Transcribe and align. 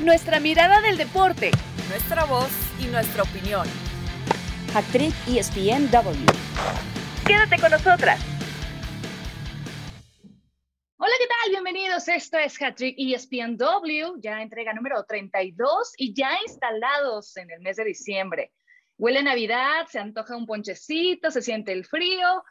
nuestra 0.00 0.40
mirada 0.40 0.80
del 0.80 0.96
deporte, 0.96 1.50
nuestra 1.90 2.24
voz 2.24 2.50
y 2.80 2.86
nuestra 2.86 3.22
opinión. 3.22 3.66
Actriz 4.74 5.14
ESPNW. 5.28 6.24
Quédate 7.26 7.60
con 7.60 7.70
nosotras. 7.70 8.18
Hola, 10.96 11.12
¿qué 11.18 11.26
tal? 11.26 11.50
Bienvenidos. 11.50 12.08
Esto 12.08 12.38
es 12.38 12.60
Hattrick 12.60 12.96
ESPNW, 12.98 14.20
ya 14.20 14.40
entrega 14.40 14.72
número 14.72 15.04
32 15.04 15.92
y 15.98 16.14
ya 16.14 16.30
instalados 16.46 17.36
en 17.36 17.50
el 17.50 17.60
mes 17.60 17.76
de 17.76 17.84
diciembre. 17.84 18.52
Huele 18.96 19.22
Navidad, 19.22 19.86
se 19.88 19.98
antoja 19.98 20.34
un 20.34 20.46
ponchecito, 20.46 21.30
se 21.30 21.42
siente 21.42 21.72
el 21.72 21.84
frío, 21.84 22.42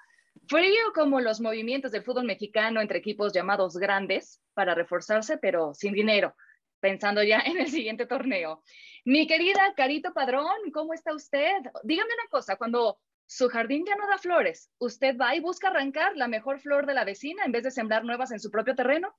frío 0.48 0.94
como 0.94 1.20
los 1.20 1.42
movimientos 1.42 1.92
del 1.92 2.04
fútbol 2.04 2.26
mexicano 2.26 2.80
entre 2.80 3.00
equipos 3.00 3.34
llamados 3.34 3.78
grandes 3.78 4.40
para 4.54 4.76
reforzarse, 4.76 5.38
pero 5.38 5.74
sin 5.74 5.94
dinero, 5.94 6.36
pensando 6.80 7.24
ya 7.24 7.40
en 7.46 7.60
el 7.60 7.68
siguiente 7.68 8.06
torneo. 8.06 8.62
Mi 9.06 9.28
querida 9.28 9.74
Carito 9.76 10.14
Padrón, 10.14 10.72
¿cómo 10.74 10.94
está 10.94 11.14
usted? 11.14 11.52
Dígame 11.84 12.10
una 12.14 12.30
cosa, 12.30 12.56
cuando 12.58 13.00
su 13.26 13.48
jardín 13.48 13.86
ya 13.86 13.96
no 13.96 14.08
da 14.08 14.18
flores, 14.18 14.72
¿usted 14.80 15.16
va 15.18 15.36
y 15.36 15.40
busca 15.40 15.68
arrancar 15.68 16.18
la 16.18 16.28
mejor 16.28 16.60
flor 16.60 16.88
de 16.88 16.96
la 16.96 17.06
vecina 17.06 17.46
en 17.46 17.52
vez 17.52 17.64
de 17.64 17.72
sembrar 17.72 18.04
nuevas 18.04 18.32
en 18.32 18.40
su 18.40 18.50
propio 18.50 18.76
terreno? 18.76 19.16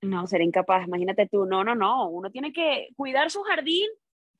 No, 0.00 0.26
sería 0.26 0.46
incapaz, 0.46 0.86
imagínate 0.86 1.28
tú, 1.28 1.44
no, 1.44 1.62
no, 1.62 1.74
no, 1.74 2.08
uno 2.08 2.30
tiene 2.30 2.54
que 2.54 2.88
cuidar 2.96 3.30
su 3.30 3.42
jardín 3.42 3.88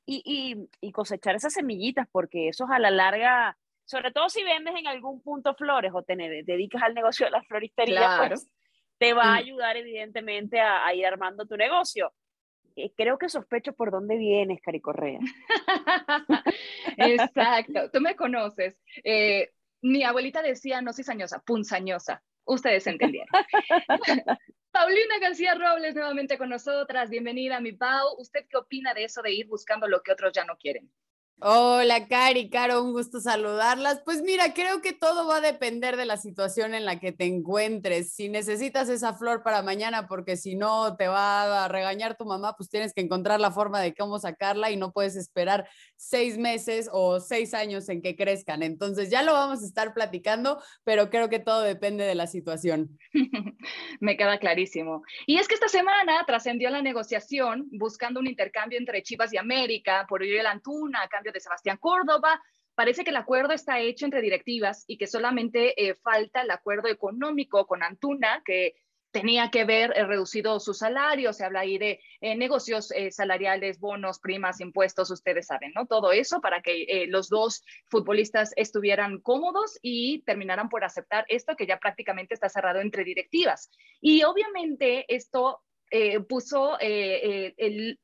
y, 0.07 0.67
y, 0.81 0.91
cosechar 0.91 1.35
esas 1.35 1.53
semillitas, 1.53 2.07
porque 2.11 2.49
eso 2.49 2.65
a 2.69 2.79
la 2.79 2.89
larga, 2.89 3.55
sobre 3.85 4.11
todo 4.11 4.27
si 4.27 4.43
vendes 4.43 4.73
en 4.75 4.87
algún 4.87 5.21
punto 5.21 5.53
flores 5.53 5.91
o 5.93 6.01
te 6.01 6.15
dedicas 6.15 6.81
al 6.81 6.95
negocio 6.95 7.27
de 7.27 7.31
la 7.31 7.43
floristería, 7.43 8.25
pues, 8.27 8.49
te 8.97 9.13
va 9.13 9.23
a 9.23 9.35
mm. 9.35 9.37
ayudar 9.37 9.77
evidentemente 9.77 10.59
a, 10.59 10.85
a 10.85 10.93
ir 10.95 11.05
armando 11.05 11.45
tu 11.45 11.55
negocio. 11.55 12.11
Eh, 12.75 12.91
creo 12.95 13.17
que 13.17 13.29
sospecho 13.29 13.73
por 13.73 13.91
dónde 13.91 14.17
vienes, 14.17 14.61
Cari 14.61 14.79
Correa. 14.79 15.19
Exacto, 16.97 17.89
tú 17.91 18.01
me 18.01 18.15
conoces. 18.15 18.77
Eh, 19.03 19.51
mi 19.81 20.03
abuelita 20.03 20.41
decía 20.41 20.81
no 20.81 20.93
cizañosa, 20.93 21.39
punzañosa. 21.39 22.23
Ustedes 22.45 22.87
entendieron. 22.87 23.27
Paulina 24.71 25.19
García 25.19 25.53
Robles 25.55 25.95
nuevamente 25.95 26.37
con 26.37 26.49
nosotras. 26.49 27.09
Bienvenida, 27.09 27.59
mi 27.59 27.73
Pau. 27.73 28.15
¿Usted 28.17 28.45
qué 28.49 28.57
opina 28.57 28.93
de 28.93 29.03
eso 29.03 29.21
de 29.21 29.33
ir 29.33 29.47
buscando 29.47 29.87
lo 29.87 30.01
que 30.01 30.11
otros 30.11 30.31
ya 30.33 30.45
no 30.45 30.55
quieren? 30.57 30.89
Hola, 31.43 32.07
Cari, 32.07 32.51
Caro, 32.51 32.83
un 32.83 32.93
gusto 32.93 33.19
saludarlas. 33.19 34.03
Pues 34.05 34.21
mira, 34.21 34.53
creo 34.53 34.79
que 34.79 34.93
todo 34.93 35.27
va 35.27 35.37
a 35.37 35.41
depender 35.41 35.97
de 35.97 36.05
la 36.05 36.17
situación 36.17 36.75
en 36.75 36.85
la 36.85 36.99
que 36.99 37.11
te 37.11 37.25
encuentres. 37.25 38.13
Si 38.13 38.29
necesitas 38.29 38.89
esa 38.89 39.15
flor 39.15 39.41
para 39.41 39.63
mañana, 39.63 40.07
porque 40.07 40.37
si 40.37 40.53
no 40.53 40.95
te 40.97 41.07
va 41.07 41.65
a 41.65 41.67
regañar 41.67 42.15
tu 42.15 42.25
mamá, 42.25 42.53
pues 42.55 42.69
tienes 42.69 42.93
que 42.93 43.01
encontrar 43.01 43.39
la 43.39 43.49
forma 43.49 43.81
de 43.81 43.95
cómo 43.95 44.19
sacarla 44.19 44.69
y 44.69 44.77
no 44.77 44.91
puedes 44.91 45.15
esperar 45.15 45.67
seis 45.95 46.37
meses 46.37 46.87
o 46.91 47.19
seis 47.19 47.55
años 47.55 47.89
en 47.89 48.03
que 48.03 48.15
crezcan. 48.15 48.61
Entonces 48.61 49.09
ya 49.09 49.23
lo 49.23 49.33
vamos 49.33 49.63
a 49.63 49.65
estar 49.65 49.95
platicando, 49.95 50.61
pero 50.83 51.09
creo 51.09 51.27
que 51.29 51.39
todo 51.39 51.61
depende 51.61 52.03
de 52.03 52.13
la 52.13 52.27
situación. 52.27 52.99
Me 53.99 54.15
queda 54.15 54.37
clarísimo. 54.37 55.01
Y 55.25 55.37
es 55.37 55.47
que 55.47 55.55
esta 55.55 55.69
semana 55.69 56.23
trascendió 56.27 56.69
la 56.69 56.83
negociación 56.83 57.67
buscando 57.71 58.19
un 58.19 58.27
intercambio 58.27 58.77
entre 58.77 59.01
Chivas 59.01 59.33
y 59.33 59.37
América 59.37 60.05
por 60.07 60.21
Uriel 60.21 60.45
Antuna 60.45 61.07
cambio 61.09 61.30
de 61.31 61.39
Sebastián 61.39 61.77
Córdoba. 61.77 62.41
Parece 62.75 63.03
que 63.03 63.09
el 63.09 63.17
acuerdo 63.17 63.53
está 63.53 63.79
hecho 63.79 64.05
entre 64.05 64.21
directivas 64.21 64.85
y 64.87 64.97
que 64.97 65.07
solamente 65.07 65.87
eh, 65.87 65.95
falta 65.95 66.41
el 66.41 66.51
acuerdo 66.51 66.87
económico 66.87 67.67
con 67.67 67.83
Antuna, 67.83 68.41
que 68.45 68.75
tenía 69.11 69.51
que 69.51 69.65
ver 69.65 69.91
eh, 69.93 70.05
reducido 70.05 70.57
su 70.61 70.73
salario, 70.73 71.33
se 71.33 71.43
habla 71.43 71.59
ahí 71.59 71.77
de 71.77 71.99
eh, 72.21 72.35
negocios 72.35 72.93
salariales, 73.09 73.79
bonos, 73.79 74.19
primas, 74.19 74.61
impuestos, 74.61 75.11
ustedes 75.11 75.47
saben, 75.47 75.73
¿no? 75.75 75.85
Todo 75.85 76.13
eso 76.13 76.39
para 76.39 76.61
que 76.61 77.05
los 77.09 77.27
dos 77.27 77.61
futbolistas 77.89 78.53
estuvieran 78.55 79.19
cómodos 79.19 79.77
y 79.81 80.23
terminaran 80.23 80.69
por 80.69 80.85
aceptar 80.85 81.25
esto 81.27 81.57
que 81.57 81.67
ya 81.67 81.77
prácticamente 81.77 82.33
está 82.33 82.47
cerrado 82.47 82.79
entre 82.79 83.03
directivas. 83.03 83.69
Y 83.99 84.23
obviamente 84.23 85.05
esto 85.13 85.61
puso 86.29 86.79
el 86.79 87.99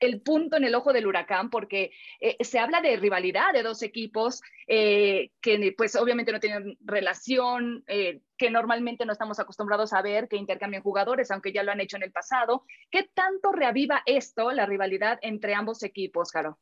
el 0.00 0.20
punto 0.20 0.56
en 0.56 0.64
el 0.64 0.74
ojo 0.74 0.92
del 0.92 1.06
huracán 1.06 1.50
porque 1.50 1.92
eh, 2.20 2.36
se 2.44 2.58
habla 2.58 2.80
de 2.80 2.96
rivalidad 2.96 3.52
de 3.52 3.62
dos 3.62 3.82
equipos 3.82 4.42
eh, 4.66 5.30
que 5.40 5.74
pues 5.76 5.96
obviamente 5.96 6.32
no 6.32 6.40
tienen 6.40 6.76
relación, 6.80 7.84
eh, 7.86 8.20
que 8.36 8.50
normalmente 8.50 9.06
no 9.06 9.12
estamos 9.12 9.38
acostumbrados 9.38 9.92
a 9.92 10.02
ver 10.02 10.28
que 10.28 10.36
intercambian 10.36 10.82
jugadores, 10.82 11.30
aunque 11.30 11.52
ya 11.52 11.62
lo 11.62 11.72
han 11.72 11.80
hecho 11.80 11.96
en 11.96 12.02
el 12.02 12.12
pasado. 12.12 12.64
¿Qué 12.90 13.08
tanto 13.14 13.52
reaviva 13.52 14.02
esto, 14.06 14.52
la 14.52 14.66
rivalidad 14.66 15.18
entre 15.22 15.54
ambos 15.54 15.82
equipos, 15.82 16.30
Caro? 16.30 16.58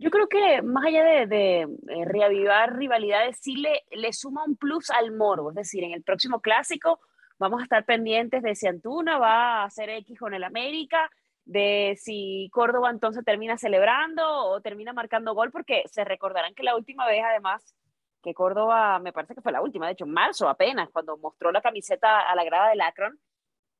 Yo 0.00 0.10
creo 0.10 0.28
que 0.28 0.62
más 0.62 0.84
allá 0.86 1.26
de, 1.26 1.68
reavivar 2.04 2.76
rivalidades, 2.76 3.38
sí 3.40 3.54
le, 3.54 3.84
le 3.92 4.12
suma 4.12 4.42
un 4.44 4.56
plus 4.56 4.90
al 4.90 5.12
morbo, 5.12 5.50
es 5.50 5.56
decir, 5.56 5.84
en 5.84 5.92
el 5.92 6.02
próximo 6.02 6.40
clásico 6.40 7.00
vamos 7.38 7.60
a 7.60 7.64
estar 7.64 7.84
pendientes 7.84 8.42
de 8.42 8.54
si 8.54 8.66
Antuna 8.66 9.18
va 9.18 9.62
a 9.62 9.64
hacer 9.64 9.88
X 9.88 10.18
con 10.18 10.34
el 10.34 10.44
América, 10.44 11.10
de 11.50 11.98
si 12.00 12.48
Córdoba 12.52 12.90
entonces 12.90 13.24
termina 13.24 13.58
celebrando 13.58 14.22
o 14.24 14.60
termina 14.60 14.92
marcando 14.92 15.34
gol, 15.34 15.50
porque 15.50 15.82
se 15.90 16.04
recordarán 16.04 16.54
que 16.54 16.62
la 16.62 16.76
última 16.76 17.08
vez, 17.08 17.24
además, 17.24 17.74
que 18.22 18.34
Córdoba, 18.34 19.00
me 19.00 19.12
parece 19.12 19.34
que 19.34 19.40
fue 19.40 19.50
la 19.50 19.60
última, 19.60 19.86
de 19.86 19.94
hecho, 19.94 20.04
en 20.04 20.12
marzo 20.12 20.48
apenas, 20.48 20.90
cuando 20.90 21.18
mostró 21.18 21.50
la 21.50 21.60
camiseta 21.60 22.20
a 22.20 22.36
la 22.36 22.44
grada 22.44 22.68
del 22.68 22.80
Akron, 22.80 23.18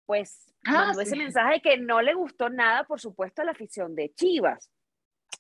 pues 0.05 0.53
ah, 0.67 0.87
mandó 0.87 1.01
ese 1.01 1.15
mensaje 1.15 1.55
de 1.55 1.61
que 1.61 1.77
no 1.77 2.03
le 2.03 2.15
gustó 2.15 2.51
nada, 2.51 2.83
por 2.83 3.01
supuesto, 3.01 3.43
a 3.43 3.45
la 3.45 3.53
afición 3.53 3.95
de 3.95 4.13
Chivas. 4.15 4.69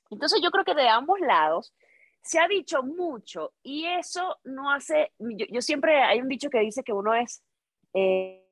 Entonces 0.09 0.41
yo 0.41 0.53
creo 0.53 0.65
que 0.65 0.77
de 0.77 0.89
ambos 0.89 1.19
lados 1.19 1.75
se 2.23 2.39
ha 2.39 2.47
dicho 2.47 2.85
mucho 2.85 3.55
y 3.65 3.87
eso 3.87 4.39
no 4.45 4.71
hace, 4.71 5.13
yo, 5.19 5.61
siempre, 5.63 6.01
hay 6.01 6.21
un 6.21 6.29
dicho 6.29 6.49
que 6.49 6.61
dice 6.61 6.85
que 6.85 6.93
uno 6.93 7.13
es... 7.13 7.43
Eh, 7.93 8.47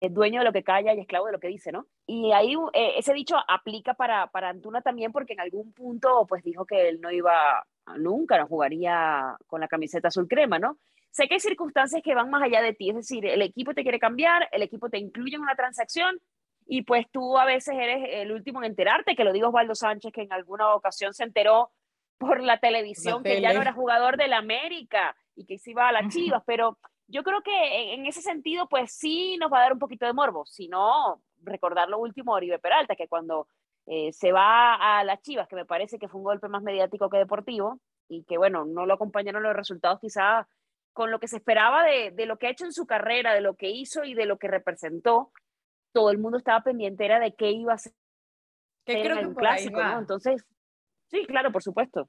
dueño 0.00 0.40
de 0.40 0.44
lo 0.44 0.52
que 0.52 0.62
calla 0.62 0.94
y 0.94 1.00
esclavo 1.00 1.26
de 1.26 1.32
lo 1.32 1.40
que 1.40 1.48
dice, 1.48 1.72
¿no? 1.72 1.86
Y 2.06 2.32
ahí 2.32 2.54
eh, 2.72 2.94
ese 2.98 3.12
dicho 3.12 3.36
aplica 3.48 3.94
para, 3.94 4.26
para 4.28 4.50
Antuna 4.50 4.82
también 4.82 5.12
porque 5.12 5.32
en 5.32 5.40
algún 5.40 5.72
punto 5.72 6.26
pues 6.28 6.42
dijo 6.42 6.66
que 6.66 6.88
él 6.88 7.00
no 7.00 7.10
iba, 7.10 7.66
nunca 7.96 8.38
no 8.38 8.46
jugaría 8.46 9.36
con 9.46 9.60
la 9.60 9.68
camiseta 9.68 10.08
azul 10.08 10.28
crema, 10.28 10.58
¿no? 10.58 10.78
Sé 11.10 11.28
que 11.28 11.34
hay 11.34 11.40
circunstancias 11.40 12.02
que 12.02 12.14
van 12.14 12.28
más 12.28 12.42
allá 12.42 12.60
de 12.60 12.74
ti, 12.74 12.90
es 12.90 12.96
decir, 12.96 13.24
el 13.24 13.40
equipo 13.40 13.72
te 13.72 13.82
quiere 13.82 13.98
cambiar, 13.98 14.48
el 14.52 14.62
equipo 14.62 14.90
te 14.90 14.98
incluye 14.98 15.36
en 15.36 15.42
una 15.42 15.54
transacción 15.54 16.20
y 16.66 16.82
pues 16.82 17.06
tú 17.10 17.38
a 17.38 17.44
veces 17.44 17.74
eres 17.74 18.06
el 18.10 18.32
último 18.32 18.60
en 18.60 18.70
enterarte, 18.70 19.16
que 19.16 19.24
lo 19.24 19.32
digo 19.32 19.48
Osvaldo 19.48 19.74
Sánchez, 19.74 20.12
que 20.12 20.22
en 20.22 20.32
alguna 20.32 20.74
ocasión 20.74 21.14
se 21.14 21.24
enteró 21.24 21.70
por 22.18 22.42
la 22.42 22.58
televisión 22.58 23.22
que 23.22 23.40
ya 23.40 23.52
no 23.52 23.62
era 23.62 23.72
jugador 23.72 24.16
del 24.16 24.32
América 24.32 25.14
y 25.34 25.44
que 25.44 25.58
se 25.58 25.70
iba 25.70 25.88
a 25.88 25.92
las 25.92 26.12
Chivas, 26.12 26.42
pero 26.46 26.78
yo 27.08 27.22
creo 27.22 27.42
que 27.42 27.94
en 27.94 28.06
ese 28.06 28.22
sentido, 28.22 28.68
pues 28.68 28.92
sí 28.92 29.36
nos 29.38 29.52
va 29.52 29.58
a 29.58 29.62
dar 29.62 29.72
un 29.72 29.78
poquito 29.78 30.06
de 30.06 30.12
morbo, 30.12 30.44
si 30.46 30.68
no, 30.68 31.22
recordar 31.42 31.88
lo 31.88 31.98
último 31.98 32.34
de 32.34 32.38
Oribe 32.38 32.58
Peralta, 32.58 32.96
que 32.96 33.08
cuando 33.08 33.48
eh, 33.86 34.12
se 34.12 34.32
va 34.32 34.74
a 34.74 35.04
las 35.04 35.20
Chivas, 35.22 35.48
que 35.48 35.56
me 35.56 35.64
parece 35.64 35.98
que 35.98 36.08
fue 36.08 36.18
un 36.18 36.24
golpe 36.24 36.48
más 36.48 36.62
mediático 36.62 37.08
que 37.08 37.18
deportivo, 37.18 37.78
y 38.08 38.24
que 38.24 38.38
bueno, 38.38 38.64
no 38.64 38.86
lo 38.86 38.94
acompañaron 38.94 39.42
los 39.42 39.54
resultados 39.54 40.00
quizá 40.00 40.48
con 40.92 41.10
lo 41.10 41.18
que 41.18 41.28
se 41.28 41.36
esperaba 41.36 41.84
de, 41.84 42.10
de 42.12 42.26
lo 42.26 42.38
que 42.38 42.46
ha 42.46 42.50
hecho 42.50 42.64
en 42.64 42.72
su 42.72 42.86
carrera, 42.86 43.34
de 43.34 43.40
lo 43.40 43.54
que 43.54 43.68
hizo 43.68 44.04
y 44.04 44.14
de 44.14 44.26
lo 44.26 44.38
que 44.38 44.48
representó, 44.48 45.30
todo 45.92 46.10
el 46.10 46.18
mundo 46.18 46.38
estaba 46.38 46.62
pendiente 46.62 47.04
era 47.04 47.20
de 47.20 47.34
qué 47.34 47.50
iba 47.50 47.74
a 47.74 47.78
ser 47.78 47.92
que 48.86 49.02
creo 49.02 49.18
en 49.18 49.26
el 49.26 49.34
clásico, 49.34 49.82
¿no? 49.82 49.98
Entonces, 49.98 50.46
sí, 51.10 51.26
claro, 51.26 51.50
por 51.50 51.62
supuesto. 51.62 52.08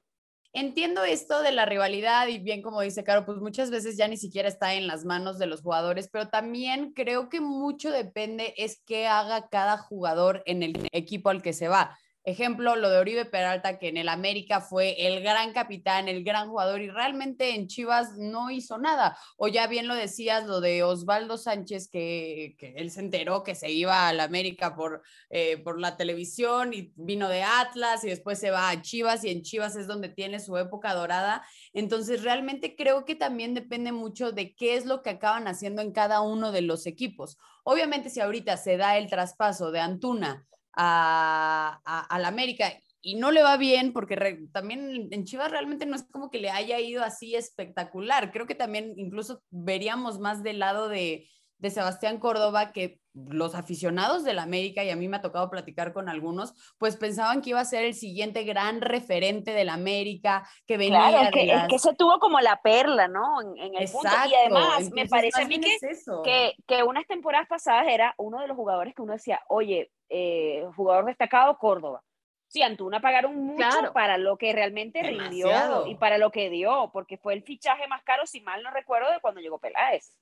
Entiendo 0.54 1.04
esto 1.04 1.42
de 1.42 1.52
la 1.52 1.66
rivalidad 1.66 2.26
y 2.26 2.38
bien 2.38 2.62
como 2.62 2.80
dice 2.80 3.04
Caro, 3.04 3.26
pues 3.26 3.38
muchas 3.38 3.70
veces 3.70 3.96
ya 3.96 4.08
ni 4.08 4.16
siquiera 4.16 4.48
está 4.48 4.74
en 4.74 4.86
las 4.86 5.04
manos 5.04 5.38
de 5.38 5.46
los 5.46 5.60
jugadores, 5.60 6.08
pero 6.10 6.28
también 6.28 6.92
creo 6.94 7.28
que 7.28 7.40
mucho 7.40 7.90
depende 7.90 8.54
es 8.56 8.80
qué 8.86 9.06
haga 9.06 9.48
cada 9.50 9.76
jugador 9.76 10.42
en 10.46 10.62
el 10.62 10.88
equipo 10.92 11.28
al 11.28 11.42
que 11.42 11.52
se 11.52 11.68
va. 11.68 11.98
Ejemplo, 12.28 12.76
lo 12.76 12.90
de 12.90 12.98
Oribe 12.98 13.24
Peralta, 13.24 13.78
que 13.78 13.88
en 13.88 13.96
el 13.96 14.10
América 14.10 14.60
fue 14.60 15.06
el 15.06 15.22
gran 15.22 15.54
capitán, 15.54 16.08
el 16.08 16.22
gran 16.24 16.50
jugador, 16.50 16.82
y 16.82 16.90
realmente 16.90 17.54
en 17.54 17.68
Chivas 17.68 18.18
no 18.18 18.50
hizo 18.50 18.76
nada. 18.76 19.16
O 19.38 19.48
ya 19.48 19.66
bien 19.66 19.88
lo 19.88 19.94
decías, 19.94 20.44
lo 20.44 20.60
de 20.60 20.82
Osvaldo 20.82 21.38
Sánchez, 21.38 21.88
que, 21.88 22.54
él 22.76 22.90
se 22.90 23.00
enteró 23.00 23.42
que 23.42 23.54
se 23.54 23.70
iba 23.70 24.08
al 24.08 24.20
América 24.20 24.76
por, 24.76 25.00
eh, 25.30 25.56
por 25.56 25.80
la 25.80 25.96
televisión 25.96 26.74
y 26.74 26.92
vino 26.96 27.30
de 27.30 27.44
Atlas 27.44 28.04
y 28.04 28.08
después 28.10 28.38
se 28.38 28.50
va 28.50 28.68
a 28.68 28.82
Chivas 28.82 29.24
y 29.24 29.30
en 29.30 29.40
Chivas 29.40 29.74
es 29.76 29.86
donde 29.86 30.10
tiene 30.10 30.38
su 30.38 30.58
época 30.58 30.92
dorada. 30.92 31.46
Entonces, 31.72 32.24
realmente 32.24 32.76
creo 32.76 33.06
que 33.06 33.14
también 33.14 33.54
depende 33.54 33.90
mucho 33.90 34.32
de 34.32 34.54
qué 34.54 34.76
es 34.76 34.84
lo 34.84 35.00
que 35.00 35.08
acaban 35.08 35.48
haciendo 35.48 35.80
en 35.80 35.92
cada 35.92 36.20
uno 36.20 36.52
de 36.52 36.60
los 36.60 36.84
equipos. 36.86 37.38
Obviamente, 37.64 38.10
si 38.10 38.20
ahorita 38.20 38.58
se 38.58 38.76
da 38.76 38.98
el 38.98 39.08
traspaso 39.08 39.70
de 39.70 39.80
Antuna, 39.80 40.44
a, 40.74 42.18
la 42.18 42.28
América 42.28 42.72
y 43.00 43.14
no 43.16 43.30
le 43.30 43.42
va 43.42 43.56
bien 43.56 43.92
porque 43.92 44.38
también 44.52 45.08
en 45.10 45.24
Chivas 45.24 45.50
realmente 45.50 45.86
no 45.86 45.96
es 45.96 46.04
como 46.10 46.30
que 46.30 46.40
le 46.40 46.50
haya 46.50 46.78
ido 46.80 47.02
así 47.02 47.34
espectacular. 47.34 48.32
Creo 48.32 48.46
que 48.46 48.54
también 48.54 48.94
incluso 48.96 49.42
veríamos 49.50 50.18
más 50.18 50.42
del 50.42 50.58
lado 50.58 50.88
de, 50.88 51.28
de 51.58 51.70
Sebastián 51.70 52.18
Córdoba 52.18 52.72
que 52.72 53.00
los 53.26 53.54
aficionados 53.54 54.24
del 54.24 54.38
América, 54.38 54.84
y 54.84 54.90
a 54.90 54.96
mí 54.96 55.08
me 55.08 55.16
ha 55.16 55.20
tocado 55.20 55.50
platicar 55.50 55.92
con 55.92 56.08
algunos, 56.08 56.54
pues 56.78 56.96
pensaban 56.96 57.42
que 57.42 57.50
iba 57.50 57.60
a 57.60 57.64
ser 57.64 57.84
el 57.84 57.94
siguiente 57.94 58.44
gran 58.44 58.80
referente 58.80 59.52
del 59.52 59.70
América, 59.70 60.48
que 60.66 60.76
venía 60.76 61.08
Claro, 61.08 61.22
es 61.24 61.30
que, 61.32 61.40
es 61.42 61.46
las- 61.48 61.68
que 61.68 61.78
se 61.78 61.94
tuvo 61.94 62.18
como 62.20 62.40
la 62.40 62.60
perla, 62.62 63.08
¿no? 63.08 63.40
En, 63.40 63.58
en 63.58 63.74
el 63.74 63.90
punto. 63.90 64.08
Exacto. 64.08 64.30
Y 64.30 64.34
además, 64.34 64.90
me 64.92 65.06
parece 65.08 65.42
a 65.42 65.46
mí 65.46 65.60
que, 65.60 65.74
es 65.74 66.06
que, 66.24 66.54
que 66.66 66.82
unas 66.82 67.06
temporadas 67.06 67.48
pasadas 67.48 67.88
era 67.88 68.14
uno 68.18 68.40
de 68.40 68.46
los 68.46 68.56
jugadores 68.56 68.94
que 68.94 69.02
uno 69.02 69.14
decía, 69.14 69.40
oye, 69.48 69.90
eh, 70.08 70.64
jugador 70.76 71.06
destacado, 71.06 71.56
Córdoba. 71.58 72.02
Sí, 72.48 72.62
Antuna 72.62 73.00
pagaron 73.00 73.36
mucho 73.36 73.56
Claro. 73.68 73.92
para 73.92 74.16
lo 74.16 74.38
que 74.38 74.52
realmente 74.54 75.02
rindió 75.02 75.86
y 75.86 75.96
para 75.96 76.16
lo 76.16 76.30
que 76.30 76.48
dio, 76.48 76.90
porque 76.92 77.18
fue 77.18 77.34
el 77.34 77.42
fichaje 77.42 77.86
más 77.88 78.02
caro, 78.04 78.26
si 78.26 78.40
mal 78.40 78.62
no 78.62 78.70
recuerdo, 78.70 79.10
de 79.10 79.20
cuando 79.20 79.40
llegó 79.40 79.58
Peláez. 79.58 80.16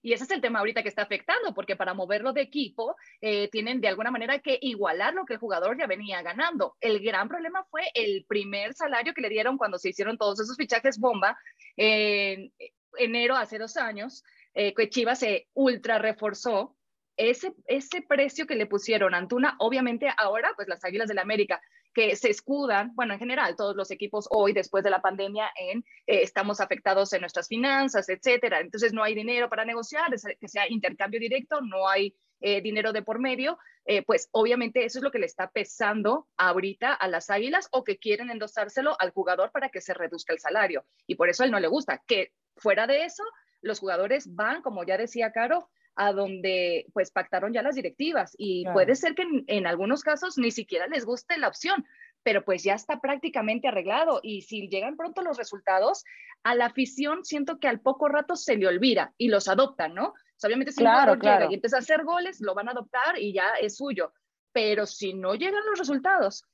Y 0.00 0.12
ese 0.12 0.24
es 0.24 0.30
el 0.32 0.40
tema 0.42 0.58
ahorita 0.58 0.82
que 0.82 0.90
está 0.90 1.02
afectando, 1.02 1.54
porque 1.54 1.76
para 1.76 1.94
moverlo 1.94 2.32
de 2.34 2.42
equipo 2.42 2.94
eh, 3.22 3.48
tienen 3.48 3.80
de 3.80 3.88
alguna 3.88 4.10
manera 4.10 4.38
que 4.38 4.58
igualar 4.60 5.14
lo 5.14 5.24
que 5.24 5.34
el 5.34 5.38
jugador 5.38 5.78
ya 5.78 5.86
venía 5.86 6.20
ganando. 6.20 6.76
El 6.80 7.00
gran 7.00 7.26
problema 7.28 7.64
fue 7.70 7.84
el 7.94 8.24
primer 8.26 8.74
salario 8.74 9.14
que 9.14 9.22
le 9.22 9.30
dieron 9.30 9.56
cuando 9.56 9.78
se 9.78 9.88
hicieron 9.90 10.18
todos 10.18 10.40
esos 10.40 10.56
fichajes 10.58 10.98
bomba 10.98 11.38
en 11.76 12.52
enero 12.98 13.34
hace 13.36 13.58
dos 13.58 13.76
años, 13.76 14.22
eh, 14.54 14.74
que 14.74 14.88
Chivas 14.88 15.18
se 15.20 15.48
ultra 15.54 15.98
reforzó. 15.98 16.76
Ese, 17.16 17.54
ese 17.66 18.02
precio 18.02 18.46
que 18.46 18.56
le 18.56 18.66
pusieron 18.66 19.14
a 19.14 19.18
Antuna, 19.18 19.56
obviamente 19.58 20.08
ahora, 20.16 20.50
pues 20.56 20.68
las 20.68 20.84
Águilas 20.84 21.08
del 21.08 21.18
América, 21.18 21.60
que 21.92 22.16
se 22.16 22.28
escudan, 22.28 22.90
bueno, 22.96 23.12
en 23.12 23.20
general, 23.20 23.54
todos 23.56 23.76
los 23.76 23.92
equipos 23.92 24.26
hoy, 24.30 24.52
después 24.52 24.82
de 24.82 24.90
la 24.90 25.00
pandemia, 25.00 25.48
en 25.56 25.78
eh, 26.08 26.22
estamos 26.22 26.60
afectados 26.60 27.12
en 27.12 27.20
nuestras 27.20 27.46
finanzas, 27.46 28.08
etcétera. 28.08 28.58
Entonces 28.60 28.92
no 28.92 29.04
hay 29.04 29.14
dinero 29.14 29.48
para 29.48 29.64
negociar, 29.64 30.12
es- 30.12 30.26
que 30.40 30.48
sea 30.48 30.68
intercambio 30.68 31.20
directo, 31.20 31.60
no 31.60 31.88
hay 31.88 32.16
eh, 32.40 32.60
dinero 32.60 32.92
de 32.92 33.02
por 33.02 33.20
medio. 33.20 33.58
eh, 33.86 34.02
pues 34.02 34.28
obviamente 34.32 34.84
eso 34.84 34.98
es 34.98 35.02
lo 35.04 35.10
que 35.10 35.18
le 35.18 35.26
está 35.26 35.50
pesando 35.50 36.26
ahorita 36.38 36.94
a 36.94 37.06
las 37.06 37.28
águilas 37.30 37.68
o 37.70 37.84
que 37.84 37.98
quieren 37.98 38.30
endosárselo 38.30 38.96
al 38.98 39.10
jugador 39.10 39.50
para 39.52 39.68
que 39.68 39.80
se 39.82 39.92
reduzca 39.94 40.32
el 40.32 40.40
salario. 40.40 40.84
Y 41.06 41.14
por 41.16 41.28
eso 41.28 41.42
a 41.42 41.46
él 41.46 41.52
no 41.52 41.60
le 41.60 41.68
gusta. 41.68 42.02
Que 42.06 42.32
fuera 42.56 42.86
de 42.86 43.04
eso, 43.04 43.22
los 43.60 43.78
jugadores 43.80 44.34
van, 44.34 44.62
como 44.62 44.84
ya 44.84 44.96
decía 44.96 45.32
Caro, 45.32 45.68
a 45.96 46.12
donde 46.12 46.86
pues 46.92 47.10
pactaron 47.10 47.52
ya 47.52 47.62
las 47.62 47.76
directivas 47.76 48.34
y 48.38 48.64
Claro. 48.64 48.74
puede 48.74 48.94
ser 48.96 49.14
que 49.14 49.22
en, 49.22 49.44
en 49.46 49.66
algunos 49.66 50.02
casos 50.02 50.38
ni 50.38 50.50
siquiera 50.50 50.86
les 50.88 51.04
guste 51.04 51.38
la 51.38 51.48
opción, 51.48 51.84
pero 52.22 52.44
pues 52.44 52.62
ya 52.64 52.74
está 52.74 53.00
prácticamente 53.00 53.68
arreglado 53.68 54.20
y 54.22 54.42
si 54.42 54.68
llegan 54.68 54.96
pronto 54.96 55.22
los 55.22 55.36
resultados, 55.36 56.04
a 56.42 56.54
la 56.54 56.66
afición 56.66 57.24
siento 57.24 57.58
que 57.58 57.68
al 57.68 57.80
poco 57.80 58.08
rato 58.08 58.34
se 58.36 58.56
le 58.56 58.66
olvida 58.66 59.14
y 59.18 59.28
los 59.28 59.46
adoptan, 59.48 59.94
¿no? 59.94 60.08
O 60.08 60.14
sea, 60.36 60.48
obviamente 60.48 60.72
si 60.72 60.82
un 60.82 60.86
Claro, 60.86 61.14
jugador 61.14 61.22
llega 61.22 61.50
y 61.50 61.54
empieza 61.54 61.76
a 61.76 61.80
hacer 61.80 62.02
goles, 62.04 62.40
lo 62.40 62.54
van 62.54 62.68
a 62.68 62.72
adoptar 62.72 63.18
y 63.18 63.32
ya 63.32 63.50
es 63.60 63.76
suyo, 63.76 64.12
pero 64.52 64.86
si 64.86 65.14
no 65.14 65.34
llegan 65.34 65.64
los 65.66 65.78
resultados, 65.78 66.44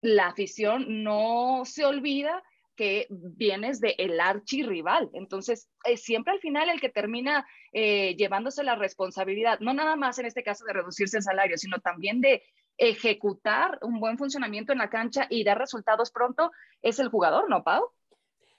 la 0.00 0.28
afición 0.28 1.02
no 1.04 1.62
se 1.64 1.84
olvida 1.84 2.42
que 2.74 3.06
vienes 3.10 3.80
de 3.80 3.94
el 3.98 4.20
archirrival. 4.20 5.10
Entonces, 5.12 5.68
es 5.84 6.02
siempre 6.02 6.32
al 6.32 6.40
final 6.40 6.68
el 6.68 6.80
que 6.80 6.88
termina 6.88 7.46
eh, 7.72 8.14
llevándose 8.16 8.62
la 8.64 8.74
responsabilidad, 8.74 9.60
no 9.60 9.74
nada 9.74 9.96
más 9.96 10.18
en 10.18 10.26
este 10.26 10.42
caso 10.42 10.64
de 10.64 10.72
reducirse 10.72 11.18
el 11.18 11.22
salario, 11.22 11.58
sino 11.58 11.78
también 11.78 12.20
de 12.20 12.42
ejecutar 12.76 13.78
un 13.82 14.00
buen 14.00 14.18
funcionamiento 14.18 14.72
en 14.72 14.78
la 14.78 14.90
cancha 14.90 15.26
y 15.30 15.44
dar 15.44 15.58
resultados 15.58 16.10
pronto, 16.10 16.50
es 16.82 16.98
el 16.98 17.08
jugador, 17.08 17.48
¿no, 17.48 17.62
Pau? 17.62 17.90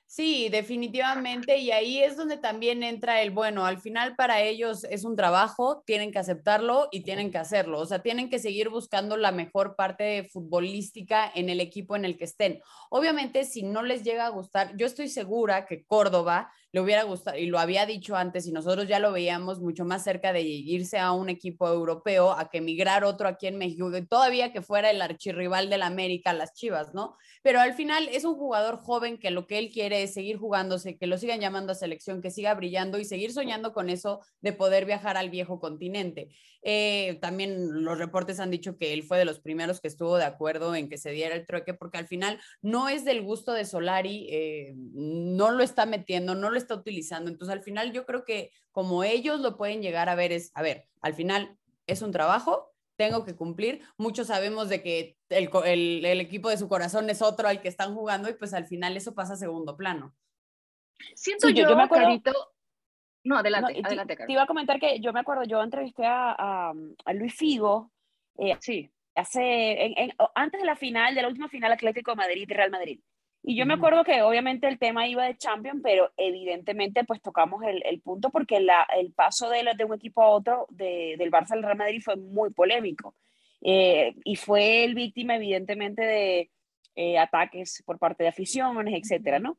Sí, 0.08 0.50
definitivamente. 0.50 1.58
Y 1.58 1.72
ahí 1.72 2.02
es 2.02 2.16
donde 2.16 2.38
también 2.38 2.84
entra 2.84 3.22
el, 3.22 3.32
bueno, 3.32 3.66
al 3.66 3.80
final 3.80 4.16
para 4.16 4.42
ellos 4.42 4.86
es 4.86 5.04
un 5.04 5.16
trabajo, 5.16 5.84
tienen 5.86 6.12
que 6.12 6.20
aceptarlo 6.20 6.88
y 6.92 7.02
tienen 7.02 7.32
que 7.32 7.40
hacerlo. 7.40 7.80
O 7.80 7.86
sea, 7.86 8.00
tienen 8.00 8.30
que 8.30 8.40
seguir 8.40 8.70
buscando 8.70 9.18
la 9.18 9.32
mejor 9.32 9.76
parte 9.76 10.24
futbolística 10.32 11.30
en 11.34 11.50
el 11.50 11.60
equipo 11.60 11.96
en 11.96 12.06
el 12.06 12.18
que 12.18 12.26
estén. 12.26 12.62
Obviamente, 12.90 13.44
si 13.46 13.64
no 13.64 13.82
les 13.82 14.04
llega 14.04 14.26
a 14.26 14.30
gustar, 14.30 14.78
yo 14.78 14.86
estoy 14.86 15.10
segura 15.10 15.66
que 15.66 15.84
Córdoba 15.86 16.52
le 16.76 16.82
hubiera 16.82 17.04
gustado, 17.04 17.38
y 17.38 17.46
lo 17.46 17.58
había 17.58 17.86
dicho 17.86 18.18
antes, 18.18 18.48
y 18.48 18.52
nosotros 18.52 18.86
ya 18.86 19.00
lo 19.00 19.14
veíamos 19.14 19.62
mucho 19.62 19.86
más 19.86 20.04
cerca 20.04 20.34
de 20.34 20.42
irse 20.42 21.00
a 21.00 21.14
un 21.14 21.30
equipo 21.30 21.70
europeo, 21.70 22.34
a 22.34 22.50
que 22.50 22.58
emigrar 22.58 23.06
otro 23.06 23.30
aquí 23.30 23.48
en 23.48 23.58
México, 23.58 23.90
todavía 24.10 24.52
que 24.52 24.62
fuera 24.62 24.92
el 24.92 25.02
archirrival 25.02 25.70
del 25.70 25.84
América, 25.84 26.34
las 26.34 26.54
Chivas, 26.54 26.94
¿no? 26.94 27.16
Pero 27.44 27.62
al 27.62 27.76
final 27.76 28.10
es 28.12 28.26
un 28.26 28.36
jugador 28.36 28.76
joven 28.76 29.18
que 29.18 29.32
lo 29.32 29.48
que 29.48 29.58
él 29.58 29.72
quiere 29.72 30.04
es 30.04 30.14
seguir 30.14 30.36
jugándose, 30.36 30.98
que 30.98 31.08
lo 31.08 31.18
sigan 31.18 31.40
llamando 31.40 31.72
a 31.72 31.76
selección, 31.76 32.22
que 32.22 32.30
siga 32.30 32.54
brillando 32.56 33.00
y 33.00 33.06
seguir 33.06 33.32
soñando 33.32 33.72
con 33.72 33.90
eso 33.90 34.20
de 34.42 34.52
poder 34.52 34.84
viajar 34.84 35.16
al 35.16 35.30
viejo 35.30 35.62
continente. 35.62 36.28
Eh, 36.68 37.20
también 37.22 37.84
los 37.86 38.00
reportes 38.00 38.40
han 38.40 38.50
dicho 38.50 38.76
que 38.76 38.92
él 38.92 39.04
fue 39.04 39.20
de 39.20 39.26
los 39.26 39.40
primeros 39.40 39.80
que 39.80 39.88
estuvo 39.88 40.18
de 40.18 40.26
acuerdo 40.26 40.74
en 40.74 40.90
que 40.90 40.98
se 40.98 41.12
diera 41.12 41.36
el 41.36 41.46
trueque, 41.46 41.76
porque 41.76 42.00
al 42.00 42.08
final 42.08 42.42
no 42.64 42.90
es 42.90 43.06
del 43.06 43.22
gusto 43.22 43.54
de 43.54 43.66
Solari, 43.66 44.28
eh, 44.32 44.74
no 44.76 45.52
lo 45.52 45.64
está 45.64 45.86
metiendo, 45.86 46.34
no 46.34 46.50
lo 46.50 46.58
utilizando. 46.74 47.30
Entonces 47.30 47.54
al 47.56 47.62
final 47.62 47.92
yo 47.94 48.06
creo 48.06 48.26
que 48.26 48.52
como 48.72 49.04
ellos 49.04 49.40
lo 49.42 49.56
pueden 49.58 49.82
llegar 49.84 50.10
a 50.10 50.16
ver 50.16 50.32
es, 50.32 50.52
a 50.56 50.64
ver, 50.64 50.88
al 51.02 51.14
final 51.14 51.58
es 51.86 52.02
un 52.02 52.12
trabajo, 52.12 52.72
tengo 52.98 53.24
que 53.26 53.36
cumplir. 53.36 53.82
Muchos 53.98 54.28
sabemos 54.28 54.70
de 54.70 54.82
que 54.82 55.18
el, 55.30 55.50
el- 55.66 56.04
el 56.06 56.22
equipo 56.22 56.50
de 56.50 56.58
su 56.58 56.68
corazón 56.68 57.10
es 57.10 57.22
otro 57.22 57.48
al 57.48 57.62
que 57.62 57.68
están 57.68 57.94
jugando 57.94 58.30
y 58.30 58.34
pues 58.34 58.54
al 58.54 58.66
final 58.66 58.98
eso 58.98 59.14
pasa 59.14 59.34
a 59.34 59.38
segundo 59.38 59.78
plano. 59.78 60.16
Siento 61.14 61.48
Sí, 61.48 61.54
yo- 61.54 61.64
yo, 61.64 61.70
yo 61.70 61.76
me 61.76 61.84
acuerdo- 61.84 62.06
Carito... 62.06 62.32
No, 63.24 63.36
No, 63.36 63.40
adelante, 63.40 63.74
te, 63.74 63.82
adelante, 63.86 64.14
te 64.14 64.18
Caro. 64.18 64.32
iba 64.32 64.44
a 64.44 64.48
comentar 64.48 64.80
que 64.80 65.00
yo 65.00 65.12
me 65.12 65.20
acuerdo, 65.20 65.44
yo 65.44 65.62
entrevisté 65.64 66.06
a, 66.06 66.32
a- 66.38 66.74
a 67.06 67.14
Luis 67.14 67.34
Figo 67.36 67.92
Sí, 68.60 68.90
hace, 69.16 69.86
en- 69.86 69.98
en- 69.98 70.14
antes 70.36 70.60
de 70.62 70.66
la 70.68 70.76
final, 70.76 71.16
de 71.16 71.22
la 71.24 71.28
última 71.30 71.50
final 71.50 71.72
Atlético 71.72 72.12
de 72.12 72.18
Madrid 72.18 72.46
y 72.48 72.54
Real 72.54 72.70
Madrid. 72.70 73.00
Y 73.48 73.56
yo 73.56 73.68
me 73.68 73.76
acuerdo 73.76 74.04
que 74.04 74.24
obviamente 74.24 74.68
el 74.68 74.80
tema 74.80 75.08
iba 75.08 75.24
de 75.26 75.38
Champions, 75.38 75.82
pero 75.84 76.12
evidentemente 76.18 77.04
pues 77.04 77.22
tocamos 77.22 77.62
el, 77.64 77.84
el 77.86 78.02
punto 78.02 78.32
porque 78.32 78.60
la, 78.60 78.88
el 78.98 79.12
paso 79.14 79.50
de, 79.50 79.64
de 79.78 79.84
un 79.86 79.94
equipo 79.94 80.24
a 80.24 80.30
otro, 80.30 80.66
de- 80.70 81.14
del 81.20 81.30
Barça 81.32 81.52
al 81.52 81.62
Real 81.62 81.78
Madrid 81.78 82.02
fue 82.04 82.16
muy 82.16 82.50
polémico. 82.52 83.14
Eh, 83.62 84.16
y 84.24 84.36
fue 84.36 84.84
el 84.84 84.96
víctima 84.96 85.36
evidentemente 85.36 86.02
de 86.04 86.50
eh, 86.96 87.18
ataques 87.20 87.84
por 87.86 88.00
parte 88.00 88.24
de 88.24 88.30
aficiones, 88.30 88.94
etcétera, 88.96 89.38
¿no? 89.38 89.58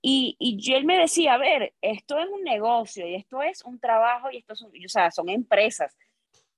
Y, 0.00 0.36
y 0.38 0.72
él 0.74 0.84
me 0.84 0.96
decía, 0.96 1.34
a 1.34 1.38
ver, 1.38 1.74
esto 1.82 2.20
es 2.20 2.28
un 2.28 2.44
negocio 2.44 3.04
y 3.04 3.16
esto 3.16 3.42
es 3.42 3.64
un 3.64 3.80
trabajo 3.80 4.30
y 4.30 4.36
esto 4.36 4.54
son, 4.54 4.68
o 4.70 4.88
sea, 4.88 5.10
son 5.10 5.28
empresas. 5.28 5.96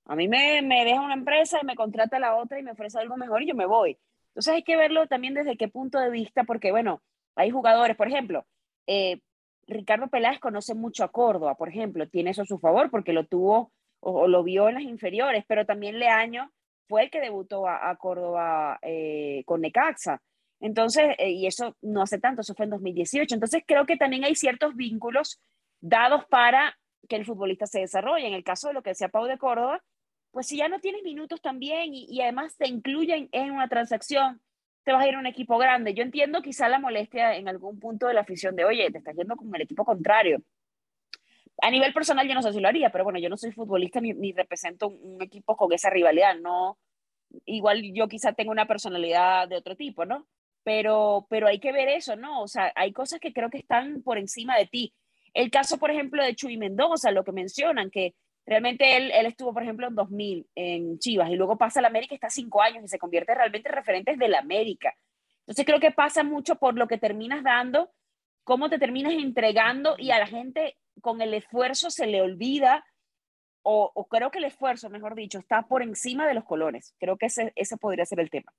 A 0.04 0.14
mí 0.14 0.28
me, 0.28 0.60
me 0.60 0.84
deja 0.84 1.00
una 1.00 1.14
empresa 1.14 1.58
y 1.62 1.64
me 1.64 1.74
contrata 1.74 2.18
la 2.18 2.36
otra 2.36 2.58
y 2.58 2.62
me 2.62 2.72
ofrece 2.72 2.98
algo 2.98 3.16
mejor 3.16 3.42
y 3.42 3.46
yo 3.48 3.54
me 3.54 3.64
voy. 3.64 3.96
Entonces 4.30 4.54
hay 4.54 4.62
que 4.62 4.76
verlo 4.76 5.06
también 5.06 5.34
desde 5.34 5.56
qué 5.56 5.68
punto 5.68 5.98
de 5.98 6.10
vista, 6.10 6.44
porque 6.44 6.70
bueno, 6.70 7.02
hay 7.36 7.50
jugadores, 7.50 7.96
por 7.96 8.08
ejemplo, 8.08 8.46
eh, 8.86 9.20
Ricardo 9.66 10.08
Peláez 10.08 10.40
conoce 10.40 10.74
mucho 10.74 11.04
a 11.04 11.12
Córdoba, 11.12 11.54
por 11.54 11.68
ejemplo, 11.68 12.08
tiene 12.08 12.30
eso 12.30 12.42
a 12.42 12.46
su 12.46 12.58
favor 12.58 12.90
porque 12.90 13.12
lo 13.12 13.26
tuvo 13.26 13.72
o, 14.00 14.26
lo 14.26 14.42
vio 14.42 14.68
en 14.68 14.74
las 14.74 14.84
inferiores, 14.84 15.44
pero 15.46 15.66
también 15.66 15.98
Leaño 15.98 16.50
fue 16.88 17.04
el 17.04 17.10
que 17.10 17.20
debutó 17.20 17.68
a, 17.68 17.90
a 17.90 17.96
Córdoba 17.96 18.78
eh, 18.82 19.42
con 19.46 19.60
Necaxa. 19.60 20.20
Entonces, 20.60 21.04
eh, 21.18 21.30
y 21.30 21.46
eso 21.46 21.76
no 21.82 22.02
hace 22.02 22.18
tanto, 22.18 22.42
eso 22.42 22.54
fue 22.54 22.64
en 22.64 22.70
2018. 22.70 23.34
Entonces, 23.34 23.62
creo 23.66 23.86
que 23.86 23.96
también 23.96 24.24
hay 24.24 24.34
ciertos 24.34 24.74
vínculos 24.74 25.40
dados 25.80 26.24
para 26.28 26.76
que 27.08 27.16
el 27.16 27.24
futbolista 27.24 27.66
se 27.66 27.80
desarrolle. 27.80 28.26
En 28.26 28.34
el 28.34 28.44
caso 28.44 28.68
de 28.68 28.74
lo 28.74 28.82
que 28.82 28.90
decía 28.90 29.08
Pau 29.08 29.26
de 29.26 29.38
Córdoba, 29.38 29.82
pues 30.30 30.46
si 30.46 30.56
ya 30.56 30.68
no 30.68 30.80
tienes 30.80 31.02
minutos 31.02 31.40
también 31.40 31.90
y, 31.92 32.20
además 32.20 32.56
te 32.56 32.68
incluyen 32.68 33.28
en 33.32 33.50
una 33.50 33.68
transacción, 33.68 34.40
te 34.84 34.92
vas 34.92 35.04
a 35.04 35.08
ir 35.08 35.14
a 35.14 35.18
un 35.18 35.26
equipo 35.26 35.58
grande. 35.58 35.94
Yo 35.94 36.02
entiendo 36.02 36.42
quizá 36.42 36.68
la 36.68 36.78
molestia 36.78 37.36
en 37.36 37.48
algún 37.48 37.78
punto 37.78 38.06
de 38.06 38.14
la 38.14 38.20
afición 38.22 38.56
de, 38.56 38.64
oye, 38.64 38.90
te 38.90 38.98
estás 38.98 39.16
yendo 39.16 39.36
con 39.36 39.54
el 39.54 39.62
equipo 39.62 39.84
contrario. 39.84 40.42
A 41.62 41.70
nivel 41.70 41.92
personal 41.92 42.26
yo 42.26 42.34
no 42.34 42.42
sé 42.42 42.52
si 42.52 42.60
lo 42.60 42.68
haría, 42.68 42.90
pero 42.90 43.04
bueno, 43.04 43.18
yo 43.18 43.28
no 43.28 43.36
soy 43.36 43.52
futbolista 43.52 44.00
ni, 44.00 44.14
ni 44.14 44.32
represento 44.32 44.88
un, 44.88 45.16
un 45.16 45.22
equipo 45.22 45.56
con 45.56 45.72
esa 45.72 45.90
rivalidad, 45.90 46.36
no. 46.36 46.78
Igual 47.44 47.82
yo 47.92 48.08
quizá 48.08 48.32
tengo 48.32 48.50
una 48.50 48.66
personalidad 48.66 49.48
de 49.48 49.56
otro 49.56 49.76
tipo, 49.76 50.06
¿no? 50.06 50.26
Pero, 50.62 51.26
pero 51.28 51.48
hay 51.48 51.58
que 51.58 51.72
ver 51.72 51.88
eso, 51.88 52.16
¿no? 52.16 52.42
O 52.42 52.48
sea, 52.48 52.72
hay 52.76 52.92
cosas 52.92 53.20
que 53.20 53.32
creo 53.32 53.50
que 53.50 53.58
están 53.58 54.02
por 54.02 54.16
encima 54.16 54.56
de 54.56 54.66
ti. 54.66 54.94
El 55.34 55.50
caso, 55.50 55.78
por 55.78 55.90
ejemplo, 55.90 56.22
de 56.22 56.34
Chuy 56.34 56.56
Mendoza, 56.56 57.10
lo 57.10 57.24
que 57.24 57.32
mencionan, 57.32 57.90
que 57.90 58.14
realmente 58.50 58.96
él, 58.96 59.12
él 59.12 59.26
estuvo, 59.26 59.54
por 59.54 59.62
ejemplo, 59.62 59.86
en 59.86 59.94
2000 59.94 60.48
en 60.56 60.98
Chivas 60.98 61.30
y 61.30 61.36
luego 61.36 61.56
pasa 61.56 61.78
a 61.78 61.82
la 61.82 61.88
América, 61.88 62.16
está 62.16 62.28
cinco 62.28 62.60
años 62.60 62.82
y 62.82 62.88
se 62.88 62.98
convierte 62.98 63.32
realmente 63.32 63.68
en 63.68 63.76
referentes 63.76 64.18
de 64.18 64.28
la 64.28 64.40
América. 64.40 64.92
Entonces 65.42 65.64
creo 65.64 65.78
que 65.78 65.92
pasa 65.92 66.24
mucho 66.24 66.56
por 66.56 66.74
lo 66.74 66.88
que 66.88 66.98
terminas 66.98 67.44
dando, 67.44 67.92
cómo 68.42 68.68
te 68.68 68.80
terminas 68.80 69.12
entregando 69.12 69.94
y 69.96 70.10
a 70.10 70.18
la 70.18 70.26
gente 70.26 70.76
con 71.00 71.22
el 71.22 71.32
esfuerzo 71.32 71.90
se 71.90 72.08
le 72.08 72.22
olvida, 72.22 72.84
o, 73.62 73.92
o 73.94 74.08
creo 74.08 74.32
que 74.32 74.38
el 74.38 74.44
esfuerzo, 74.44 74.90
mejor 74.90 75.14
dicho, 75.14 75.38
está 75.38 75.62
por 75.68 75.82
encima 75.82 76.26
de 76.26 76.34
los 76.34 76.44
colores. 76.44 76.94
Creo 76.98 77.16
que 77.16 77.26
ese, 77.26 77.52
ese 77.54 77.76
podría 77.76 78.04
ser 78.04 78.18
el 78.18 78.30
tema. 78.30 78.52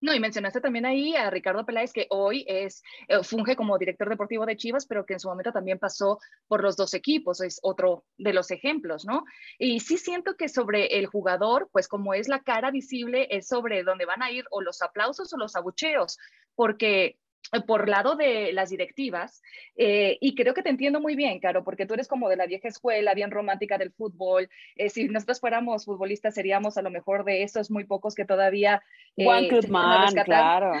No, 0.00 0.14
y 0.14 0.20
mencionaste 0.20 0.60
también 0.60 0.86
ahí 0.86 1.14
a 1.14 1.28
Ricardo 1.30 1.66
Peláez, 1.66 1.92
que 1.92 2.06
hoy 2.10 2.44
es, 2.48 2.82
eh, 3.08 3.22
funge 3.22 3.54
como 3.54 3.76
director 3.76 4.08
deportivo 4.08 4.46
de 4.46 4.56
Chivas, 4.56 4.86
pero 4.86 5.04
que 5.04 5.14
en 5.14 5.20
su 5.20 5.28
momento 5.28 5.52
también 5.52 5.78
pasó 5.78 6.18
por 6.48 6.62
los 6.62 6.76
dos 6.76 6.94
equipos, 6.94 7.40
es 7.42 7.58
otro 7.62 8.04
de 8.16 8.32
los 8.32 8.50
ejemplos, 8.50 9.04
¿no? 9.04 9.24
Y 9.58 9.80
sí 9.80 9.98
siento 9.98 10.36
que 10.36 10.48
sobre 10.48 10.98
el 10.98 11.06
jugador, 11.06 11.68
pues 11.70 11.86
como 11.86 12.14
es 12.14 12.28
la 12.28 12.40
cara 12.42 12.70
visible, 12.70 13.28
es 13.30 13.48
sobre 13.48 13.82
dónde 13.82 14.06
van 14.06 14.22
a 14.22 14.30
ir 14.30 14.44
o 14.50 14.62
los 14.62 14.80
aplausos 14.80 15.32
o 15.34 15.36
los 15.36 15.54
abucheos, 15.54 16.18
porque 16.54 17.18
por 17.66 17.88
lado 17.88 18.14
de 18.14 18.52
las 18.52 18.70
directivas, 18.70 19.42
eh, 19.76 20.18
y 20.20 20.34
creo 20.34 20.54
que 20.54 20.62
te 20.62 20.70
entiendo 20.70 21.00
muy 21.00 21.16
bien, 21.16 21.40
Caro, 21.40 21.64
porque 21.64 21.86
tú 21.86 21.94
eres 21.94 22.06
como 22.06 22.28
de 22.28 22.36
la 22.36 22.46
vieja 22.46 22.68
escuela, 22.68 23.14
bien 23.14 23.30
romántica 23.30 23.76
del 23.76 23.92
fútbol. 23.92 24.48
Eh, 24.76 24.88
si 24.88 25.08
nosotros 25.08 25.40
fuéramos 25.40 25.84
futbolistas, 25.84 26.34
seríamos 26.34 26.76
a 26.78 26.82
lo 26.82 26.90
mejor 26.90 27.24
de 27.24 27.42
esos 27.42 27.70
muy 27.70 27.84
pocos 27.84 28.14
que 28.14 28.24
todavía... 28.24 28.82
Eh, 29.16 29.26
One 29.26 29.48
Club 29.48 29.68
Man, 29.68 30.14
claro. 30.24 30.72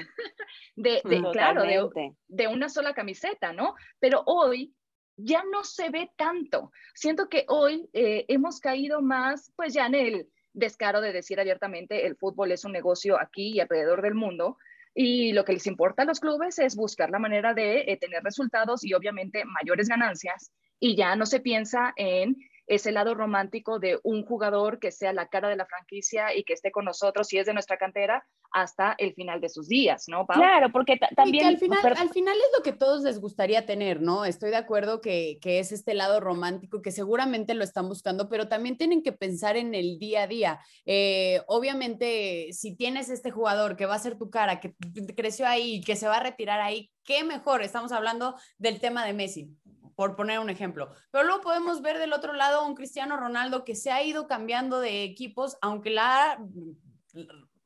de, 0.76 1.00
claro, 1.32 1.62
de, 1.62 2.12
de 2.28 2.48
una 2.48 2.68
sola 2.68 2.94
camiseta, 2.94 3.52
¿no? 3.52 3.74
Pero 3.98 4.22
hoy 4.26 4.72
ya 5.16 5.42
no 5.50 5.64
se 5.64 5.90
ve 5.90 6.10
tanto. 6.16 6.70
Siento 6.94 7.28
que 7.28 7.44
hoy 7.48 7.90
hemos 7.92 8.60
caído 8.60 9.02
más, 9.02 9.52
pues 9.56 9.74
ya 9.74 9.86
en 9.86 9.94
el 9.94 10.28
descaro 10.52 11.00
de 11.00 11.12
decir 11.12 11.40
abiertamente, 11.40 12.06
el 12.06 12.16
fútbol 12.16 12.52
es 12.52 12.64
un 12.64 12.72
negocio 12.72 13.20
aquí 13.20 13.52
y 13.54 13.60
alrededor 13.60 14.02
del 14.02 14.14
mundo, 14.14 14.56
y 14.94 15.32
lo 15.32 15.44
que 15.44 15.52
les 15.52 15.66
importa 15.66 16.02
a 16.02 16.06
los 16.06 16.20
clubes 16.20 16.58
es 16.58 16.76
buscar 16.76 17.10
la 17.10 17.18
manera 17.18 17.54
de 17.54 17.84
eh, 17.86 17.96
tener 17.96 18.22
resultados 18.22 18.84
y 18.84 18.94
obviamente 18.94 19.44
mayores 19.44 19.88
ganancias. 19.88 20.52
Y 20.78 20.96
ya 20.96 21.14
no 21.16 21.26
se 21.26 21.40
piensa 21.40 21.92
en 21.96 22.36
ese 22.70 22.92
lado 22.92 23.14
romántico 23.14 23.80
de 23.80 23.98
un 24.04 24.24
jugador 24.24 24.78
que 24.78 24.92
sea 24.92 25.12
la 25.12 25.26
cara 25.26 25.48
de 25.48 25.56
la 25.56 25.66
franquicia 25.66 26.36
y 26.36 26.44
que 26.44 26.52
esté 26.52 26.70
con 26.70 26.84
nosotros 26.84 27.26
si 27.26 27.36
es 27.36 27.46
de 27.46 27.52
nuestra 27.52 27.76
cantera 27.78 28.24
hasta 28.52 28.94
el 28.98 29.12
final 29.14 29.40
de 29.40 29.48
sus 29.48 29.66
días, 29.68 30.04
¿no? 30.06 30.24
Claro, 30.26 30.70
porque 30.70 30.98
también... 31.16 31.46
al, 31.46 31.58
final, 31.58 31.80
al 31.84 32.10
final 32.10 32.36
es 32.36 32.50
lo 32.56 32.62
que 32.62 32.72
todos 32.72 33.02
les 33.02 33.20
gustaría 33.20 33.66
tener, 33.66 34.00
¿no? 34.00 34.24
Estoy 34.24 34.50
de 34.50 34.56
acuerdo 34.56 35.00
que, 35.00 35.38
que, 35.40 35.58
es 35.58 35.72
este 35.72 35.94
lado 35.94 36.20
romántico 36.20 36.80
que 36.80 36.92
seguramente 36.92 37.54
lo 37.54 37.64
están 37.64 37.88
buscando, 37.88 38.28
pero 38.28 38.48
también 38.48 38.76
tienen 38.76 39.02
que 39.02 39.12
pensar 39.12 39.56
en 39.56 39.74
el 39.74 39.98
día 39.98 40.22
a 40.22 40.26
día. 40.28 40.60
Eh, 40.86 41.42
obviamente, 41.48 42.52
si 42.52 42.76
tienes 42.76 43.08
este 43.08 43.32
jugador 43.32 43.76
que 43.76 43.86
va 43.86 43.96
a 43.96 44.00
ser 44.00 44.16
tu 44.16 44.30
cara, 44.30 44.60
que 44.60 44.74
creció 45.16 45.46
ahí, 45.46 45.80
que 45.80 45.96
se 45.96 46.06
va 46.06 46.18
a 46.18 46.22
retirar 46.22 46.60
ahí, 46.60 46.90
qué 47.04 47.24
mejor. 47.24 47.62
Estamos 47.62 47.90
hablando 47.90 48.36
del 48.58 48.80
tema 48.80 49.04
de 49.04 49.12
Messi 49.12 49.56
por 50.00 50.16
poner 50.16 50.38
un 50.38 50.48
ejemplo. 50.48 50.88
Pero 51.10 51.24
luego 51.24 51.42
podemos 51.42 51.82
ver 51.82 51.98
del 51.98 52.14
otro 52.14 52.32
lado 52.32 52.66
un 52.66 52.74
Cristiano 52.74 53.18
Ronaldo 53.18 53.66
que 53.66 53.76
se 53.76 53.90
ha 53.90 54.02
ido 54.02 54.26
cambiando 54.26 54.80
de 54.80 55.04
equipos, 55.04 55.58
aunque 55.60 55.90
la 55.90 56.22
ha 56.22 56.38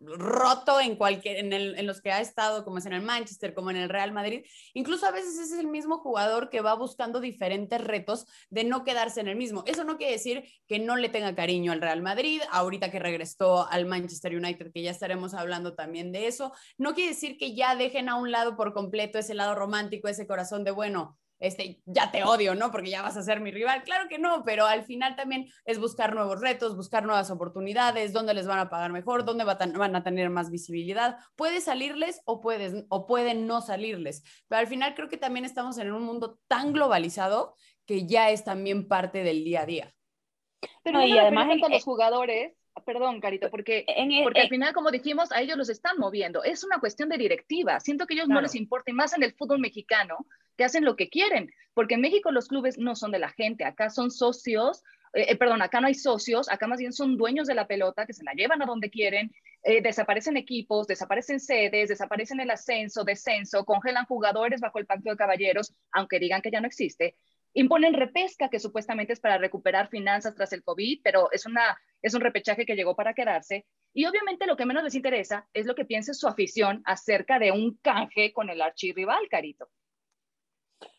roto 0.00 0.80
en 0.80 0.96
cualquier 0.96 1.36
en, 1.36 1.86
los 1.86 2.02
que 2.02 2.10
ha 2.10 2.20
estado 2.20 2.64
como 2.64 2.78
es 2.78 2.86
en 2.86 2.92
el 2.92 3.02
Manchester 3.02 3.54
como 3.54 3.70
en 3.70 3.76
el 3.76 3.88
Real 3.88 4.10
Madrid. 4.10 4.44
Incluso 4.72 5.06
a 5.06 5.12
veces 5.12 5.38
es 5.38 5.52
el 5.52 5.68
mismo 5.68 5.98
jugador 5.98 6.50
que 6.50 6.60
va 6.60 6.74
buscando 6.74 7.20
diferentes 7.20 7.80
retos 7.80 8.26
de 8.50 8.64
no 8.64 8.82
quedarse 8.82 9.20
en 9.20 9.28
el 9.28 9.36
mismo. 9.36 9.62
Eso 9.68 9.84
no 9.84 9.96
quiere 9.96 10.14
decir 10.14 10.42
que 10.66 10.80
no 10.80 10.96
le 10.96 11.10
tenga 11.10 11.36
cariño 11.36 11.70
al 11.70 11.80
Real 11.80 12.02
Madrid 12.02 12.40
ahorita 12.50 12.90
que 12.90 12.98
regresó 12.98 13.68
al 13.70 13.86
Manchester 13.86 14.34
United 14.34 14.72
que 14.72 14.82
ya 14.82 14.90
estaremos 14.90 15.34
hablando 15.34 15.76
también 15.76 16.10
de 16.10 16.26
eso. 16.26 16.52
No 16.78 16.94
quiere 16.94 17.10
decir 17.10 17.38
que 17.38 17.54
ya 17.54 17.76
dejen 17.76 18.08
a 18.08 18.16
un 18.16 18.32
lado 18.32 18.56
por 18.56 18.74
completo 18.74 19.20
ese 19.20 19.34
lado 19.34 19.54
romántico 19.54 20.08
ese 20.08 20.26
corazón 20.26 20.64
de 20.64 20.72
bueno 20.72 21.16
este, 21.38 21.82
ya 21.86 22.10
te 22.10 22.24
odio, 22.24 22.54
¿no? 22.54 22.70
Porque 22.70 22.90
ya 22.90 23.02
vas 23.02 23.16
a 23.16 23.22
ser 23.22 23.40
mi 23.40 23.50
rival. 23.50 23.82
Claro 23.82 24.08
que 24.08 24.18
no, 24.18 24.44
pero 24.44 24.66
al 24.66 24.84
final 24.84 25.16
también 25.16 25.46
es 25.64 25.78
buscar 25.78 26.14
nuevos 26.14 26.40
retos, 26.40 26.76
buscar 26.76 27.04
nuevas 27.04 27.30
oportunidades, 27.30 28.12
dónde 28.12 28.34
les 28.34 28.46
van 28.46 28.58
a 28.58 28.70
pagar 28.70 28.92
mejor, 28.92 29.24
dónde 29.24 29.44
van 29.44 29.96
a 29.96 30.02
tener 30.02 30.30
más 30.30 30.50
visibilidad. 30.50 31.18
Puede 31.36 31.60
salirles 31.60 32.20
o, 32.24 32.40
puedes, 32.40 32.84
o 32.88 33.06
pueden 33.06 33.46
no 33.46 33.60
salirles, 33.60 34.22
pero 34.48 34.60
al 34.60 34.66
final 34.66 34.94
creo 34.94 35.08
que 35.08 35.16
también 35.16 35.44
estamos 35.44 35.78
en 35.78 35.92
un 35.92 36.02
mundo 36.02 36.38
tan 36.48 36.72
globalizado 36.72 37.54
que 37.86 38.06
ya 38.06 38.30
es 38.30 38.44
también 38.44 38.88
parte 38.88 39.22
del 39.22 39.44
día 39.44 39.62
a 39.62 39.66
día. 39.66 39.94
Pero 40.82 41.02
y 41.02 41.18
además 41.18 41.48
en, 41.50 41.70
los 41.70 41.84
jugadores 41.84 42.54
perdón, 42.84 43.20
Carito, 43.20 43.50
porque, 43.50 43.86
porque 44.22 44.40
al 44.40 44.48
final, 44.48 44.74
como 44.74 44.90
dijimos, 44.90 45.30
a 45.32 45.40
ellos 45.40 45.56
los 45.56 45.68
están 45.68 45.98
moviendo. 45.98 46.42
Es 46.42 46.64
una 46.64 46.80
cuestión 46.80 47.08
de 47.08 47.18
directiva. 47.18 47.80
Siento 47.80 48.06
que 48.06 48.14
a 48.14 48.16
ellos 48.16 48.28
no 48.28 48.40
les 48.40 48.54
importa, 48.54 48.92
más 48.92 49.14
en 49.14 49.22
el 49.22 49.32
fútbol 49.32 49.60
mexicano, 49.60 50.26
que 50.56 50.64
hacen 50.64 50.84
lo 50.84 50.96
que 50.96 51.08
quieren, 51.08 51.50
porque 51.74 51.94
en 51.94 52.00
México 52.00 52.30
los 52.30 52.48
clubes 52.48 52.78
no 52.78 52.94
son 52.94 53.10
de 53.10 53.18
la 53.18 53.30
gente, 53.30 53.64
acá 53.64 53.90
son 53.90 54.10
socios, 54.10 54.82
eh, 55.14 55.26
eh, 55.28 55.36
perdón, 55.36 55.62
acá 55.62 55.80
no 55.80 55.86
hay 55.86 55.94
socios, 55.94 56.48
acá 56.48 56.66
más 56.66 56.78
bien 56.78 56.92
son 56.92 57.16
dueños 57.16 57.46
de 57.46 57.54
la 57.54 57.66
pelota 57.66 58.06
que 58.06 58.12
se 58.12 58.24
la 58.24 58.32
llevan 58.32 58.62
a 58.62 58.66
donde 58.66 58.90
quieren, 58.90 59.32
eh, 59.62 59.80
desaparecen 59.80 60.36
equipos, 60.36 60.86
desaparecen 60.86 61.40
sedes, 61.40 61.88
desaparecen 61.88 62.40
el 62.40 62.50
ascenso, 62.50 63.04
descenso, 63.04 63.64
congelan 63.64 64.06
jugadores 64.06 64.60
bajo 64.60 64.78
el 64.78 64.86
pacto 64.86 65.10
de 65.10 65.16
caballeros, 65.16 65.74
aunque 65.92 66.18
digan 66.18 66.42
que 66.42 66.50
ya 66.50 66.60
no 66.60 66.66
existe, 66.66 67.16
imponen 67.54 67.94
repesca, 67.94 68.48
que 68.48 68.58
supuestamente 68.58 69.12
es 69.12 69.20
para 69.20 69.38
recuperar 69.38 69.88
finanzas 69.88 70.34
tras 70.34 70.52
el 70.52 70.62
COVID, 70.62 71.00
pero 71.02 71.30
es, 71.32 71.46
una, 71.46 71.78
es 72.02 72.14
un 72.14 72.20
repechaje 72.20 72.66
que 72.66 72.74
llegó 72.74 72.94
para 72.94 73.14
quedarse. 73.14 73.64
Y 73.94 74.06
obviamente 74.06 74.46
lo 74.46 74.56
que 74.56 74.66
menos 74.66 74.82
les 74.82 74.94
interesa 74.94 75.48
es 75.54 75.66
lo 75.66 75.74
que 75.74 75.84
piense 75.84 76.14
su 76.14 76.26
afición 76.26 76.82
acerca 76.84 77.38
de 77.38 77.52
un 77.52 77.78
canje 77.80 78.32
con 78.32 78.50
el 78.50 78.60
archirrival, 78.60 79.28
Carito. 79.30 79.68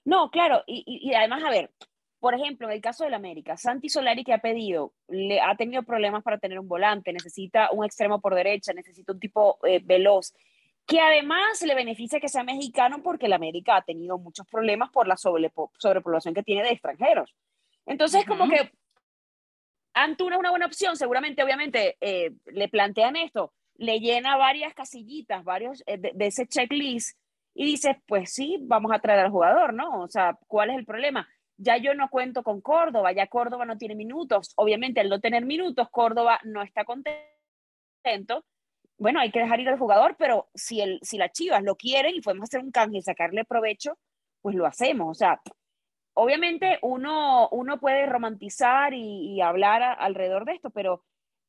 No, 0.06 0.32
claro, 0.32 0.64
y, 0.66 1.14
además, 1.14 1.44
a 1.44 1.50
ver, 1.50 1.72
por 2.20 2.34
ejemplo, 2.34 2.68
en 2.68 2.74
el 2.74 2.82
caso 2.82 3.04
del 3.04 3.14
América, 3.14 3.58
Santi 3.58 3.90
Solari 3.90 4.24
que 4.24 4.34
ha 4.34 4.40
pedido, 4.40 4.94
le 5.10 5.42
ha 5.42 5.56
tenido 5.56 5.84
problemas 5.84 6.24
para 6.24 6.40
tener 6.40 6.58
un 6.58 6.68
volante, 6.68 7.12
necesita 7.12 7.70
un 7.72 7.86
extremo 7.86 8.22
por 8.22 8.34
derecha, 8.34 8.74
necesita 8.74 9.12
un 9.12 9.20
tipo 9.20 9.60
eh, 9.64 9.82
veloz, 9.84 10.34
que 10.86 11.00
además 11.00 11.62
le 11.64 11.76
beneficia 11.76 12.20
que 12.20 12.30
sea 12.30 12.44
mexicano 12.44 13.02
porque 13.02 13.26
el 13.26 13.34
América 13.34 13.78
ha 13.78 13.82
tenido 13.82 14.18
muchos 14.18 14.46
problemas 14.48 14.92
por 14.92 15.08
la 15.08 15.18
sobrepoblación 15.18 16.34
que 16.34 16.44
tiene 16.44 16.64
de 16.64 16.70
extranjeros. 16.70 17.36
Entonces, 17.86 18.26
como 18.26 18.48
que 18.48 18.72
Antuna 19.94 20.36
es 20.36 20.40
una 20.40 20.50
buena 20.50 20.66
opción, 20.66 20.98
seguramente, 20.98 21.44
obviamente, 21.44 21.98
eh, 22.02 22.34
le 22.46 22.68
plantean 22.68 23.16
esto, 23.16 23.54
le 23.76 24.00
llena 24.00 24.38
varias 24.38 24.74
casillitas, 24.74 25.44
varios 25.44 25.84
eh, 25.88 25.98
de, 25.98 26.12
de, 26.14 26.28
ese 26.28 26.48
checklist 26.48 27.18
y 27.54 27.66
dices, 27.66 27.96
pues 28.06 28.34
sí, 28.34 28.58
vamos 28.62 28.92
a 28.94 29.00
traer 29.00 29.20
al 29.22 29.32
jugador, 29.32 29.74
¿no? 29.74 30.02
O 30.02 30.08
sea, 30.08 30.38
¿cuál 30.48 30.70
es 30.70 30.78
el 30.78 30.86
problema? 30.86 31.28
Ya 31.58 31.78
yo 31.78 31.94
no 31.94 32.10
cuento 32.10 32.44
con 32.44 32.60
Córdoba, 32.60 33.14
ya 33.14 33.28
Córdoba 33.28 33.66
no 33.66 33.78
tiene 33.78 33.96
minutos. 33.96 34.52
Obviamente, 34.58 35.00
al 35.00 35.08
no 35.08 35.22
tener 35.22 35.46
minutos, 35.46 35.90
Córdoba 35.90 36.40
no 36.44 36.62
está 36.62 36.84
contento. 36.84 38.44
Bueno, 38.98 39.20
hay 39.20 39.32
que 39.32 39.40
dejar 39.40 39.60
ir 39.60 39.70
al 39.70 39.78
jugador, 39.78 40.16
pero 40.18 40.50
si, 40.54 40.82
el, 40.82 41.00
si 41.02 41.18
las 41.18 41.32
chivas 41.32 41.64
lo 41.64 41.76
quieren 41.76 42.16
y 42.16 42.22
podemos 42.22 42.44
hacer 42.44 42.62
un 42.62 42.72
canje 42.72 42.98
y 42.98 43.02
sacarle 43.02 43.44
provecho, 43.44 43.98
pues 44.42 44.56
lo 44.56 44.66
hacemos. 44.66 45.10
O 45.10 45.14
sea, 45.14 45.42
obviamente 46.14 46.80
uno, 46.82 47.50
uno 47.50 47.80
puede 47.80 48.06
romantizar 48.06 48.94
y, 48.94 49.34
y 49.34 49.42
hablar 49.42 49.84
alrededor 49.84 50.46
de 50.46 50.54
esto, 50.54 50.70
pero 50.70 51.04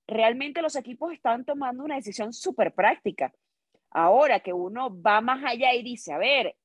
realmente 0.07 0.63
los 0.63 0.77
equipos 0.77 1.13
están 1.13 1.45
tomando 1.45 1.85
una 1.85 1.97
decisión 1.97 2.33
súper 2.33 2.73
práctica. 2.75 3.33
Ahora 3.91 4.41
que 4.41 4.53
uno 4.53 5.01
va 5.01 5.21
más 5.21 5.45
allá 5.45 5.73
y 5.73 5.83
dice, 5.83 6.13
a 6.13 6.19
ver, 6.19 6.57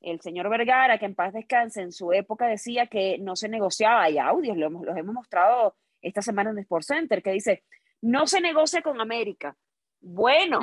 el 0.00 0.20
señor 0.20 0.48
Vergara, 0.48 0.98
que 0.98 1.06
en 1.06 1.14
paz 1.14 1.32
descanse, 1.32 1.82
en 1.82 1.92
su 1.92 2.12
época 2.12 2.46
decía 2.46 2.86
que 2.86 3.18
no 3.18 3.36
se 3.36 3.48
negociaba, 3.48 4.04
hay 4.04 4.18
audios, 4.18 4.56
los 4.56 4.96
hemos 4.96 5.14
mostrado 5.14 5.76
esta 6.00 6.22
semana 6.22 6.50
en 6.50 6.58
Sport 6.58 6.84
Center, 6.84 7.22
que 7.22 7.32
dice, 7.32 7.64
no 8.00 8.26
se 8.26 8.40
negocia 8.40 8.82
con 8.82 9.00
América. 9.00 9.56
Bueno, 10.00 10.60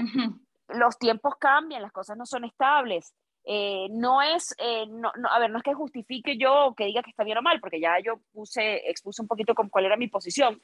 los 0.69 0.97
tiempos 0.97 1.35
cambian, 1.39 1.81
las 1.81 1.91
cosas 1.91 2.17
no 2.17 2.25
son 2.25 2.45
estables. 2.45 3.13
Eh, 3.47 3.87
no 3.91 4.23
es, 4.23 4.55
eh, 4.57 4.87
no, 4.87 5.11
a 5.29 5.39
ver, 5.39 5.51
no 5.51 5.57
es 5.57 5.63
que 5.63 5.75
justifique 5.75 6.35
yo 6.35 6.73
que 6.75 6.85
diga 6.85 7.03
que 7.03 7.11
está 7.11 7.23
bien 7.23 7.37
o 7.37 7.43
mal, 7.43 7.59
porque 7.59 7.79
ya 7.79 7.99
yo 8.03 8.19
puse, 8.33 8.89
expuse 8.89 9.21
un 9.21 9.27
poquito 9.27 9.53
con 9.53 9.69
cuál 9.69 9.85
era 9.85 9.97
mi 9.97 10.07
posición, 10.07 10.63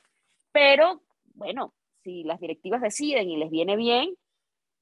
pero 0.52 1.04
bueno, 1.36 1.76
si 2.04 2.24
las 2.24 2.40
directivas 2.40 2.82
deciden 2.82 3.30
y 3.30 3.38
les 3.38 3.52
viene 3.52 3.76
bien, 3.76 4.16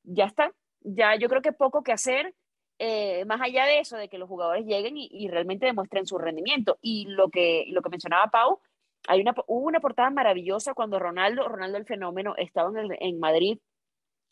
ya 0.04 0.26
está, 0.26 0.54
ya 0.82 1.16
yo 1.16 1.28
creo 1.28 1.42
que 1.42 1.52
poco 1.52 1.84
que 1.84 1.92
hacer, 1.92 2.34
eh, 2.80 3.26
más 3.26 3.42
allá 3.42 3.66
de 3.66 3.80
eso, 3.80 3.98
de 3.98 4.08
que 4.08 4.18
los 4.18 4.30
jugadores 4.30 4.66
lleguen 4.66 4.96
y, 4.96 5.28
realmente 5.28 5.66
demuestren 5.66 6.06
su 6.06 6.18
rendimiento. 6.18 6.78
Y 6.82 7.06
lo 7.08 7.30
que, 7.30 7.66
lo 7.70 7.82
que 7.82 7.90
mencionaba 7.90 8.28
Pau, 8.28 8.62
hay 9.08 9.20
una, 9.20 9.36
hubo 9.48 9.68
una 9.68 9.82
portada 9.82 10.10
maravillosa 10.10 10.74
cuando 10.74 11.00
Ronaldo, 11.00 11.48
Ronaldo 11.50 11.78
el 11.78 11.86
fenómeno, 11.86 12.36
estaba 12.38 12.70
en, 12.80 12.96
en 13.00 13.20
Madrid, 13.20 13.60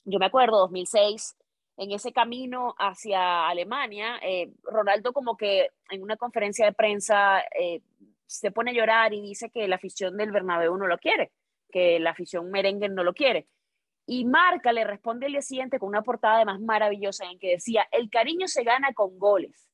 yo 0.08 0.20
me 0.20 0.26
acuerdo, 0.26 0.60
2006, 0.60 1.36
en 1.78 1.92
ese 1.92 2.14
camino 2.14 2.74
hacia 2.80 3.48
Alemania, 3.48 4.20
eh, 4.24 4.52
Ronaldo 4.64 5.12
como 5.12 5.36
que 5.36 5.70
en 5.90 6.02
una 6.02 6.16
conferencia 6.16 6.66
de 6.66 6.74
prensa 6.74 7.42
eh, 7.60 7.82
se 8.26 8.52
pone 8.52 8.72
a 8.72 8.74
llorar 8.74 9.14
y 9.14 9.22
dice 9.22 9.50
que 9.50 9.68
la 9.68 9.76
afición 9.76 10.18
del 10.18 10.32
Bernabéu 10.32 10.78
no 10.78 10.88
lo 10.88 10.98
quiere, 10.98 11.32
que 11.70 12.00
la 12.00 12.12
afición 12.12 12.50
merengue 12.50 12.90
no 12.90 13.04
lo 13.04 13.14
quiere. 13.14 13.48
Y 14.06 14.24
Marca 14.24 14.72
le 14.72 14.86
responde 14.86 15.26
el 15.26 15.34
día 15.34 15.42
siguiente 15.42 15.78
con 15.78 15.90
una 15.90 16.02
portada 16.02 16.38
además 16.38 16.62
maravillosa 16.62 17.30
en 17.30 17.38
que 17.38 17.52
decía, 17.52 17.86
el 17.92 18.10
cariño 18.10 18.48
se 18.48 18.64
gana 18.64 18.94
con 18.94 19.20
goles. 19.20 19.70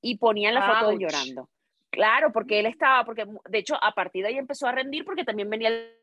Y 0.00 0.18
ponían 0.18 0.54
la 0.54 0.74
foto 0.74 0.90
de 0.90 0.98
llorando. 0.98 1.48
Claro, 1.90 2.32
porque 2.32 2.60
él 2.60 2.66
estaba, 2.66 3.04
porque 3.04 3.26
de 3.48 3.58
hecho 3.58 3.76
a 3.80 3.92
partir 3.92 4.22
de 4.22 4.30
ahí 4.30 4.38
empezó 4.38 4.66
a 4.66 4.72
rendir 4.72 5.04
porque 5.04 5.24
también 5.24 5.48
venía 5.48 5.68
el, 5.68 5.98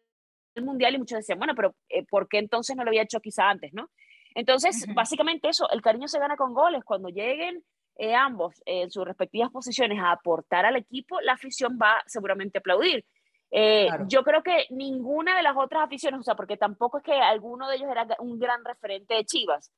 mundial 0.64 0.96
y 0.96 1.00
muchos 1.00 1.18
decían, 1.18 1.38
bueno, 1.38 1.54
pero 1.56 1.76
eh, 1.90 2.06
¿por 2.06 2.28
qué 2.28 2.38
entonces 2.38 2.76
no 2.76 2.84
lo 2.84 2.90
había 2.90 3.04
hecho 3.04 3.20
quizá 3.20 3.50
antes, 3.50 3.74
no? 3.74 3.90
Entonces, 4.34 4.86
básicamente 4.94 5.50
eso, 5.50 5.70
el 5.72 5.82
cariño 5.82 6.08
se 6.08 6.20
gana 6.20 6.36
con 6.36 6.54
goles. 6.54 6.84
Cuando 6.84 7.10
lleguen 7.10 7.64
eh, 7.96 8.14
ambos 8.14 8.62
en 8.66 8.92
sus 8.92 9.06
respectivas 9.06 9.50
posiciones 9.50 10.00
a 10.00 10.12
aportar 10.12 10.66
al 10.66 10.76
equipo, 10.76 11.22
la 11.22 11.34
afición 11.34 11.80
va 11.82 12.04
seguramente 12.06 12.58
a 12.58 12.60
aplaudir. 12.60 13.06
Eh, 13.52 13.88
yo 14.08 14.24
creo 14.24 14.44
que 14.44 14.66
ninguna 14.72 15.38
de 15.38 15.44
las 15.44 15.56
otras 15.56 15.84
aficiones, 15.84 16.20
o 16.20 16.24
sea, 16.24 16.36
porque 16.36 16.58
tampoco 16.58 16.98
es 16.98 17.04
que 17.06 17.14
alguno 17.14 17.70
de 17.70 17.78
ellos 17.78 17.90
era 17.90 18.06
un 18.20 18.38
gran 18.38 18.66
referente 18.66 19.14
de 19.14 19.24
Chivas, 19.24 19.72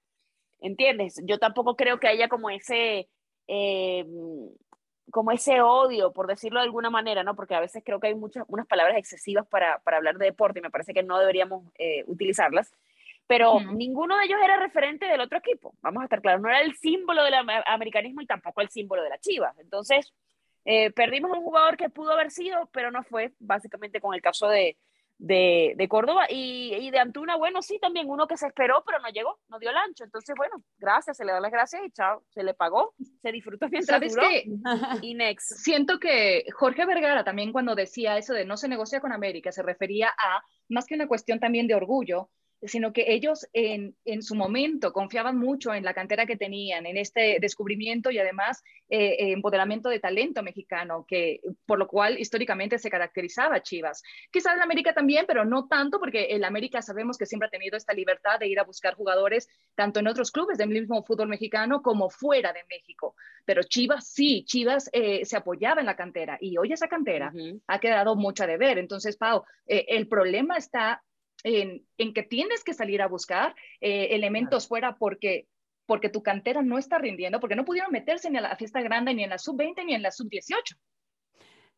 ¿entiendes? 0.60 1.22
Yo 1.24 1.38
tampoco 1.38 1.75
creo 1.75 2.00
que 2.00 2.07
haya 2.07 2.27
como 2.27 2.50
ese, 2.50 3.07
como 5.11 5.31
ese 5.31 5.61
odio, 5.61 6.11
por 6.11 6.27
decirlo 6.27 6.59
de 6.59 6.65
alguna 6.65 6.89
manera, 6.89 7.23
¿no? 7.23 7.35
Porque 7.35 7.55
a 7.55 7.59
veces 7.59 7.83
creo 7.85 7.99
que 7.99 8.07
hay 8.07 8.15
muchas, 8.15 8.45
unas 8.47 8.67
palabras 8.67 8.97
excesivas 8.97 9.47
para, 9.47 9.79
para 9.79 9.97
hablar 9.97 10.17
de 10.17 10.25
deporte 10.25 10.59
y 10.59 10.61
me 10.61 10.69
parece 10.69 10.93
que 10.93 11.03
no 11.03 11.19
deberíamos 11.19 11.63
utilizarlas 12.07 12.73
pero 13.27 13.59
ninguno 13.59 14.17
de 14.17 14.25
ellos 14.25 14.39
era 14.41 14.57
referente 14.57 15.05
del 15.05 15.19
otro 15.19 15.37
equipo, 15.37 15.75
vamos 15.81 16.01
a 16.01 16.05
estar 16.05 16.21
claros, 16.21 16.41
no 16.41 16.47
era 16.47 16.61
el 16.61 16.75
símbolo 16.75 17.23
del 17.23 17.35
americanismo 17.65 18.21
y 18.21 18.25
tampoco 18.25 18.61
el 18.61 18.69
símbolo 18.69 19.03
de 19.03 19.09
la 19.09 19.19
Chivas. 19.19 19.57
Entonces, 19.59 20.13
eh, 20.63 20.91
perdimos 20.91 21.37
un 21.37 21.43
jugador 21.43 21.75
que 21.75 21.89
pudo 21.89 22.13
haber 22.13 22.31
sido, 22.31 22.69
pero 22.71 22.89
no 22.89 23.03
fue, 23.03 23.33
básicamente 23.39 23.99
con 23.99 24.15
el 24.15 24.21
caso 24.21 24.47
de, 24.47 24.77
de, 25.19 25.74
de 25.75 25.88
Córdoba 25.88 26.25
y, 26.29 26.74
y, 26.75 26.91
de 26.91 27.00
Antuna, 27.00 27.36
bueno, 27.38 27.62
sí, 27.62 27.79
también 27.79 28.09
uno 28.09 28.27
que 28.27 28.38
se 28.38 28.47
esperó, 28.47 28.83
pero 28.86 29.00
no 29.00 29.09
llegó, 29.09 29.39
no 29.50 29.57
dio 29.59 29.69
el 29.69 29.77
ancho. 29.77 30.03
Entonces, 30.03 30.36
bueno, 30.38 30.63
gracias, 30.77 31.17
se 31.17 31.25
le 31.25 31.31
da 31.31 31.39
las 31.39 31.51
gracias 31.51 31.81
y 31.86 31.91
chao, 31.91 32.24
se 32.29 32.43
le 32.43 32.53
pagó, 32.53 32.93
se 33.21 33.31
disfrutó 33.31 33.67
mientras 33.71 33.95
¿Sabes 33.97 34.13
duró. 34.13 34.27
Qué? 34.27 34.45
Y 35.01 35.15
next. 35.15 35.51
Siento 35.57 36.00
que 36.00 36.45
Jorge 36.53 36.86
Vergara 36.86 37.24
también 37.24 37.51
cuando 37.51 37.75
decía 37.75 38.17
eso 38.17 38.33
de 38.33 38.45
no 38.45 38.57
se 38.57 38.67
negocia 38.67 39.01
con 39.01 39.12
América, 39.12 39.51
se 39.51 39.63
refería 39.63 40.09
a 40.09 40.43
más 40.69 40.86
que 40.86 40.95
una 40.95 41.07
cuestión 41.07 41.39
también 41.39 41.67
de 41.67 41.75
orgullo, 41.75 42.29
sino 42.61 42.91
que 42.91 43.13
ellos 43.13 43.47
en, 43.53 43.95
en, 44.05 44.23
su 44.23 44.35
momento 44.35 44.91
confiaban 44.91 45.37
mucho 45.37 45.73
en 45.73 45.83
la 45.83 45.93
cantera 45.93 46.25
que 46.25 46.37
tenían, 46.37 46.85
en 46.85 46.97
este 46.97 47.37
descubrimiento 47.39 48.09
y 48.09 48.17
además 48.17 48.63
eh, 48.89 49.31
empoderamiento 49.31 49.89
de 49.89 49.99
talento 49.99 50.41
mexicano, 50.41 51.05
que 51.07 51.41
por 51.65 51.77
lo 51.77 51.87
cual 51.87 52.19
históricamente 52.19 52.79
se 52.79 52.89
caracterizaba 52.89 53.61
Chivas. 53.61 54.01
Quizás 54.31 54.55
en 54.55 54.61
América 54.61 54.93
también, 54.93 55.25
pero 55.27 55.45
no 55.45 55.67
tanto, 55.67 55.99
porque 55.99 56.27
en 56.31 56.43
América 56.45 56.81
sabemos 56.81 57.17
que 57.17 57.25
siempre 57.25 57.47
ha 57.47 57.51
tenido 57.51 57.77
esta 57.77 57.93
libertad 57.93 58.39
de 58.39 58.47
ir 58.47 58.59
a 58.59 58.63
buscar 58.63 58.95
jugadores 58.95 59.47
tanto 59.75 59.99
en 59.99 60.07
otros 60.07 60.31
clubes 60.31 60.57
del 60.57 60.69
mismo 60.69 61.03
fútbol 61.03 61.27
mexicano 61.27 61.81
como 61.81 62.09
fuera 62.09 62.53
de 62.53 62.63
México. 62.69 63.15
Pero 63.45 63.63
Chivas 63.63 64.07
sí, 64.07 64.43
Chivas 64.45 64.89
eh, 64.93 65.25
se 65.25 65.37
apoyaba 65.37 65.79
en 65.79 65.85
la 65.85 65.95
cantera 65.95 66.37
y 66.41 66.57
hoy 66.57 66.73
esa 66.73 66.87
cantera 66.87 67.31
uh 67.33 67.37
-huh. 67.37 67.61
ha 67.67 67.79
quedado 67.79 68.15
mucho 68.15 68.43
a 68.43 68.47
deber. 68.47 68.77
Entonces, 68.77 69.15
Pau, 69.17 69.43
eh, 69.67 69.85
el 69.89 70.07
problema 70.07 70.57
está 70.57 71.03
en, 71.44 71.86
en, 71.98 72.13
que 72.13 72.24
tienes 72.24 72.63
que 72.63 72.74
salir 72.74 73.01
a 73.01 73.08
buscar 73.08 73.56
eh, 73.82 74.10
elementos 74.12 74.63
claro. 74.63 74.70
fuera 74.70 74.98
porque, 74.98 75.48
porque 75.86 76.10
tu 76.10 76.24
cantera 76.24 76.62
no 76.62 76.77
está 76.77 76.98
rindiendo, 76.98 77.39
porque 77.39 77.56
no 77.56 77.65
pudieron 77.65 77.91
meterse 77.91 78.29
ni 78.29 78.38
a 78.38 78.41
la 78.41 78.56
fiesta 78.56 78.82
grande, 78.82 79.13
ni 79.13 79.24
en 79.24 79.29
la 79.29 79.38
sub-20, 79.38 79.86
ni 79.86 79.94
en 79.94 80.01
la 80.01 80.12
sub-18. 80.12 80.77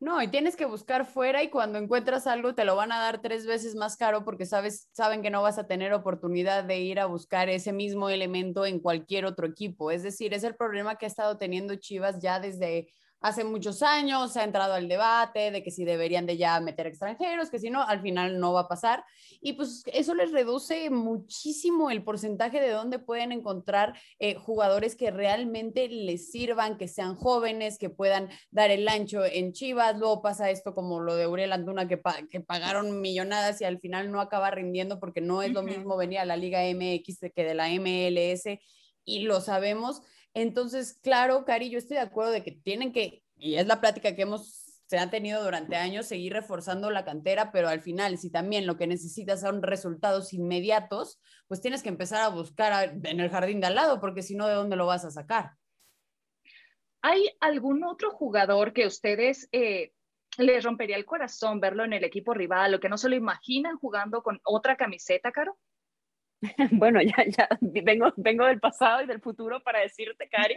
No, 0.00 0.22
y 0.22 0.28
tienes 0.28 0.56
que 0.56 0.64
buscar 0.64 1.04
fuera 1.04 1.42
y 1.42 1.50
cuando 1.50 1.78
encuentras 1.78 2.26
algo 2.26 2.54
te 2.54 2.64
lo 2.64 2.74
van 2.74 2.90
a 2.90 2.98
dar 2.98 3.20
tres 3.20 3.46
veces 3.46 3.74
más 3.74 3.98
caro 3.98 4.24
porque 4.24 4.46
sabes, 4.46 4.88
saben 4.92 5.20
que 5.20 5.28
no 5.28 5.42
vas 5.42 5.58
a 5.58 5.66
tener 5.66 5.92
oportunidad 5.92 6.64
de 6.64 6.78
ir 6.78 7.00
a 7.00 7.04
buscar 7.04 7.50
ese 7.50 7.74
mismo 7.74 8.08
elemento 8.08 8.64
en 8.64 8.80
cualquier 8.80 9.26
otro 9.26 9.46
equipo. 9.46 9.90
Es 9.90 10.02
decir, 10.02 10.32
es 10.32 10.42
el 10.42 10.56
problema 10.56 10.96
que 10.96 11.04
ha 11.04 11.08
estado 11.08 11.36
teniendo 11.36 11.74
Chivas 11.74 12.18
ya 12.18 12.40
desde 12.40 12.88
hace 13.20 13.44
muchos 13.44 13.82
años 13.82 14.32
se 14.32 14.40
ha 14.40 14.44
entrado 14.44 14.74
al 14.74 14.88
debate 14.88 15.50
de 15.50 15.62
que 15.62 15.70
si 15.70 15.84
deberían 15.84 16.26
de 16.26 16.36
ya 16.36 16.58
meter 16.60 16.86
extranjeros, 16.86 17.50
que 17.50 17.58
si 17.58 17.70
no, 17.70 17.82
al 17.82 18.00
final 18.00 18.40
no 18.40 18.52
va 18.52 18.60
a 18.60 18.68
pasar. 18.68 19.04
Y 19.40 19.54
pues 19.54 19.82
eso 19.92 20.14
les 20.14 20.32
reduce 20.32 20.90
muchísimo 20.90 21.90
el 21.90 22.02
porcentaje 22.02 22.60
de 22.60 22.70
dónde 22.70 22.98
pueden 22.98 23.32
encontrar 23.32 23.98
eh, 24.18 24.34
jugadores 24.34 24.96
que 24.96 25.10
realmente 25.10 25.88
les 25.88 26.30
sirvan, 26.30 26.78
que 26.78 26.88
sean 26.88 27.14
jóvenes, 27.14 27.78
que 27.78 27.90
puedan 27.90 28.28
dar 28.50 28.70
el 28.70 28.88
ancho 28.88 29.24
en 29.24 29.52
Chivas. 29.52 29.98
Luego 29.98 30.22
pasa 30.22 30.50
esto 30.50 30.74
como 30.74 31.00
lo 31.00 31.14
de 31.14 31.26
Uriel 31.26 31.52
Antuna, 31.52 31.88
que, 31.88 31.98
pa 31.98 32.16
que 32.30 32.40
pagaron 32.40 33.00
millonadas 33.00 33.60
y 33.60 33.64
al 33.64 33.78
final 33.78 34.10
no 34.10 34.20
acaba 34.20 34.50
rindiendo 34.50 34.98
porque 34.98 35.20
no 35.20 35.42
es 35.42 35.52
lo 35.52 35.62
mismo 35.62 35.96
venir 35.96 36.20
a 36.20 36.24
la 36.24 36.36
Liga 36.36 36.60
MX 36.62 37.32
que 37.34 37.44
de 37.44 37.54
la 37.54 37.68
MLS 37.68 38.58
y 39.04 39.20
lo 39.20 39.40
sabemos. 39.40 40.02
Entonces, 40.34 40.98
claro, 41.02 41.44
Cari, 41.44 41.70
yo 41.70 41.78
estoy 41.78 41.96
de 41.96 42.02
acuerdo 42.02 42.30
de 42.30 42.42
que 42.42 42.52
tienen 42.52 42.92
que, 42.92 43.22
y 43.36 43.56
es 43.56 43.66
la 43.66 43.80
plática 43.80 44.14
que 44.14 44.22
hemos 44.22 44.70
se 44.90 44.98
ha 44.98 45.08
tenido 45.08 45.44
durante 45.44 45.76
años, 45.76 46.06
seguir 46.06 46.32
reforzando 46.32 46.90
la 46.90 47.04
cantera, 47.04 47.52
pero 47.52 47.68
al 47.68 47.80
final, 47.80 48.18
si 48.18 48.28
también 48.28 48.66
lo 48.66 48.76
que 48.76 48.88
necesitas 48.88 49.40
son 49.40 49.62
resultados 49.62 50.32
inmediatos, 50.32 51.20
pues 51.46 51.60
tienes 51.60 51.84
que 51.84 51.90
empezar 51.90 52.22
a 52.22 52.28
buscar 52.28 52.98
en 53.04 53.20
el 53.20 53.30
jardín 53.30 53.60
de 53.60 53.68
al 53.68 53.76
lado, 53.76 54.00
porque 54.00 54.24
si 54.24 54.34
no, 54.34 54.48
¿de 54.48 54.54
dónde 54.54 54.74
lo 54.74 54.86
vas 54.86 55.04
a 55.04 55.12
sacar? 55.12 55.52
¿Hay 57.02 57.30
algún 57.38 57.84
otro 57.84 58.10
jugador 58.10 58.72
que 58.72 58.88
ustedes 58.88 59.48
eh, 59.52 59.92
rompería 60.60 60.96
el 60.96 61.06
corazón 61.06 61.60
verlo 61.60 61.84
en 61.84 61.92
el 61.92 62.02
equipo 62.02 62.34
rival 62.34 62.74
o 62.74 62.80
que 62.80 62.88
no 62.88 62.98
se 62.98 63.08
lo 63.08 63.14
imaginan 63.14 63.76
jugando 63.78 64.24
con 64.24 64.40
otra 64.42 64.76
camiseta, 64.76 65.30
Caro? 65.30 65.56
Bueno, 66.72 67.00
ya, 67.02 67.24
ya 67.26 67.48
vengo, 67.60 68.12
vengo 68.16 68.46
del 68.46 68.60
pasado 68.60 69.02
y 69.02 69.06
del 69.06 69.20
futuro 69.20 69.60
para 69.60 69.80
decirte, 69.80 70.28
Cari, 70.28 70.56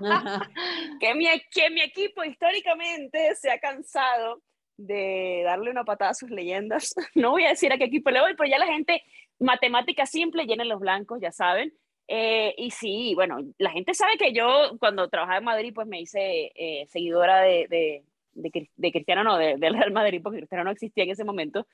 que, 1.00 1.14
mi, 1.14 1.26
que 1.50 1.70
mi 1.70 1.82
equipo 1.82 2.24
históricamente 2.24 3.34
se 3.34 3.50
ha 3.50 3.58
cansado 3.58 4.42
de 4.76 5.42
darle 5.44 5.70
una 5.70 5.84
patada 5.84 6.12
a 6.12 6.14
sus 6.14 6.30
leyendas. 6.30 6.94
No 7.14 7.30
voy 7.30 7.44
a 7.44 7.50
decir 7.50 7.72
a 7.72 7.78
qué 7.78 7.84
equipo 7.84 8.10
le 8.10 8.20
voy, 8.20 8.34
pero 8.36 8.48
ya 8.48 8.58
la 8.58 8.66
gente, 8.66 9.02
matemática 9.38 10.06
simple, 10.06 10.46
llenen 10.46 10.68
los 10.68 10.80
blancos, 10.80 11.20
ya 11.20 11.32
saben. 11.32 11.72
Eh, 12.06 12.54
y 12.58 12.70
sí, 12.70 13.14
bueno, 13.14 13.38
la 13.58 13.70
gente 13.70 13.94
sabe 13.94 14.18
que 14.18 14.32
yo 14.32 14.76
cuando 14.78 15.08
trabajaba 15.08 15.38
en 15.38 15.44
Madrid, 15.44 15.72
pues 15.74 15.86
me 15.86 16.00
hice 16.00 16.52
eh, 16.54 16.86
seguidora 16.88 17.40
de, 17.40 17.66
de, 17.68 18.04
de, 18.34 18.68
de, 18.76 18.92
Cristiano, 18.92 19.24
no, 19.24 19.38
del 19.38 19.60
Real 19.60 19.92
Madrid, 19.92 20.20
porque 20.22 20.38
Cristiano 20.38 20.64
no 20.64 20.70
existía 20.70 21.04
en 21.04 21.10
ese 21.10 21.24
momento. 21.24 21.66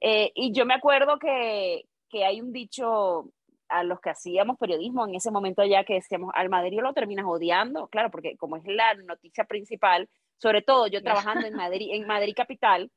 Eh, 0.00 0.30
y 0.34 0.52
yo 0.52 0.66
me 0.66 0.74
acuerdo 0.74 1.18
que, 1.18 1.86
que 2.08 2.24
hay 2.24 2.40
un 2.40 2.52
dicho 2.52 3.30
a 3.68 3.84
los 3.84 4.00
que 4.00 4.10
hacíamos 4.10 4.58
periodismo 4.58 5.06
en 5.06 5.14
ese 5.14 5.30
momento 5.30 5.64
ya 5.64 5.84
que 5.84 5.94
decíamos, 5.94 6.30
al 6.34 6.48
Madrid 6.48 6.80
lo 6.80 6.94
terminas 6.94 7.26
odiando, 7.26 7.88
claro, 7.88 8.10
porque 8.10 8.36
como 8.36 8.56
es 8.56 8.64
la 8.64 8.94
noticia 8.94 9.44
principal, 9.44 10.08
sobre 10.38 10.62
todo 10.62 10.86
yo 10.86 11.02
trabajando 11.02 11.46
en 11.46 11.54
Madrid, 11.54 11.90
en 11.92 12.06
Madrid 12.06 12.32
Capital, 12.34 12.90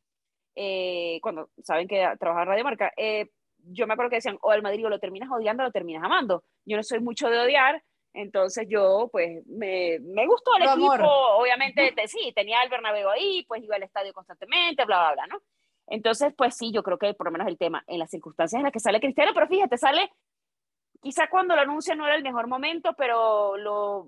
eh, 0.56 1.19
cuando 1.21 1.50
saben 1.63 1.88
que 1.88 2.08
trabaja 2.19 2.43
en 2.43 2.47
Radio 2.47 2.63
Marca, 2.63 2.91
eh, 2.97 3.30
yo 3.63 3.86
me 3.86 3.93
acuerdo 3.93 4.10
que 4.10 4.17
decían, 4.17 4.38
o 4.41 4.52
al 4.52 4.62
Madrid 4.62 4.86
o 4.86 4.89
lo 4.89 5.00
terminas 5.00 5.30
odiando 5.30 5.63
o 5.63 5.67
lo 5.67 5.71
terminas 5.71 6.04
amando. 6.04 6.43
Yo 6.65 6.78
no 6.78 6.84
soy 6.84 7.00
mucho 7.00 7.30
de 7.30 7.39
odiar, 7.39 7.84
entonces 8.13 8.67
yo, 8.69 9.10
pues, 9.12 9.45
me, 9.47 10.00
me 10.02 10.26
gustó 10.26 10.56
el 10.58 10.63
equipo, 10.63 10.91
amor. 10.93 11.02
obviamente, 11.38 11.93
te, 11.95 12.08
sí, 12.08 12.34
tenía 12.36 12.62
el 12.63 12.69
Bernabéu 12.69 13.10
ahí, 13.10 13.45
pues 13.47 13.63
iba 13.63 13.76
al 13.76 13.84
estadio 13.84 14.13
constantemente, 14.13 14.84
bla, 14.86 15.00
bla, 15.00 15.13
bla, 15.13 15.28
¿no? 15.28 15.41
Entonces, 15.92 16.34
pues 16.34 16.56
sí, 16.56 16.72
yo 16.72 16.84
creo 16.84 16.98
que 16.98 17.14
por 17.14 17.28
lo 17.28 17.32
menos 17.32 17.50
el 17.50 17.58
tema, 17.58 17.84
en 17.86 18.00
las 18.00 18.10
circunstancias 18.10 18.58
en 18.58 18.64
las 18.64 18.72
que 18.72 18.80
sale 18.80 19.02
Cristiano, 19.02 19.32
pero 19.34 19.48
fíjate, 19.48 19.78
sale, 19.78 20.10
quizá 21.02 21.30
cuando 21.30 21.54
lo 21.54 21.62
anuncia 21.62 21.96
no 21.96 22.06
era 22.08 22.16
el 22.16 22.24
mejor 22.24 22.48
momento, 22.48 22.94
pero 22.98 23.58
lo, 23.58 24.08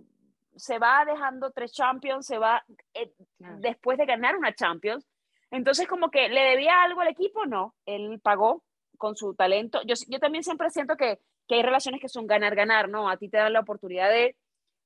se 0.56 0.80
va 0.80 1.04
dejando 1.04 1.52
tres 1.52 1.74
Champions, 1.74 2.26
se 2.26 2.38
va 2.38 2.64
eh, 2.94 3.12
después 3.60 3.98
de 3.98 4.06
ganar 4.06 4.38
una 4.38 4.56
Champions. 4.56 5.06
Entonces, 5.52 5.86
como 5.86 6.10
que 6.10 6.30
le 6.30 6.42
debía 6.42 6.84
algo 6.84 7.02
al 7.02 7.10
equipo, 7.10 7.46
no, 7.46 7.76
él 7.86 8.18
pagó 8.24 8.64
con 8.98 9.18
su 9.18 9.36
talento. 9.36 9.82
Yo, 9.86 9.96
yo 10.08 10.20
también 10.20 10.46
siempre 10.46 10.70
siento 10.70 10.96
que, 10.96 11.20
que 11.50 11.56
hay 11.56 11.64
relaciones 11.64 12.00
que 12.00 12.08
son 12.08 12.28
ganar-ganar, 12.28 12.88
¿no? 12.88 13.10
A 13.10 13.18
ti 13.18 13.28
te 13.28 13.38
dan 13.38 13.52
la 13.52 13.60
oportunidad 13.60 14.10
de, 14.10 14.38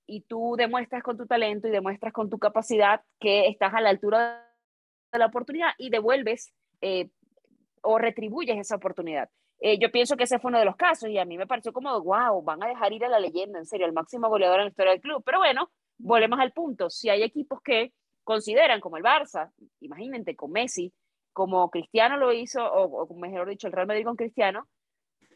y 0.07 0.21
tú 0.21 0.55
demuestras 0.57 1.03
con 1.03 1.15
tu 1.15 1.27
talento 1.27 1.67
y 1.67 1.71
demuestras 1.71 2.11
con 2.11 2.27
tu 2.27 2.39
capacidad 2.39 3.03
que 3.19 3.47
estás 3.49 3.75
a 3.75 3.81
la 3.81 3.89
altura 3.89 4.49
de 5.11 5.19
la 5.19 5.27
oportunidad 5.27 5.69
y 5.77 5.91
devuelves 5.91 6.55
eh, 6.81 7.09
o 7.81 7.97
retribuyes 7.97 8.57
esa 8.57 8.75
oportunidad. 8.75 9.29
Eh, 9.59 9.79
yo 9.79 9.91
pienso 9.91 10.15
que 10.15 10.25
ese 10.25 10.39
fue 10.39 10.49
uno 10.49 10.59
de 10.59 10.65
los 10.65 10.75
casos 10.75 11.09
y 11.09 11.17
a 11.17 11.25
mí 11.25 11.37
me 11.37 11.47
pareció 11.47 11.73
como, 11.73 11.99
wow, 12.01 12.41
van 12.43 12.61
a 12.63 12.67
dejar 12.67 12.93
ir 12.93 13.05
a 13.05 13.09
la 13.09 13.19
leyenda, 13.19 13.57
en 13.57 13.65
serio, 13.65 13.87
el 13.87 13.93
máximo 13.93 14.29
goleador 14.29 14.59
en 14.59 14.65
la 14.65 14.69
historia 14.69 14.91
del 14.91 15.01
club. 15.01 15.23
Pero 15.25 15.39
bueno, 15.39 15.71
volvemos 15.97 16.39
al 16.39 16.51
punto. 16.51 16.89
Si 16.89 17.09
hay 17.09 17.23
equipos 17.23 17.61
que 17.61 17.93
consideran, 18.23 18.79
como 18.79 18.97
el 18.97 19.03
Barça, 19.03 19.51
imagínate, 19.79 20.35
con 20.35 20.51
Messi, 20.51 20.93
como 21.33 21.69
Cristiano 21.69 22.17
lo 22.17 22.33
hizo, 22.33 22.63
o, 22.63 23.03
o 23.03 23.15
mejor 23.15 23.49
dicho, 23.49 23.67
el 23.67 23.73
Real 23.73 23.87
Madrid 23.87 24.05
con 24.05 24.15
Cristiano, 24.15 24.67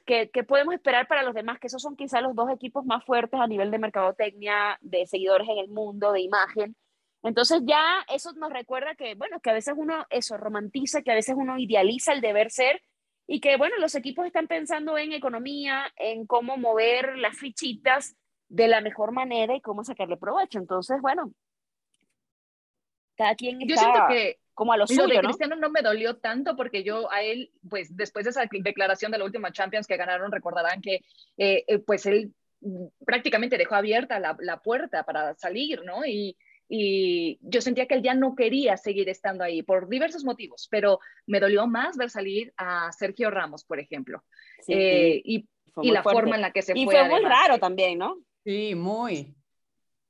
¿qué, 0.05 0.29
¿qué, 0.31 0.43
podemos 0.43 0.73
esperar 0.73 1.07
para 1.07 1.23
los 1.23 1.33
demás? 1.33 1.59
Que 1.59 1.67
esos 1.67 1.81
son 1.81 1.95
quizás 1.95 2.21
los 2.21 2.35
dos 2.35 2.49
equipos 2.51 2.85
más 2.85 3.03
fuertes 3.05 3.39
a 3.39 3.47
nivel 3.47 3.71
de 3.71 3.79
mercadotecnia, 3.79 4.77
de 4.81 5.05
seguidores 5.07 5.47
en 5.49 5.57
el 5.57 5.69
mundo, 5.69 6.11
de 6.11 6.21
imagen. 6.21 6.75
Entonces 7.23 7.61
ya 7.65 8.05
eso 8.13 8.33
nos 8.33 8.51
recuerda 8.51 8.95
que, 8.95 9.15
bueno, 9.15 9.39
que 9.41 9.51
a 9.51 9.53
veces 9.53 9.75
uno 9.77 10.05
eso 10.09 10.37
romantiza, 10.37 11.01
que 11.01 11.11
a 11.11 11.15
veces 11.15 11.35
uno 11.37 11.57
idealiza 11.59 12.13
el 12.13 12.21
deber 12.21 12.49
ser 12.51 12.81
y 13.27 13.39
que, 13.39 13.57
bueno, 13.57 13.75
los 13.79 13.95
equipos 13.95 14.25
están 14.25 14.47
pensando 14.47 14.97
en 14.97 15.13
economía, 15.13 15.91
en 15.97 16.25
cómo 16.25 16.57
mover 16.57 17.17
las 17.17 17.37
fichitas 17.37 18.15
de 18.49 18.67
la 18.67 18.81
mejor 18.81 19.11
manera 19.11 19.55
y 19.55 19.61
cómo 19.61 19.83
sacarle 19.83 20.17
provecho. 20.17 20.57
Entonces, 20.57 20.99
bueno, 21.01 21.31
cada 23.15 23.35
quien 23.35 23.59
Yo 23.59 23.75
está 23.75 23.81
siento 23.81 24.07
que 24.09 24.39
como 24.53 24.73
a 24.73 24.77
lo 24.77 24.83
lo 24.83 24.87
suyo, 24.87 25.07
de 25.07 25.15
¿no? 25.15 25.29
Cristiano 25.29 25.55
no 25.55 25.69
me 25.69 25.81
dolió 25.81 26.17
tanto 26.17 26.55
porque 26.55 26.83
yo 26.83 27.11
a 27.11 27.21
él, 27.21 27.51
pues 27.69 27.95
después 27.95 28.25
de 28.25 28.31
esa 28.31 28.43
declaración 28.51 29.11
de 29.11 29.17
la 29.17 29.25
última 29.25 29.51
Champions 29.51 29.87
que 29.87 29.97
ganaron, 29.97 30.31
recordarán 30.31 30.81
que 30.81 30.95
eh, 31.37 31.63
eh, 31.67 31.79
pues 31.79 32.05
él 32.05 32.33
mm, 32.59 32.87
prácticamente 33.05 33.57
dejó 33.57 33.75
abierta 33.75 34.19
la, 34.19 34.35
la 34.39 34.61
puerta 34.61 35.03
para 35.03 35.35
salir, 35.35 35.83
¿no? 35.83 36.05
Y, 36.05 36.35
y 36.73 37.37
yo 37.41 37.59
sentía 37.59 37.85
que 37.85 37.95
él 37.95 38.01
ya 38.01 38.13
no 38.13 38.33
quería 38.33 38.77
seguir 38.77 39.09
estando 39.09 39.43
ahí 39.43 39.61
por 39.61 39.89
diversos 39.89 40.23
motivos, 40.23 40.69
pero 40.71 40.99
me 41.27 41.41
dolió 41.41 41.67
más 41.67 41.97
ver 41.97 42.09
salir 42.09 42.53
a 42.55 42.89
Sergio 42.93 43.29
Ramos, 43.29 43.65
por 43.65 43.79
ejemplo, 43.81 44.23
Sí, 44.65 44.73
Eh, 44.73 45.21
y, 45.25 45.49
fue 45.73 45.87
la 45.87 46.01
fuerte. 46.01 46.21
forma 46.21 46.35
en 46.35 46.41
la 46.41 46.51
que 46.51 46.61
se 46.61 46.71
Y 46.73 46.85
fue. 46.85 46.93
fue 46.95 47.03
muy 47.09 47.15
además. 47.15 47.31
raro 47.41 47.59
también, 47.59 47.97
¿no? 47.97 48.17
Sí, 48.45 48.73
muy. 48.75 49.35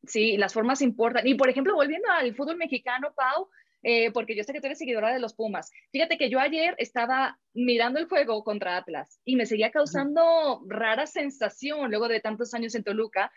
Sí, 0.06 0.38
las 0.38 0.54
formas 0.54 0.82
importan. 0.84 1.26
Y 1.26 1.34
por 1.34 1.50
ejemplo, 1.50 1.74
volviendo 1.74 2.08
al 2.12 2.36
fútbol 2.36 2.58
mexicano, 2.58 3.12
Pau, 3.16 3.50
eh, 3.84 4.12
porque 4.12 4.36
yo 4.36 4.44
sé 4.44 4.54
que 4.54 4.60
tú 4.60 4.68
eres 4.68 4.78
seguidora 4.78 5.12
de 5.12 5.20
los 5.20 5.34
Pumas. 5.34 5.72
Fíjate 5.92 6.18
que 6.20 6.30
yo 6.30 6.40
ayer 6.40 6.76
estaba 6.78 7.40
mirando 7.54 8.00
el 8.00 8.06
juego 8.08 8.44
contra 8.44 8.78
Atlas 8.78 9.20
y 9.26 9.36
me 9.36 9.46
seguía 9.48 9.72
causando 9.72 10.62
rara 10.68 11.08
sensación 11.08 11.90
luego 11.90 12.08
de 12.08 12.20
tantos 12.20 12.54
años 12.54 12.76
en 12.76 12.84
Toluca, 12.84 13.32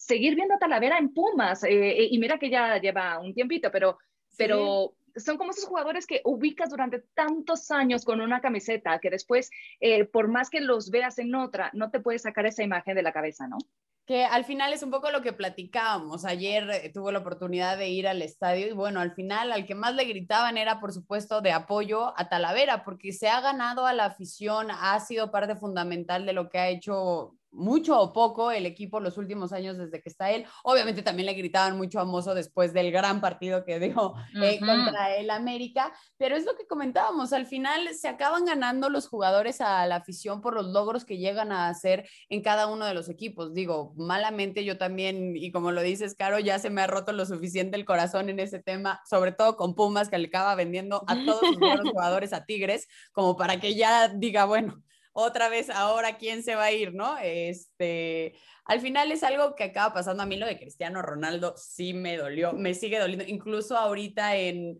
seguir 0.00 0.34
viendo 0.34 0.54
a 0.54 0.58
Talavera 0.58 0.98
en 0.98 1.12
Pumas. 1.12 1.62
eh, 1.62 1.90
eh, 1.90 2.08
y 2.10 2.18
mira 2.18 2.38
que 2.38 2.50
ya 2.50 2.78
lleva 2.78 3.20
un 3.20 3.34
tiempito, 3.34 3.70
pero, 3.70 3.98
pero 4.36 4.94
son 5.14 5.36
como 5.36 5.50
esos 5.50 5.66
jugadores 5.66 6.06
que 6.06 6.22
ubicas 6.24 6.70
durante 6.70 7.00
tantos 7.14 7.70
años 7.70 8.04
con 8.04 8.20
una 8.20 8.40
camiseta 8.40 8.98
que 8.98 9.10
después, 9.10 9.50
eh, 9.78 10.04
por 10.06 10.28
más 10.28 10.48
que 10.48 10.60
los 10.60 10.90
veas 10.90 11.18
en 11.18 11.34
otra, 11.34 11.70
no 11.74 11.90
te 11.90 12.00
puedes 12.00 12.22
sacar 12.22 12.46
esa 12.46 12.62
imagen 12.62 12.96
de 12.96 13.02
la 13.02 13.12
cabeza, 13.12 13.46
¿no? 13.46 13.58
Que 14.06 14.24
al 14.24 14.44
final 14.44 14.72
es 14.72 14.82
un 14.82 14.90
poco 14.90 15.10
lo 15.10 15.20
que 15.20 15.34
platicábamos. 15.34 16.24
Ayer 16.24 16.90
tuve 16.94 17.12
la 17.12 17.18
oportunidad 17.18 17.76
de 17.76 17.90
ir 17.90 18.08
al 18.08 18.22
estadio 18.22 18.66
y 18.68 18.72
bueno, 18.72 19.00
al 19.00 19.12
final 19.12 19.52
al 19.52 19.66
que 19.66 19.74
más 19.74 19.94
le 19.94 20.04
gritaban 20.04 20.56
era 20.56 20.80
por 20.80 20.92
supuesto 20.92 21.42
de 21.42 21.52
apoyo 21.52 22.18
a 22.18 22.28
Talavera, 22.28 22.84
porque 22.84 23.12
se 23.12 23.28
ha 23.28 23.40
ganado 23.40 23.86
a 23.86 23.92
la 23.92 24.06
afición, 24.06 24.68
ha 24.70 24.98
sido 24.98 25.30
parte 25.30 25.54
fundamental 25.56 26.24
de 26.24 26.32
lo 26.32 26.48
que 26.48 26.58
ha 26.58 26.68
hecho 26.70 27.36
mucho 27.52 28.00
o 28.00 28.12
poco 28.12 28.50
el 28.50 28.66
equipo 28.66 29.00
los 29.00 29.18
últimos 29.18 29.52
años 29.52 29.76
desde 29.76 30.00
que 30.00 30.08
está 30.08 30.30
él. 30.30 30.44
Obviamente 30.62 31.02
también 31.02 31.26
le 31.26 31.34
gritaban 31.34 31.76
mucho 31.76 32.00
a 32.00 32.04
Mozo 32.04 32.34
después 32.34 32.72
del 32.72 32.90
gran 32.92 33.20
partido 33.20 33.64
que 33.64 33.80
dio 33.80 34.14
eh, 34.42 34.58
contra 34.60 35.16
el 35.16 35.30
América, 35.30 35.92
pero 36.16 36.36
es 36.36 36.44
lo 36.44 36.54
que 36.56 36.66
comentábamos, 36.66 37.32
al 37.32 37.46
final 37.46 37.94
se 37.94 38.08
acaban 38.08 38.44
ganando 38.44 38.88
los 38.88 39.08
jugadores 39.08 39.60
a 39.60 39.86
la 39.86 39.96
afición 39.96 40.40
por 40.40 40.54
los 40.54 40.66
logros 40.66 41.04
que 41.04 41.18
llegan 41.18 41.52
a 41.52 41.68
hacer 41.68 42.08
en 42.28 42.42
cada 42.42 42.66
uno 42.66 42.86
de 42.86 42.94
los 42.94 43.08
equipos. 43.08 43.52
Digo, 43.54 43.94
malamente 43.96 44.64
yo 44.64 44.78
también, 44.78 45.36
y 45.36 45.50
como 45.52 45.72
lo 45.72 45.82
dices, 45.82 46.14
Caro, 46.14 46.38
ya 46.38 46.58
se 46.58 46.70
me 46.70 46.82
ha 46.82 46.86
roto 46.86 47.12
lo 47.12 47.26
suficiente 47.26 47.76
el 47.76 47.84
corazón 47.84 48.28
en 48.28 48.40
ese 48.40 48.60
tema, 48.60 49.00
sobre 49.08 49.32
todo 49.32 49.56
con 49.56 49.74
Pumas, 49.74 50.08
que 50.08 50.18
le 50.18 50.28
acaba 50.28 50.54
vendiendo 50.54 51.04
a 51.06 51.16
todos 51.24 51.58
buenos 51.58 51.88
jugadores 51.92 52.32
a 52.32 52.44
Tigres, 52.44 52.88
como 53.12 53.36
para 53.36 53.58
que 53.58 53.74
ya 53.74 54.08
diga, 54.08 54.44
bueno, 54.44 54.82
otra 55.12 55.48
vez 55.48 55.70
ahora 55.70 56.16
quién 56.16 56.42
se 56.42 56.54
va 56.54 56.64
a 56.64 56.72
ir, 56.72 56.94
¿no? 56.94 57.16
Este, 57.18 58.34
al 58.64 58.80
final 58.80 59.10
es 59.12 59.22
algo 59.22 59.54
que 59.56 59.64
acaba 59.64 59.92
pasando 59.92 60.22
a 60.22 60.26
mí 60.26 60.36
lo 60.36 60.46
de 60.46 60.58
Cristiano 60.58 61.02
Ronaldo 61.02 61.54
sí 61.56 61.94
me 61.94 62.16
dolió, 62.16 62.52
me 62.52 62.74
sigue 62.74 62.98
doliendo, 62.98 63.24
incluso 63.26 63.76
ahorita 63.76 64.36
en 64.36 64.78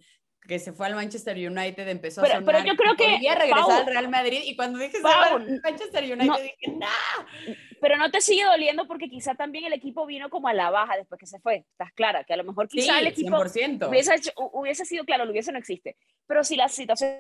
que 0.49 0.59
se 0.59 0.73
fue 0.73 0.87
al 0.87 0.95
Manchester 0.95 1.37
United 1.37 1.87
empezó 1.89 2.23
Pero- 2.23 2.35
a 2.35 2.39
sonar 2.39 2.55
pero 2.63 2.73
yo 2.73 2.77
creo 2.77 2.97
que, 2.97 3.15
podía 3.15 3.35
regresar 3.35 3.61
Pau, 3.67 3.71
al 3.73 3.87
Real 3.87 4.09
Madrid 4.09 4.41
y 4.45 4.57
cuando 4.57 4.79
dije 4.79 4.99
Pau, 5.03 5.37
al 5.37 5.61
Manchester 5.63 6.03
United 6.05 6.25
no. 6.27 6.39
dije, 6.39 6.57
"Nah". 6.77 7.57
Pero 7.81 7.97
no 7.99 8.11
te 8.11 8.21
sigue 8.21 8.45
doliendo 8.45 8.87
porque 8.87 9.09
quizá 9.09 9.35
también 9.35 9.65
el 9.67 9.73
equipo 9.75 10.07
vino 10.07 10.29
como 10.31 10.49
a 10.49 10.55
la 10.55 10.71
baja 10.71 10.97
después 10.97 11.19
que 11.19 11.27
se 11.27 11.41
fue. 11.41 11.67
Estás 11.71 11.93
clara, 11.95 12.25
que 12.25 12.33
a 12.33 12.37
lo 12.37 12.45
mejor 12.45 12.69
Sí, 12.71 12.79
quizá 12.81 12.99
el 12.99 13.07
equipo 13.07 13.29
100%. 13.37 13.89
hubiese, 13.89 14.15
hecho- 14.15 14.33
hu- 14.37 14.51
hubiese 14.55 14.85
sido, 14.87 15.05
claro, 15.05 15.25
lo 15.25 15.31
hubiese 15.31 15.53
no 15.53 15.59
existe. 15.59 15.97
Pero 16.27 16.43
si 16.43 16.57
la 16.57 16.69
situación 16.69 17.11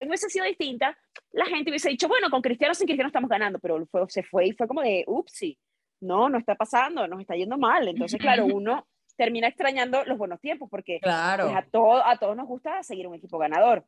hubiese 0.00 0.28
sido 0.28 0.44
distinta, 0.44 0.96
la 1.32 1.46
gente 1.46 1.70
hubiese 1.70 1.88
dicho, 1.88 2.08
bueno, 2.08 2.30
con 2.30 2.42
Cristiano 2.42 2.74
sin 2.74 2.86
Cristiano 2.86 3.08
estamos 3.08 3.30
ganando, 3.30 3.58
pero 3.58 3.84
fue- 3.86 4.04
se 4.08 4.22
fue 4.22 4.46
y 4.48 4.52
fue 4.52 4.66
como 4.68 4.82
de, 4.82 5.04
upsi, 5.06 5.58
no, 6.00 6.28
no 6.28 6.38
está 6.38 6.54
pasando, 6.54 7.06
nos 7.08 7.20
está 7.20 7.34
yendo 7.34 7.56
mal. 7.58 7.88
Entonces, 7.88 8.20
claro, 8.20 8.44
uno 8.46 8.86
termina 9.16 9.48
extrañando 9.48 10.04
los 10.04 10.18
buenos 10.18 10.40
tiempos 10.40 10.68
porque 10.70 10.98
Claro. 11.00 11.44
pues, 11.46 11.56
a, 11.56 11.62
todo, 11.70 12.04
a 12.06 12.16
todos 12.18 12.36
nos 12.36 12.46
gusta 12.46 12.82
seguir 12.82 13.06
un 13.06 13.14
equipo 13.14 13.38
ganador. 13.38 13.84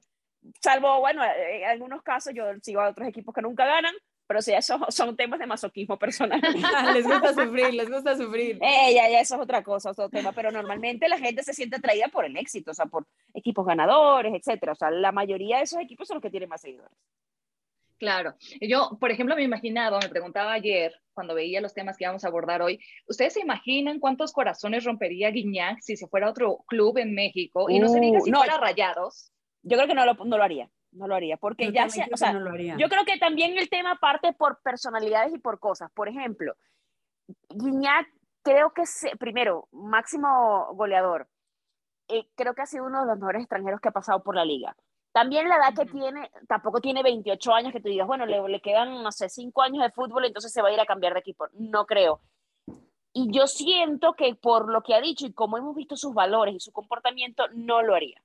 Salvo, 0.63 1.01
bueno, 1.01 1.23
en 1.25 1.65
algunos 1.65 2.03
casos 2.03 2.33
yo 2.35 2.45
sigo 2.63 2.81
a 2.81 2.91
otros 2.91 3.09
equipos 3.09 3.35
que 3.35 3.43
nunca 3.43 3.67
ganan, 3.67 3.95
pero 4.27 4.43
sí, 4.43 4.53
esos 4.53 4.81
son 4.95 5.17
temas 5.17 5.39
de 5.39 5.47
masoquismo 5.47 5.99
personal. 5.99 6.41
les 6.95 7.05
gusta 7.07 7.33
sufrir, 7.35 7.75
les 7.75 7.91
gusta 7.91 8.17
sufrir. 8.17 8.59
Eh, 8.61 8.95
ya, 8.95 9.09
ya, 9.09 9.21
eso 9.21 9.37
es 9.37 9.41
otra 9.41 9.63
cosa, 9.63 9.91
otro 9.91 10.09
tema, 10.09 10.33
pero 10.33 10.51
normalmente 10.51 11.09
la 11.09 11.19
gente 11.19 11.43
se 11.43 11.55
siente 11.55 11.77
atraída 11.77 12.09
por 12.09 12.25
el 12.25 12.37
éxito, 12.37 12.71
o 12.71 12.75
sea, 12.75 12.87
por 12.87 13.07
equipos 13.35 13.67
ganadores, 13.67 14.35
etcétera. 14.35 14.73
O 14.73 14.77
sea, 14.77 14.91
la 14.91 15.13
mayoría 15.13 15.59
de 15.59 15.65
esos 15.65 15.81
equipos 15.81 16.09
son 16.09 16.17
los 16.17 16.23
que 16.23 16.31
tienen 16.31 16.49
más 16.49 16.61
seguidores. 16.61 16.97
Claro. 17.99 18.35
Yo, 18.61 18.99
por 19.01 19.11
ejemplo, 19.11 19.35
me 19.37 19.43
imaginaba, 19.43 19.99
me 20.03 20.09
preguntaba 20.11 20.53
ayer, 20.53 20.93
cuando 21.15 21.35
veía 21.35 21.63
los 21.63 21.73
temas 21.73 21.97
que 21.97 22.05
íbamos 22.05 22.25
a 22.25 22.29
abordar 22.29 22.61
hoy, 22.61 22.79
¿ustedes 23.09 23.33
se 23.33 23.41
imaginan 23.41 24.01
cuántos 24.01 24.33
corazones 24.33 24.85
rompería 24.85 25.31
Guiñac 25.31 25.81
si 25.81 25.97
se 25.97 26.07
fuera 26.07 26.27
a 26.27 26.31
otro 26.31 26.59
club 26.67 26.99
en 26.99 27.15
México? 27.15 27.71
Y 27.71 27.79
no 27.79 27.89
se 27.89 27.99
diga 28.01 28.19
Uh, 28.19 28.25
si 28.25 28.31
no. 28.31 28.39
fuera 28.39 28.59
Rayados. 28.59 29.33
Yo 29.63 29.77
creo 29.79 29.89
que 29.89 29.95
no 29.95 30.05
lo, 30.05 30.13
no 30.15 30.37
lo 30.37 30.45
haría, 30.45 30.69
no 30.97 31.07
lo 31.07 31.15
haría, 31.15 31.37
porque 31.37 31.67
Yo 31.67 31.73
ya 31.73 31.83
también 31.83 31.91
se, 31.91 32.03
creo 32.05 32.15
o 32.15 32.17
sea, 32.17 32.33
no 32.33 32.41
lo 32.41 32.51
haría. 32.51 32.77
yo 32.79 32.89
creo 32.89 33.05
que 33.05 33.19
también 33.19 33.57
el 33.57 33.69
tema 33.69 33.97
parte 33.97 34.33
por 34.33 34.61
personalidades 34.63 35.35
y 35.35 35.39
por 35.39 35.59
cosas. 35.59 35.91
Por 35.93 36.09
ejemplo, 36.09 36.55
Guiñac 37.49 38.09
creo 38.43 38.73
que, 38.73 38.87
se, 38.87 39.17
primero, 39.17 39.69
máximo 39.73 40.73
goleador, 40.75 41.29
eh, 42.09 42.29
creo 42.37 42.55
que 42.55 42.63
ha 42.63 42.67
sido 42.67 42.85
uno 42.85 43.01
de 43.01 43.07
los 43.07 43.19
mejores 43.19 43.43
extranjeros 43.43 43.81
que 43.81 43.89
ha 43.89 43.93
pasado 43.93 44.23
por 44.23 44.37
la 44.37 44.45
liga. 44.45 44.77
También 45.13 45.49
la 45.49 45.57
edad 45.57 45.75
que 45.75 45.91
tiene, 45.91 46.31
tampoco 46.47 46.81
tiene 46.81 47.03
28 47.03 47.55
años 47.55 47.73
que 47.73 47.81
tú 47.81 47.89
digas, 47.89 48.07
bueno, 48.07 48.27
le, 48.27 48.49
le 48.49 48.61
quedan, 48.61 49.03
no 49.03 49.11
sé, 49.11 49.29
5 49.29 49.63
años 49.63 49.83
de 49.83 49.91
fútbol, 49.91 50.27
entonces 50.27 50.53
se 50.53 50.63
va 50.63 50.69
a 50.69 50.73
ir 50.73 50.81
a 50.81 50.87
cambiar 50.87 51.15
de 51.15 51.21
equipo. 51.21 51.47
No 51.55 51.87
creo. 51.87 52.21
Y 53.13 53.33
yo 53.33 53.47
siento 53.47 54.13
que 54.13 54.35
por 54.35 54.71
lo 54.71 54.83
que 54.83 54.95
ha 54.95 55.01
dicho 55.01 55.27
y 55.27 55.33
como 55.33 55.57
hemos 55.57 55.75
visto 55.75 55.97
sus 55.97 56.13
valores 56.13 56.55
y 56.55 56.61
su 56.61 56.71
comportamiento, 56.71 57.45
no 57.55 57.83
lo 57.83 57.95
haría. 57.95 58.21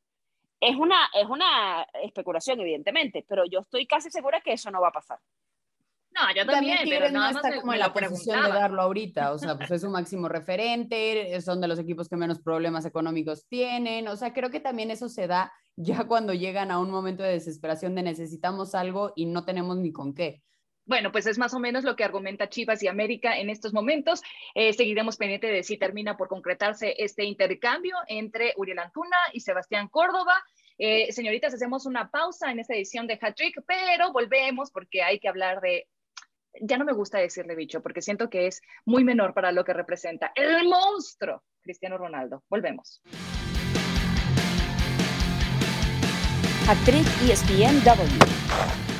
Es 0.62 0.76
una, 0.76 1.10
es 1.14 1.28
una 1.28 1.84
especulación, 2.04 2.60
evidentemente, 2.62 3.26
pero 3.28 3.44
yo 3.46 3.62
estoy 3.62 3.88
casi 3.88 4.12
segura 4.12 4.42
que 4.42 4.54
eso 4.54 4.70
no 4.70 4.80
va 4.80 4.90
a 4.90 4.94
pasar. 4.94 5.20
No, 6.14 6.22
yo 6.36 6.46
También 6.46 6.78
también, 6.78 7.00
pero 7.00 7.12
no 7.12 7.20
nada 7.20 7.34
más 7.34 7.44
está 7.46 7.60
como 7.60 7.74
en 7.74 7.80
la 7.80 7.94
posición 7.94 8.44
de 8.44 8.50
darlo 8.50 8.82
ahorita, 8.82 9.32
o 9.32 9.38
sea, 9.38 9.58
pues 9.58 9.72
es 9.72 9.82
su 9.82 9.90
máximo 9.90 10.28
referente, 10.28 11.40
son 11.42 11.62
de 11.62 11.70
los 11.70 11.80
equipos 11.80 12.10
que 12.10 12.18
menos 12.18 12.42
problemas 12.42 12.86
económicos 12.86 13.48
tienen, 13.48 14.08
o 14.10 14.16
sea, 14.18 14.34
creo 14.34 14.50
que 14.50 14.60
también 14.60 14.92
eso 14.92 15.08
se 15.08 15.28
da 15.28 15.54
ya 15.78 16.04
cuando 16.06 16.34
llegan 16.34 16.70
a 16.70 16.80
un 16.80 16.92
momento 16.92 17.24
de 17.24 17.32
desesperación 17.32 17.96
de 17.96 18.04
necesitamos 18.04 18.76
algo 18.76 19.14
y 19.16 19.26
no 19.26 19.46
tenemos 19.46 19.78
ni 19.78 19.94
con 19.94 20.14
qué. 20.14 20.44
Bueno, 20.92 21.14
pues 21.14 21.26
es 21.26 21.38
más 21.38 21.54
o 21.54 21.60
menos 21.60 21.86
lo 21.86 21.96
que 21.96 22.04
argumenta 22.04 22.50
Chivas 22.50 22.84
y 22.84 22.90
América 22.90 23.38
en 23.40 23.50
estos 23.50 23.72
momentos. 23.72 24.22
Eh, 24.56 24.74
seguiremos 24.74 25.16
pendiente 25.16 25.48
de 25.48 25.64
si 25.64 25.78
termina 25.78 26.18
por 26.18 26.28
concretarse 26.28 26.96
este 26.98 27.24
intercambio 27.24 27.96
entre 28.08 28.54
Uriel 28.58 28.80
Antuna 28.80 29.16
y 29.32 29.40
Sebastián 29.40 29.88
Córdoba. 29.88 30.44
Eh, 30.78 31.14
señoritas, 31.14 31.54
hacemos 31.54 31.86
una 31.86 32.12
pausa 32.12 32.52
en 32.52 32.60
esta 32.60 32.74
edición 32.74 33.08
de 33.08 33.18
Hat 33.22 33.36
Trick, 33.38 33.64
pero 33.66 34.12
volvemos 34.12 34.70
porque 34.70 35.02
hay 35.02 35.18
que 35.22 35.30
hablar 35.30 35.62
de. 35.62 35.88
Ya 36.60 36.78
no 36.78 36.84
me 36.84 36.92
gusta 36.92 37.20
decirle 37.20 37.56
bicho, 37.56 37.82
porque 37.82 38.02
siento 38.02 38.30
que 38.30 38.48
es 38.48 38.62
muy 38.84 39.06
menor 39.06 39.34
para 39.34 39.54
lo 39.54 39.64
que 39.64 39.72
representa 39.72 40.34
el 40.36 40.68
monstruo 40.68 41.42
Cristiano 41.62 41.98
Ronaldo. 41.98 42.44
Volvemos. 42.50 43.02
Actriz 46.68 47.08
ESPNW. 47.30 48.91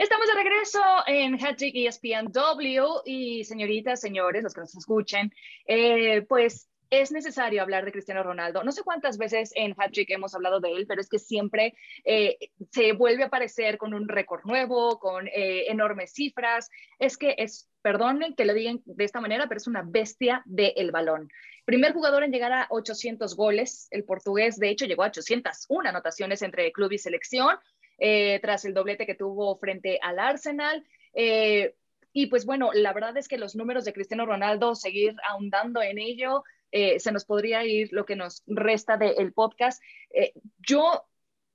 Estamos 0.00 0.28
de 0.28 0.34
regreso 0.34 0.80
en 1.06 1.34
Hattrick 1.34 1.74
ESPNW 1.76 3.02
y 3.04 3.44
señoritas, 3.44 4.00
señores, 4.00 4.42
los 4.42 4.54
que 4.54 4.62
nos 4.62 4.74
escuchen, 4.74 5.30
eh, 5.66 6.22
pues 6.22 6.70
es 6.88 7.12
necesario 7.12 7.60
hablar 7.60 7.84
de 7.84 7.92
Cristiano 7.92 8.22
Ronaldo. 8.22 8.64
No 8.64 8.72
sé 8.72 8.82
cuántas 8.82 9.18
veces 9.18 9.52
en 9.54 9.74
Hattrick 9.76 10.08
hemos 10.08 10.34
hablado 10.34 10.58
de 10.58 10.72
él, 10.72 10.86
pero 10.86 11.02
es 11.02 11.08
que 11.10 11.18
siempre 11.18 11.74
eh, 12.06 12.38
se 12.72 12.94
vuelve 12.94 13.24
a 13.24 13.26
aparecer 13.26 13.76
con 13.76 13.92
un 13.92 14.08
récord 14.08 14.42
nuevo, 14.46 14.98
con 14.98 15.28
eh, 15.28 15.66
enormes 15.68 16.14
cifras. 16.14 16.70
Es 16.98 17.18
que 17.18 17.34
es, 17.36 17.68
perdonen 17.82 18.34
que 18.34 18.46
lo 18.46 18.54
digan 18.54 18.80
de 18.86 19.04
esta 19.04 19.20
manera, 19.20 19.48
pero 19.48 19.58
es 19.58 19.66
una 19.66 19.82
bestia 19.86 20.42
del 20.46 20.92
balón. 20.92 21.28
Primer 21.66 21.92
jugador 21.92 22.24
en 22.24 22.32
llegar 22.32 22.52
a 22.52 22.68
800 22.70 23.36
goles, 23.36 23.86
el 23.90 24.04
portugués 24.04 24.56
de 24.56 24.70
hecho 24.70 24.86
llegó 24.86 25.02
a 25.02 25.08
801 25.08 25.90
anotaciones 25.90 26.40
entre 26.40 26.72
club 26.72 26.90
y 26.90 26.98
selección. 26.98 27.58
Eh, 28.00 28.40
tras 28.40 28.64
el 28.64 28.74
doblete 28.74 29.06
que 29.06 29.14
tuvo 29.14 29.56
frente 29.56 29.98
al 30.02 30.18
Arsenal. 30.18 30.84
Eh, 31.12 31.74
y 32.12 32.26
pues 32.26 32.44
bueno, 32.44 32.70
la 32.72 32.92
verdad 32.92 33.16
es 33.16 33.28
que 33.28 33.38
los 33.38 33.54
números 33.54 33.84
de 33.84 33.92
Cristiano 33.92 34.26
Ronaldo, 34.26 34.74
seguir 34.74 35.14
ahondando 35.28 35.80
en 35.82 35.98
ello, 35.98 36.42
eh, 36.72 36.98
se 37.00 37.12
nos 37.12 37.24
podría 37.24 37.64
ir 37.64 37.88
lo 37.92 38.04
que 38.04 38.16
nos 38.16 38.42
resta 38.46 38.96
del 38.96 39.32
podcast. 39.32 39.82
Eh, 40.10 40.32
yo 40.58 41.04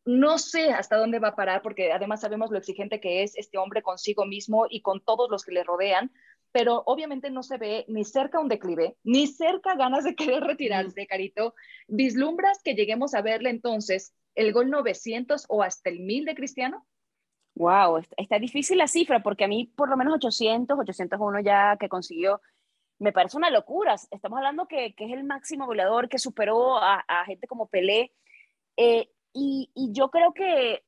no 0.06 0.38
sé 0.38 0.72
hasta 0.72 0.98
dónde 0.98 1.20
va 1.20 1.30
a 1.30 1.36
parar, 1.36 1.62
porque 1.62 1.92
además 1.92 2.22
sabemos 2.22 2.52
lo 2.52 2.58
exigente 2.58 3.00
que 3.00 3.24
es 3.24 3.36
este 3.38 3.58
hombre 3.58 3.82
consigo 3.82 4.26
mismo 4.26 4.68
y 4.70 4.82
con 4.82 5.02
todos 5.02 5.30
los 5.30 5.44
que 5.44 5.52
le 5.52 5.64
rodean, 5.64 6.12
pero 6.52 6.84
obviamente 6.86 7.32
no 7.32 7.44
se 7.44 7.58
ve 7.58 7.86
ni 7.88 8.06
cerca 8.06 8.40
un 8.40 8.48
declive, 8.48 8.96
ni 9.04 9.28
cerca 9.28 9.76
ganas 9.76 10.04
de 10.04 10.16
querer 10.16 10.44
retirarse, 10.44 11.08
Carito. 11.08 11.56
¿Vislumbras 11.88 12.62
que 12.64 12.76
lleguemos 12.76 13.14
a 13.14 13.22
verle 13.22 13.50
entonces 13.50 14.14
el 14.36 14.54
gol 14.54 14.70
900 14.70 15.46
o 15.50 15.64
hasta 15.64 15.90
el 15.90 16.00
1000 16.00 16.26
de 16.26 16.36
Cristiano? 16.36 16.86
Wow, 17.56 18.02
está 18.18 18.38
difícil 18.38 18.78
la 18.78 18.88
cifra 18.88 19.24
porque 19.24 19.46
a 19.46 19.48
mí 19.48 19.72
por 19.76 19.90
lo 19.90 19.96
menos 19.98 20.16
800, 20.16 20.78
801 20.78 21.40
ya 21.40 21.78
que 21.78 21.88
consiguió, 21.88 22.42
me 23.00 23.14
parece 23.14 23.38
una 23.38 23.50
locura. 23.50 23.96
Estamos 24.12 24.38
hablando 24.38 24.68
que, 24.68 24.94
que 24.94 25.06
es 25.06 25.12
el 25.12 25.24
máximo 25.24 25.66
goleador 25.66 26.10
que 26.10 26.20
superó 26.20 26.78
a, 26.78 27.04
a 27.08 27.26
gente 27.26 27.48
como 27.48 27.68
Pelé. 27.68 28.14
Eh, 28.78 29.10
y, 29.34 29.70
y, 29.74 29.92
yo 29.92 30.10
creo 30.12 30.34
que 30.34 30.84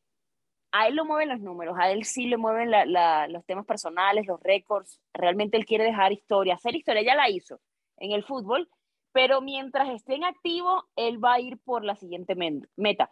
a 0.72 0.88
él 0.88 0.96
lo 0.96 1.06
mueven 1.06 1.30
los 1.30 1.40
números, 1.40 1.78
a 1.80 1.92
él 1.92 2.04
sí 2.04 2.28
le 2.28 2.38
mueven 2.38 2.72
la, 2.72 3.28
los 3.28 3.46
temas 3.46 3.66
personales, 3.66 4.28
los 4.28 4.42
récords. 4.42 5.02
Realmente 5.14 5.58
él 5.58 5.66
quiere 5.66 5.84
dejar 5.84 6.12
historia, 6.12 6.56
hacer 6.56 6.76
historia, 6.76 7.02
ya 7.02 7.16
la 7.16 7.30
hizo 7.30 7.60
en 7.98 8.12
el 8.12 8.24
fútbol, 8.24 8.70
pero 9.12 9.42
mientras 9.42 9.90
esté 9.90 10.16
en 10.16 10.24
activo, 10.24 10.86
él 10.96 11.24
va 11.24 11.36
a 11.36 11.40
ir 11.40 11.58
por 11.60 11.84
la 11.84 11.96
siguiente 11.96 12.36
meta. 12.76 13.12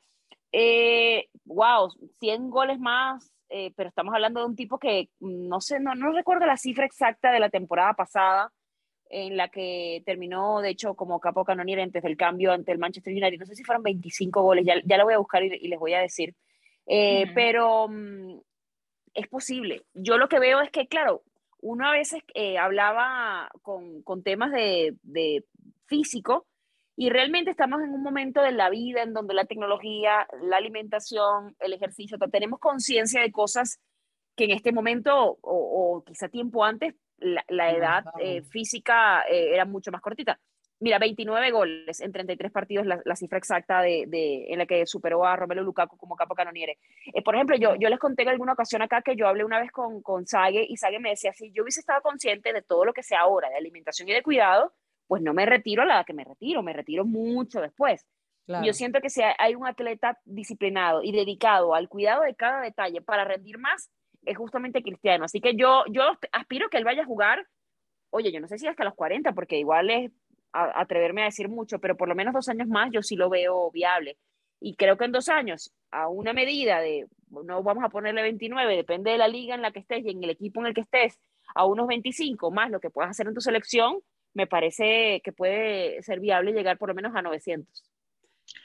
Eh, 0.57 1.27
wow, 1.43 1.89
100 2.19 2.49
goles 2.49 2.79
más, 2.79 3.29
eh, 3.49 3.73
pero 3.75 3.89
estamos 3.89 4.15
hablando 4.15 4.39
de 4.39 4.45
un 4.45 4.55
tipo 4.55 4.79
que 4.79 5.09
no 5.19 5.59
sé, 5.59 5.81
no, 5.81 5.95
no 5.95 6.13
recuerdo 6.13 6.45
la 6.45 6.55
cifra 6.55 6.85
exacta 6.85 7.29
de 7.33 7.41
la 7.41 7.49
temporada 7.49 7.93
pasada, 7.93 8.53
en 9.09 9.35
la 9.35 9.49
que 9.49 10.01
terminó, 10.05 10.61
de 10.61 10.69
hecho, 10.69 10.95
como 10.95 11.19
capo 11.19 11.43
canonier 11.43 11.81
antes 11.81 12.01
del 12.01 12.15
cambio 12.15 12.53
ante 12.53 12.71
el 12.71 12.77
Manchester 12.77 13.11
United. 13.11 13.37
No 13.37 13.45
sé 13.45 13.55
si 13.55 13.65
fueron 13.65 13.83
25 13.83 14.41
goles, 14.41 14.65
ya, 14.65 14.75
ya 14.85 14.97
lo 14.97 15.03
voy 15.03 15.15
a 15.15 15.17
buscar 15.17 15.43
y, 15.43 15.67
les 15.67 15.77
voy 15.77 15.93
a 15.93 15.99
decir. 15.99 16.33
Eh, 16.87 17.29
pero 17.35 17.89
mm, 17.89 18.39
es 19.13 19.27
posible. 19.27 19.83
Yo 19.93 20.17
lo 20.17 20.29
que 20.29 20.39
veo 20.39 20.61
es 20.61 20.71
que, 20.71 20.87
claro, 20.87 21.21
uno 21.59 21.85
a 21.85 21.91
veces 21.91 22.23
eh, 22.33 22.57
hablaba 22.57 23.49
con, 23.61 24.03
con 24.03 24.23
temas 24.23 24.53
de, 24.53 24.95
de, 25.03 25.43
físico 25.85 26.47
y 26.97 27.09
realmente 27.09 27.51
estamos 27.51 27.81
en 27.81 27.89
un 27.89 28.01
momento 28.01 28.41
de 28.41 28.51
la 28.51 28.69
vida 28.69 29.03
en 29.03 29.13
donde 29.13 29.33
la 29.33 29.45
tecnología, 29.45 30.27
la 30.41 30.57
alimentación, 30.57 31.55
el 31.59 31.73
ejercicio, 31.73 32.17
tenemos 32.31 32.59
conciencia 32.59 33.21
de 33.21 33.31
cosas 33.31 33.79
que 34.35 34.45
en 34.45 34.51
este 34.51 34.71
momento 34.71 35.13
o, 35.15 35.37
o 35.41 36.03
quizá 36.03 36.29
tiempo 36.29 36.63
antes 36.63 36.95
la, 37.17 37.71
edad 37.71 38.03
eh, 38.19 38.43
física 38.43 39.23
eh, 39.23 39.53
era 39.53 39.65
mucho 39.65 39.91
más 39.91 40.01
cortita. 40.01 40.39
Mira, 40.81 40.99
29 40.99 41.51
goles 41.51 42.01
en 42.01 42.11
33 42.11 42.51
partidos, 42.51 42.85
la, 42.85 43.01
la 43.05 43.15
cifra 43.15 43.37
exacta 43.37 43.81
de, 43.81 44.05
de, 44.07 44.47
en 44.49 44.59
la 44.59 44.65
que 44.65 44.85
superó 44.85 45.25
a 45.25 45.35
Romelu 45.35 45.63
Lukaku 45.63 45.97
como 45.97 46.17
capo 46.17 46.35
canoniere. 46.35 46.79
Eh, 47.13 47.23
por 47.23 47.35
ejemplo, 47.35 47.55
yo, 47.55 47.75
yo 47.75 47.89
les 47.89 47.97
conté 47.97 48.23
en 48.23 48.29
alguna 48.29 48.53
ocasión 48.53 48.81
acá 48.81 49.01
que 49.01 49.15
yo 49.15 49.27
hablé 49.27 49.45
una 49.45 49.59
vez 49.59 49.71
con, 49.71 50.01
con 50.01 50.27
Sage 50.27 50.65
y 50.67 50.75
Sage 50.75 50.99
me 50.99 51.11
decía, 51.11 51.31
si 51.33 51.51
yo 51.53 51.63
hubiese 51.63 51.79
estado 51.79 52.01
consciente 52.01 52.51
de 52.51 52.61
todo 52.61 52.83
lo 52.83 52.93
que 52.93 53.03
sea 53.03 53.21
ahora 53.21 53.49
de 53.49 53.55
alimentación 53.55 54.09
y 54.09 54.13
de 54.13 54.21
cuidado, 54.21 54.73
pues 55.07 55.21
no 55.21 55.33
me 55.33 55.45
retiro 55.45 55.83
a 55.83 55.85
la 55.85 56.03
que 56.03 56.13
me 56.13 56.23
retiro, 56.23 56.63
me 56.63 56.73
retiro 56.73 57.05
mucho 57.05 57.61
después. 57.61 58.05
Claro. 58.45 58.65
Yo 58.65 58.73
siento 58.73 59.01
que 59.01 59.09
si 59.09 59.21
hay 59.23 59.55
un 59.55 59.65
atleta 59.65 60.19
disciplinado 60.23 61.01
y 61.01 61.11
dedicado 61.11 61.73
al 61.73 61.89
cuidado 61.89 62.23
de 62.23 62.35
cada 62.35 62.61
detalle 62.61 63.01
para 63.01 63.25
rendir 63.25 63.57
más, 63.57 63.89
es 64.23 64.37
justamente 64.37 64.83
Cristiano. 64.83 65.25
Así 65.25 65.41
que 65.41 65.55
yo, 65.55 65.83
yo 65.91 66.03
aspiro 66.31 66.69
que 66.69 66.77
él 66.77 66.83
vaya 66.83 67.03
a 67.03 67.07
jugar, 67.07 67.47
oye, 68.09 68.31
yo 68.31 68.39
no 68.39 68.47
sé 68.47 68.57
si 68.57 68.67
hasta 68.67 68.83
los 68.83 68.95
40, 68.95 69.33
porque 69.33 69.57
igual 69.57 69.89
es 69.89 70.11
atreverme 70.51 71.23
a 71.23 71.25
decir 71.25 71.49
mucho, 71.49 71.79
pero 71.79 71.97
por 71.97 72.07
lo 72.07 72.15
menos 72.15 72.33
dos 72.33 72.47
años 72.47 72.67
más 72.67 72.89
yo 72.91 73.01
sí 73.01 73.15
lo 73.15 73.29
veo 73.29 73.71
viable. 73.71 74.17
Y 74.61 74.75
creo 74.75 74.97
que 74.97 75.05
en 75.05 75.11
dos 75.11 75.27
años, 75.27 75.73
a 75.91 76.07
una 76.07 76.31
medida 76.31 76.79
de, 76.79 77.07
no 77.29 77.61
vamos 77.61 77.83
a 77.83 77.89
ponerle 77.89 78.21
29, 78.21 78.75
depende 78.75 79.11
de 79.11 79.17
la 79.17 79.27
liga 79.27 79.53
en 79.53 79.61
la 79.61 79.71
que 79.71 79.79
estés 79.79 80.05
y 80.05 80.11
en 80.11 80.23
el 80.23 80.29
equipo 80.29 80.61
en 80.61 80.67
el 80.67 80.73
que 80.73 80.81
estés, 80.81 81.19
a 81.53 81.65
unos 81.65 81.87
25 81.87 82.51
más 82.51 82.71
lo 82.71 82.79
que 82.79 82.89
puedas 82.89 83.11
hacer 83.11 83.27
en 83.27 83.33
tu 83.33 83.41
selección, 83.41 83.99
me 84.35 84.45
parece 84.45 85.21
que 85.23 85.31
puede 85.31 86.03
ser 86.03 86.19
viable 86.19 86.51
llegar 86.51 86.77
por 86.77 86.89
lo 86.89 86.95
menos 86.95 87.15
a 87.15 87.21
900. 87.23 87.83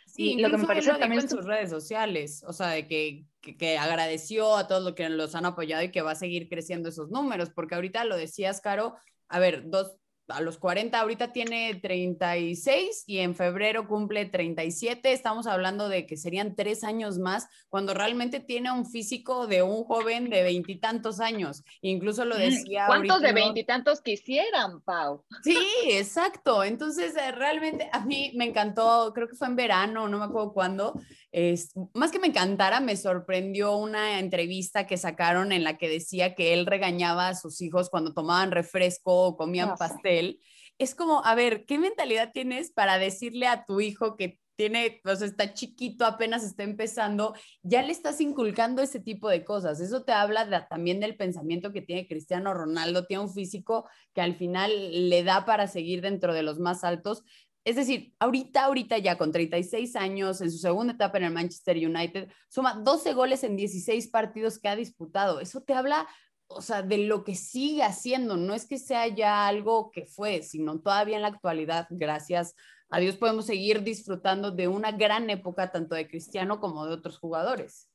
Sí, 0.06 0.36
lo 0.36 0.50
que 0.50 0.58
me 0.58 0.66
parece 0.66 0.90
también 0.90 1.22
en 1.22 1.28
sus 1.28 1.46
redes 1.46 1.70
sociales, 1.70 2.44
o 2.46 2.52
sea, 2.52 2.70
de 2.70 2.86
que, 2.86 3.24
que, 3.40 3.56
que, 3.56 3.78
agradeció 3.78 4.56
a 4.56 4.66
todos 4.66 4.82
los 4.82 4.94
que 4.94 5.08
los 5.08 5.34
han 5.36 5.46
apoyado 5.46 5.84
y 5.84 5.92
que 5.92 6.02
va 6.02 6.10
a 6.10 6.16
seguir 6.16 6.48
creciendo 6.48 6.88
esos 6.88 7.10
números, 7.10 7.50
porque 7.50 7.76
ahorita 7.76 8.04
lo 8.04 8.16
decías, 8.16 8.60
Caro, 8.60 8.96
a 9.28 9.38
ver, 9.38 9.70
dos, 9.70 9.96
a 10.32 10.40
los 10.40 10.58
40, 10.58 10.98
ahorita 10.98 11.32
tiene 11.32 11.74
36 11.74 13.04
y 13.06 13.18
en 13.18 13.34
febrero 13.34 13.86
cumple 13.86 14.26
37. 14.26 15.12
Estamos 15.12 15.46
hablando 15.46 15.88
de 15.88 16.06
que 16.06 16.16
serían 16.16 16.54
tres 16.54 16.84
años 16.84 17.18
más, 17.18 17.48
cuando 17.68 17.94
realmente 17.94 18.40
tiene 18.40 18.70
un 18.72 18.86
físico 18.86 19.46
de 19.46 19.62
un 19.62 19.84
joven 19.84 20.30
de 20.30 20.42
veintitantos 20.42 21.20
años. 21.20 21.64
Incluso 21.82 22.24
lo 22.24 22.36
decía. 22.36 22.86
¿Cuántos 22.86 23.20
de 23.20 23.32
veintitantos 23.32 24.00
quisieran, 24.00 24.80
Pau? 24.80 25.24
Sí, 25.42 25.58
exacto. 25.88 26.64
Entonces, 26.64 27.16
eh, 27.16 27.32
realmente 27.32 27.88
a 27.92 28.00
mí 28.00 28.32
me 28.34 28.46
encantó, 28.46 29.12
creo 29.14 29.28
que 29.28 29.36
fue 29.36 29.48
en 29.48 29.56
verano, 29.56 30.08
no 30.08 30.18
me 30.18 30.24
acuerdo 30.24 30.52
cuándo. 30.52 31.00
Es, 31.32 31.72
más 31.94 32.10
que 32.10 32.18
me 32.18 32.26
encantara, 32.26 32.80
me 32.80 32.96
sorprendió 32.96 33.76
una 33.76 34.18
entrevista 34.18 34.86
que 34.86 34.96
sacaron 34.96 35.52
en 35.52 35.64
la 35.64 35.78
que 35.78 35.88
decía 35.88 36.34
que 36.34 36.52
él 36.52 36.66
regañaba 36.66 37.28
a 37.28 37.36
sus 37.36 37.60
hijos 37.60 37.88
cuando 37.88 38.12
tomaban 38.12 38.50
refresco 38.50 39.26
o 39.26 39.36
comían 39.36 39.76
pastel. 39.76 40.40
Es 40.78 40.94
como, 40.94 41.24
a 41.24 41.34
ver, 41.34 41.66
¿qué 41.66 41.78
mentalidad 41.78 42.32
tienes 42.32 42.72
para 42.72 42.98
decirle 42.98 43.46
a 43.46 43.64
tu 43.64 43.80
hijo 43.80 44.16
que 44.16 44.40
tiene, 44.60 45.00
pues 45.02 45.22
está 45.22 45.54
chiquito, 45.54 46.04
apenas 46.04 46.44
está 46.44 46.64
empezando, 46.64 47.32
ya 47.62 47.82
le 47.82 47.92
estás 47.92 48.20
inculcando 48.20 48.82
ese 48.82 49.00
tipo 49.00 49.30
de 49.30 49.42
cosas. 49.42 49.80
Eso 49.80 50.04
te 50.04 50.12
habla 50.12 50.44
de, 50.44 50.60
también 50.68 51.00
del 51.00 51.16
pensamiento 51.16 51.72
que 51.72 51.80
tiene 51.80 52.06
Cristiano 52.06 52.52
Ronaldo, 52.52 53.06
tiene 53.06 53.22
un 53.22 53.32
físico 53.32 53.88
que 54.12 54.20
al 54.20 54.34
final 54.34 55.08
le 55.08 55.24
da 55.24 55.46
para 55.46 55.66
seguir 55.66 56.02
dentro 56.02 56.34
de 56.34 56.42
los 56.42 56.58
más 56.58 56.84
altos, 56.84 57.24
es 57.64 57.76
decir, 57.76 58.14
ahorita, 58.18 58.64
ahorita 58.64 58.98
ya 58.98 59.18
con 59.18 59.32
36 59.32 59.94
años, 59.96 60.40
en 60.40 60.50
su 60.50 60.58
segunda 60.58 60.94
etapa 60.94 61.18
en 61.18 61.24
el 61.24 61.32
Manchester 61.32 61.76
United, 61.76 62.28
suma 62.48 62.74
12 62.74 63.12
goles 63.12 63.44
en 63.44 63.56
16 63.56 64.08
partidos 64.08 64.58
que 64.58 64.68
ha 64.68 64.76
disputado. 64.76 65.40
Eso 65.40 65.62
te 65.62 65.74
habla, 65.74 66.08
o 66.46 66.62
sea, 66.62 66.82
de 66.82 66.98
lo 66.98 67.22
que 67.22 67.34
sigue 67.34 67.82
haciendo. 67.82 68.36
No 68.36 68.54
es 68.54 68.66
que 68.66 68.78
sea 68.78 69.08
ya 69.08 69.46
algo 69.46 69.90
que 69.90 70.06
fue, 70.06 70.42
sino 70.42 70.80
todavía 70.80 71.16
en 71.16 71.22
la 71.22 71.28
actualidad, 71.28 71.86
gracias 71.90 72.54
a 72.90 72.98
Dios, 72.98 73.16
podemos 73.16 73.46
seguir 73.46 73.82
disfrutando 73.82 74.50
de 74.50 74.66
una 74.66 74.90
gran 74.90 75.30
época, 75.30 75.70
tanto 75.70 75.94
de 75.94 76.08
Cristiano 76.08 76.58
como 76.58 76.86
de 76.86 76.94
otros 76.94 77.18
jugadores. 77.18 77.88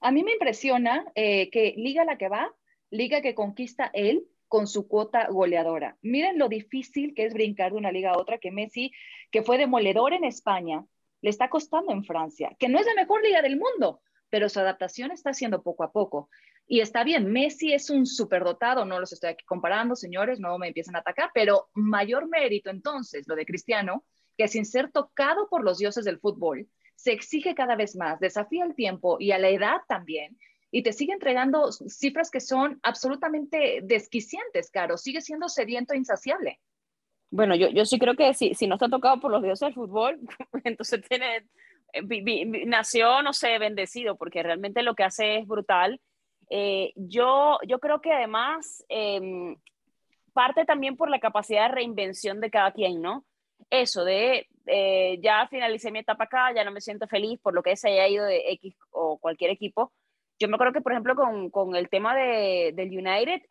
A 0.00 0.10
mí 0.10 0.22
me 0.22 0.32
impresiona 0.32 1.06
eh, 1.14 1.50
que 1.50 1.74
liga 1.76 2.04
la 2.04 2.18
que 2.18 2.28
va, 2.28 2.54
liga 2.90 3.22
que 3.22 3.34
conquista 3.34 3.90
él, 3.94 4.26
con 4.48 4.66
su 4.66 4.88
cuota 4.88 5.28
goleadora. 5.28 5.96
Miren 6.02 6.38
lo 6.38 6.48
difícil 6.48 7.14
que 7.14 7.26
es 7.26 7.34
brincar 7.34 7.72
de 7.72 7.78
una 7.78 7.92
liga 7.92 8.12
a 8.12 8.18
otra, 8.18 8.38
que 8.38 8.50
Messi, 8.50 8.92
que 9.30 9.42
fue 9.42 9.58
demoledor 9.58 10.14
en 10.14 10.24
España, 10.24 10.84
le 11.20 11.30
está 11.30 11.48
costando 11.50 11.92
en 11.92 12.04
Francia, 12.04 12.56
que 12.58 12.68
no 12.68 12.78
es 12.78 12.86
la 12.86 12.94
mejor 12.94 13.22
liga 13.22 13.42
del 13.42 13.58
mundo, 13.58 14.00
pero 14.30 14.48
su 14.48 14.60
adaptación 14.60 15.10
está 15.10 15.30
haciendo 15.30 15.62
poco 15.62 15.84
a 15.84 15.92
poco. 15.92 16.30
Y 16.66 16.80
está 16.80 17.02
bien, 17.02 17.32
Messi 17.32 17.72
es 17.72 17.88
un 17.88 18.06
superdotado, 18.06 18.84
no 18.84 19.00
los 19.00 19.12
estoy 19.12 19.30
aquí 19.30 19.44
comparando, 19.46 19.96
señores, 19.96 20.38
no 20.38 20.58
me 20.58 20.68
empiecen 20.68 20.96
a 20.96 21.00
atacar, 21.00 21.30
pero 21.32 21.68
mayor 21.74 22.28
mérito 22.28 22.70
entonces 22.70 23.26
lo 23.26 23.36
de 23.36 23.46
Cristiano, 23.46 24.04
que 24.36 24.48
sin 24.48 24.66
ser 24.66 24.92
tocado 24.92 25.48
por 25.48 25.64
los 25.64 25.78
dioses 25.78 26.04
del 26.04 26.20
fútbol, 26.20 26.68
se 26.94 27.12
exige 27.12 27.54
cada 27.54 27.76
vez 27.76 27.96
más, 27.96 28.20
desafía 28.20 28.64
el 28.64 28.74
tiempo 28.74 29.16
y 29.18 29.30
a 29.32 29.38
la 29.38 29.48
edad 29.48 29.80
también, 29.88 30.36
y 30.70 30.82
te 30.82 30.92
sigue 30.92 31.12
entregando 31.12 31.72
cifras 31.72 32.30
que 32.30 32.40
son 32.40 32.78
absolutamente 32.82 33.80
desquiciantes, 33.82 34.70
Caro. 34.70 34.96
Sigue 34.96 35.20
siendo 35.20 35.48
sediento 35.48 35.94
e 35.94 35.98
insaciable. 35.98 36.60
Bueno, 37.30 37.54
yo, 37.54 37.68
yo 37.68 37.84
sí 37.84 37.98
creo 37.98 38.14
que 38.14 38.34
si, 38.34 38.54
si 38.54 38.66
no 38.66 38.74
está 38.74 38.88
tocado 38.88 39.20
por 39.20 39.30
los 39.30 39.42
dioses 39.42 39.66
del 39.66 39.74
fútbol, 39.74 40.18
entonces 40.64 41.02
tiene, 41.08 41.46
eh, 41.92 42.64
nació, 42.66 43.22
no 43.22 43.32
sé, 43.32 43.58
bendecido, 43.58 44.16
porque 44.16 44.42
realmente 44.42 44.82
lo 44.82 44.94
que 44.94 45.04
hace 45.04 45.38
es 45.38 45.46
brutal. 45.46 46.00
Eh, 46.50 46.92
yo, 46.96 47.58
yo 47.66 47.78
creo 47.78 48.00
que 48.00 48.12
además 48.12 48.84
eh, 48.88 49.56
parte 50.32 50.64
también 50.64 50.96
por 50.96 51.10
la 51.10 51.18
capacidad 51.18 51.68
de 51.68 51.74
reinvención 51.74 52.40
de 52.40 52.50
cada 52.50 52.72
quien, 52.72 53.02
¿no? 53.02 53.24
Eso 53.70 54.04
de 54.04 54.46
eh, 54.66 55.18
ya 55.20 55.48
finalicé 55.48 55.90
mi 55.90 55.98
etapa 55.98 56.24
acá, 56.24 56.54
ya 56.54 56.62
no 56.62 56.70
me 56.70 56.80
siento 56.80 57.08
feliz 57.08 57.40
por 57.40 57.54
lo 57.54 57.62
que 57.62 57.76
se 57.76 57.88
haya 57.88 58.06
ido 58.06 58.24
de 58.24 58.52
X 58.52 58.76
o 58.90 59.18
cualquier 59.18 59.50
equipo, 59.50 59.92
yo 60.38 60.48
me 60.48 60.54
acuerdo 60.54 60.72
que, 60.72 60.80
por 60.80 60.92
ejemplo, 60.92 61.14
con, 61.14 61.50
con 61.50 61.74
el 61.74 61.88
tema 61.88 62.14
de, 62.14 62.72
del 62.74 62.88
United, 62.88 63.42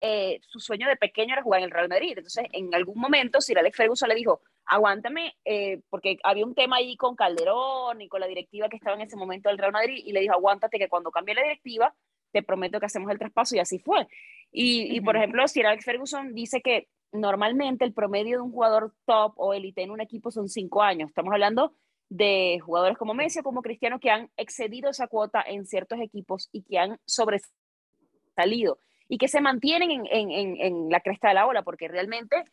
eh, 0.00 0.40
su 0.42 0.60
sueño 0.60 0.88
de 0.88 0.96
pequeño 0.96 1.34
era 1.34 1.42
jugar 1.42 1.60
en 1.60 1.64
el 1.66 1.70
Real 1.70 1.88
Madrid. 1.88 2.14
Entonces, 2.16 2.44
en 2.52 2.74
algún 2.74 2.98
momento, 2.98 3.40
Sir 3.40 3.58
Alex 3.58 3.76
Ferguson 3.76 4.08
le 4.08 4.14
dijo, 4.14 4.40
aguántame, 4.66 5.34
eh, 5.44 5.80
porque 5.90 6.18
había 6.22 6.44
un 6.44 6.54
tema 6.54 6.76
ahí 6.76 6.96
con 6.96 7.16
Calderón 7.16 8.00
y 8.00 8.08
con 8.08 8.20
la 8.20 8.26
directiva 8.26 8.68
que 8.68 8.76
estaba 8.76 8.96
en 8.96 9.02
ese 9.02 9.16
momento 9.16 9.48
del 9.48 9.58
Real 9.58 9.72
Madrid, 9.72 10.02
y 10.04 10.12
le 10.12 10.20
dijo, 10.20 10.34
aguántate 10.34 10.78
que 10.78 10.88
cuando 10.88 11.10
cambie 11.10 11.34
la 11.34 11.42
directiva, 11.42 11.94
te 12.32 12.42
prometo 12.42 12.80
que 12.80 12.86
hacemos 12.86 13.10
el 13.10 13.18
traspaso, 13.18 13.56
y 13.56 13.60
así 13.60 13.78
fue. 13.78 14.06
Y, 14.50 14.96
y 14.96 15.00
por 15.00 15.16
ejemplo, 15.16 15.46
Sir 15.48 15.66
Alex 15.66 15.84
Ferguson 15.84 16.34
dice 16.34 16.60
que 16.60 16.88
normalmente 17.12 17.84
el 17.84 17.92
promedio 17.92 18.38
de 18.38 18.42
un 18.42 18.52
jugador 18.52 18.92
top 19.06 19.34
o 19.36 19.54
élite 19.54 19.82
en 19.82 19.90
un 19.90 20.00
equipo 20.00 20.30
son 20.30 20.48
cinco 20.48 20.82
años. 20.82 21.10
Estamos 21.10 21.32
hablando 21.32 21.74
de 22.14 22.60
jugadores 22.60 22.96
como 22.96 23.12
Messi 23.12 23.42
como 23.42 23.60
Cristiano 23.60 23.98
que 23.98 24.08
han 24.08 24.30
excedido 24.36 24.90
esa 24.90 25.08
cuota 25.08 25.42
en 25.44 25.66
ciertos 25.66 25.98
equipos 26.00 26.48
y 26.52 26.62
que 26.62 26.78
han 26.78 26.96
sobresalido. 27.04 28.78
y 29.08 29.18
que 29.18 29.28
se 29.28 29.40
mantienen 29.40 29.90
en, 29.90 30.06
en, 30.10 30.56
en, 30.60 30.88
la 30.90 31.00
cresta 31.00 31.28
de 31.28 31.34
la 31.34 31.46
ola, 31.46 31.62
porque 31.62 31.88
realmente 31.88 32.44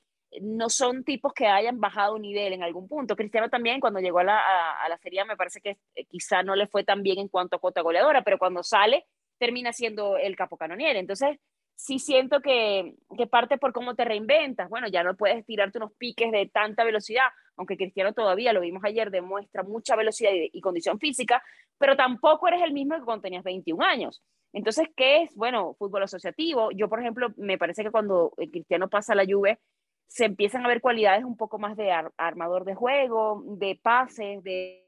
no 0.41 0.69
son 0.69 1.03
tipos 1.03 1.31
que 1.33 1.47
hayan 1.47 1.79
bajado 1.79 2.19
nivel 2.19 2.53
en 2.53 2.63
algún 2.63 2.87
punto. 2.87 3.15
Cristiano 3.15 3.49
también 3.49 3.79
cuando 3.79 3.99
llegó 3.99 4.19
a 4.19 4.23
la, 4.23 4.83
a, 4.83 4.89
la 4.89 4.97
Serie 4.97 5.23
me 5.25 5.37
parece 5.37 5.61
que 5.61 5.77
eh, 5.95 6.05
quizá 6.05 6.43
no 6.43 6.55
le 6.55 6.67
fue 6.67 6.83
tan 6.83 7.03
bien 7.03 7.19
en 7.19 7.29
cuanto 7.29 7.55
a 7.55 7.59
cuota 7.59 7.81
goleadora, 7.81 8.23
pero 8.23 8.37
cuando 8.37 8.63
sale 8.63 9.05
termina 9.37 9.71
siendo 9.73 10.17
el 10.17 10.35
capo 10.35 10.57
canonier. 10.57 10.95
Entonces, 10.97 11.37
sí 11.81 11.97
siento 11.97 12.41
que, 12.41 12.93
que, 13.17 13.25
parte 13.25 13.57
por 13.57 13.73
cómo 13.73 13.95
te 13.95 14.05
reinventas. 14.05 14.69
Bueno, 14.69 14.87
ya 14.87 15.03
no 15.03 15.15
puedes 15.15 15.43
tirarte 15.47 15.79
unos 15.79 15.91
piques 15.93 16.31
de 16.31 16.45
tanta 16.45 16.83
velocidad, 16.83 17.25
aunque 17.57 17.75
Cristiano 17.75 18.13
todavía, 18.13 18.53
lo 18.53 18.61
vimos 18.61 18.83
ayer, 18.83 19.09
demuestra 19.09 19.63
mucha 19.63 19.95
velocidad 19.95 20.29
y, 20.31 20.61
condición 20.61 20.99
física, 20.99 21.43
pero 21.79 21.95
tampoco 21.95 22.47
eres 22.47 22.61
el 22.61 22.71
mismo 22.71 22.95
que 22.95 23.01
cuando 23.01 23.23
tenías 23.23 23.43
21 23.43 23.83
años. 23.83 24.21
Entonces, 24.53 24.89
¿qué 24.95 25.23
es? 25.23 25.35
Bueno, 25.35 25.73
fútbol 25.73 26.03
asociativo. 26.03 26.69
Yo, 26.71 26.87
por 26.87 26.99
ejemplo, 26.99 27.29
me 27.37 27.57
parece 27.57 27.83
que 27.83 27.89
cuando 27.89 28.31
Cristiano 28.51 28.87
pasa 28.87 29.15
la 29.15 29.25
Juve, 29.25 29.59
se 30.07 30.25
empiezan 30.25 30.63
a 30.63 30.67
ver 30.67 30.81
cualidades 30.81 31.23
un 31.23 31.35
poco 31.35 31.57
más 31.57 31.75
de 31.77 31.91
armador 32.17 32.63
de 32.63 32.75
juego, 32.75 33.41
de 33.45 33.79
pases, 33.81 34.43
de, 34.43 34.87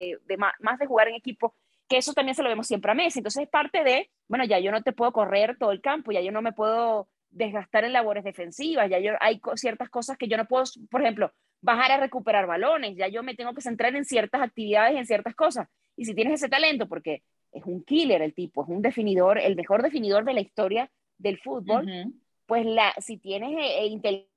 de, 0.00 0.36
más, 0.36 0.78
de 0.80 0.86
jugar 0.86 1.06
en 1.08 1.14
equipo, 1.14 1.54
que 1.88 1.96
eso 1.96 2.12
también 2.12 2.34
se 2.34 2.42
lo 2.42 2.48
vemos 2.48 2.66
siempre 2.66 2.92
a 2.92 2.94
Messi. 2.94 3.20
Entonces 3.20 3.44
es 3.44 3.48
parte 3.48 3.82
de, 3.82 4.10
bueno, 4.28 4.44
ya 4.44 4.58
yo 4.58 4.70
no 4.70 4.82
te 4.82 4.92
puedo 4.92 5.12
correr 5.12 5.56
todo 5.58 5.72
el 5.72 5.80
campo, 5.80 6.12
ya 6.12 6.20
yo 6.20 6.32
no 6.32 6.42
me 6.42 6.52
puedo 6.52 7.08
desgastar 7.30 7.84
en 7.84 7.92
labores 7.92 8.24
defensivas, 8.24 8.88
ya 8.88 8.98
yo 8.98 9.12
hay 9.20 9.40
ciertas 9.56 9.90
cosas 9.90 10.16
que 10.16 10.28
yo 10.28 10.36
no 10.36 10.46
puedo, 10.46 10.64
por 10.90 11.02
ejemplo, 11.02 11.32
bajar 11.60 11.92
a 11.92 11.96
recuperar 11.98 12.46
balones, 12.46 12.96
ya 12.96 13.08
yo 13.08 13.22
me 13.22 13.34
tengo 13.34 13.54
que 13.54 13.60
centrar 13.60 13.94
en 13.96 14.04
ciertas 14.04 14.40
actividades, 14.40 14.96
en 14.96 15.06
ciertas 15.06 15.34
cosas. 15.34 15.68
Y 15.96 16.04
si 16.04 16.14
tienes 16.14 16.34
ese 16.34 16.48
talento, 16.48 16.88
porque 16.88 17.22
es 17.52 17.64
un 17.64 17.82
killer 17.84 18.22
el 18.22 18.34
tipo, 18.34 18.62
es 18.62 18.68
un 18.68 18.82
definidor, 18.82 19.38
el 19.38 19.56
mejor 19.56 19.82
definidor 19.82 20.24
de 20.24 20.34
la 20.34 20.40
historia 20.40 20.90
del 21.18 21.38
fútbol, 21.38 22.12
pues 22.46 22.64
la, 22.64 22.94
si 22.98 23.18
tienes 23.18 23.50
eh, 23.58 23.86
inteligencia, 23.86 24.28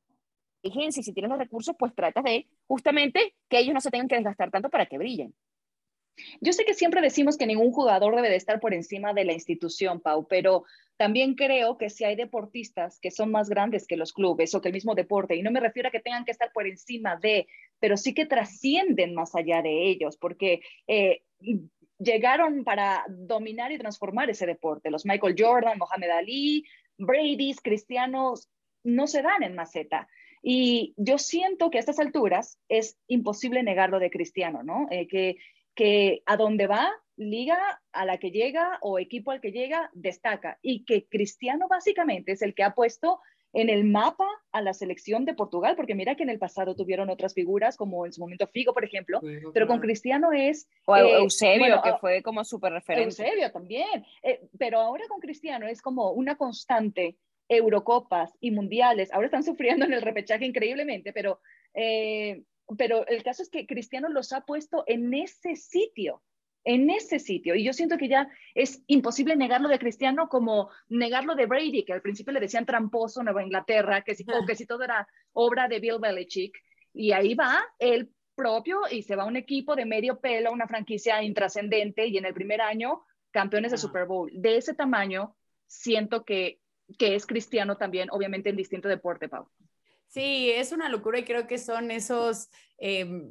y 1.02 1.04
si 1.04 1.14
tienes 1.14 1.30
los 1.30 1.40
recursos, 1.40 1.76
pues 1.78 1.94
tratas 1.96 2.24
de 2.24 2.48
justamente 2.68 3.36
que 3.50 3.60
ellos 3.60 3.74
no 3.74 3.82
se 3.82 3.90
tengan 3.90 4.08
que 4.08 4.16
desgastar 4.16 4.52
tanto 4.52 4.70
para 4.70 4.86
que 4.86 4.98
brillen. 4.98 5.34
Yo 6.40 6.54
sé 6.54 6.66
que 6.66 6.74
siempre 6.74 7.02
decimos 7.02 7.38
que 7.38 7.48
ningún 7.48 7.72
jugador 7.72 8.16
debe 8.16 8.30
de 8.30 8.36
estar 8.36 8.60
por 8.60 8.74
encima 8.74 9.14
de 9.14 9.26
la 9.26 9.34
institución, 9.34 10.02
Pau, 10.02 10.28
pero 10.28 10.64
también 10.98 11.36
creo 11.36 11.78
que 11.78 11.90
si 11.90 12.04
hay 12.04 12.16
deportistas 12.16 13.00
que 13.00 13.12
son 13.12 13.32
más 13.32 13.50
grandes 13.50 13.88
que 13.88 13.98
los 13.98 14.14
clubes 14.14 14.54
o 14.54 14.62
que 14.62 14.70
el 14.70 14.74
mismo 14.74 14.94
deporte, 14.94 15.36
y 15.36 15.42
no 15.42 15.52
me 15.52 15.60
refiero 15.60 15.90
a 15.90 15.92
que 15.92 16.00
tengan 16.00 16.26
que 16.26 16.32
estar 16.32 16.52
por 16.54 16.68
encima 16.68 17.16
de, 17.16 17.48
pero 17.80 17.98
sí 17.98 18.14
que 18.14 18.26
trascienden 18.26 19.16
más 19.16 19.34
allá 19.36 19.62
de 19.62 19.90
ellos, 19.90 20.18
porque 20.18 20.62
eh, 20.88 21.24
llegaron 21.98 22.64
para 22.64 23.04
dominar 23.10 23.72
y 23.72 23.78
transformar 23.78 24.30
ese 24.30 24.46
deporte. 24.46 24.92
Los 24.92 25.06
Michael 25.06 25.36
Jordan, 25.38 25.78
Mohamed 25.78 26.10
Ali, 26.10 26.66
Brady's, 26.98 27.62
Cristianos, 27.62 28.50
no 28.84 29.08
se 29.08 29.22
dan 29.22 29.44
en 29.44 29.56
maceta. 29.56 30.08
Y 30.44 30.94
yo 30.98 31.18
siento 31.18 31.70
que 31.70 31.78
a 31.78 31.82
estas 31.82 32.00
alturas 32.00 32.60
es 32.68 32.98
imposible 33.08 33.62
negarlo 33.64 34.00
de 34.00 34.10
Cristiano, 34.10 34.64
¿no? 34.64 34.88
Eh, 34.90 35.08
que, 35.08 35.38
que 35.76 36.24
a 36.26 36.38
donde 36.38 36.68
va, 36.68 36.92
liga 37.16 37.82
a 37.92 38.06
la 38.06 38.18
que 38.18 38.32
llega 38.32 38.80
o 38.82 39.00
equipo 39.00 39.32
al 39.32 39.42
que 39.42 39.52
llega, 39.52 39.90
destaca. 39.94 40.58
Y 40.62 40.86
que 40.86 41.08
Cristiano 41.08 41.68
básicamente 41.70 42.32
es 42.34 42.42
el 42.42 42.54
que 42.54 42.64
ha 42.64 42.74
puesto 42.74 43.20
en 43.54 43.70
el 43.70 43.84
mapa 43.84 44.28
a 44.52 44.62
la 44.62 44.74
selección 44.74 45.26
de 45.26 45.34
Portugal, 45.34 45.76
porque 45.76 45.96
mira 45.96 46.16
que 46.16 46.24
en 46.24 46.30
el 46.30 46.40
pasado 46.40 46.76
tuvieron 46.76 47.10
otras 47.10 47.34
figuras, 47.34 47.76
como 47.76 48.06
en 48.06 48.14
su 48.14 48.22
momento 48.22 48.48
Figo, 48.48 48.74
por 48.74 48.86
ejemplo, 48.86 49.20
pero 49.54 49.68
con 49.68 49.80
Cristiano 49.80 50.32
es... 50.32 50.70
O 50.86 50.96
eh, 50.96 51.18
Eusebio, 51.18 51.82
que 51.82 51.94
fue 52.00 52.24
como 52.24 52.46
súper 52.46 52.72
referente. 52.72 53.10
Eusebio 53.10 53.52
también, 53.52 54.06
eh, 54.24 54.48
pero 54.58 54.80
ahora 54.80 55.06
con 55.10 55.20
Cristiano 55.20 55.68
es 55.68 55.82
como 55.82 56.12
una 56.12 56.38
constante 56.38 57.18
Eurocopas 57.50 58.32
y 58.40 58.52
Mundiales. 58.52 59.12
Ahora 59.12 59.26
están 59.26 59.44
sufriendo 59.44 59.86
en 59.86 59.94
el 59.94 60.02
repechaje 60.02 60.46
increíblemente, 60.46 61.12
pero, 61.12 61.42
eh, 61.74 62.44
pero 62.78 63.06
el 63.08 63.24
caso 63.24 63.44
es 63.44 63.50
que 63.50 63.66
Cristiano 63.66 64.10
los 64.10 64.34
ha 64.34 64.42
puesto 64.42 64.84
en 64.88 65.14
ese 65.14 65.56
sitio, 65.56 66.22
en 66.64 66.90
ese 66.90 67.20
sitio. 67.20 67.56
Y 67.56 67.64
yo 67.64 67.74
siento 67.74 67.98
que 67.98 68.08
ya 68.08 68.30
es 68.56 68.84
imposible 68.88 69.36
negarlo 69.36 69.70
de 69.70 69.80
Cristiano 69.80 70.30
como 70.30 70.70
negarlo 70.90 71.36
de 71.36 71.46
Brady, 71.46 71.84
que 71.84 71.94
al 71.94 72.02
principio 72.02 72.34
le 72.34 72.40
decían 72.40 72.66
tramposo 72.66 73.24
Nueva 73.24 73.44
Inglaterra, 73.44 74.02
que 74.02 74.16
si, 74.16 74.26
que 74.48 74.56
si 74.56 74.66
todo 74.66 74.84
era 74.84 75.08
obra 75.34 75.68
de 75.68 75.80
Bill 75.80 76.00
Belichick. 76.00 76.56
Y 76.94 77.12
ahí 77.12 77.34
va 77.36 77.64
él 77.80 78.12
propio 78.36 78.82
y 78.90 79.04
se 79.04 79.16
va 79.16 79.24
a 79.24 79.28
un 79.28 79.36
equipo 79.36 79.76
de 79.76 79.86
medio 79.86 80.20
pelo, 80.20 80.52
una 80.52 80.68
franquicia 80.68 81.22
intrascendente 81.24 82.08
y 82.08 82.18
en 82.18 82.26
el 82.26 82.34
primer 82.34 82.62
año 82.62 83.04
campeones 83.32 83.72
de 83.72 83.78
Super 83.78 84.06
Bowl. 84.06 84.30
De 84.34 84.58
ese 84.58 84.74
tamaño, 84.74 85.36
siento 85.68 86.26
que 86.26 86.62
que 86.98 87.16
es 87.16 87.26
cristiano 87.26 87.78
también, 87.78 88.10
obviamente 88.12 88.50
en 88.50 88.56
distinto 88.56 88.88
deporte, 88.88 89.30
Pau. 89.30 89.48
Sí, 90.12 90.50
es 90.52 90.74
una 90.74 90.90
locura 90.90 91.20
y 91.20 91.24
creo 91.26 91.48
que 91.48 91.58
son 91.58 91.90
esos... 91.90 92.50
Em, 92.78 93.30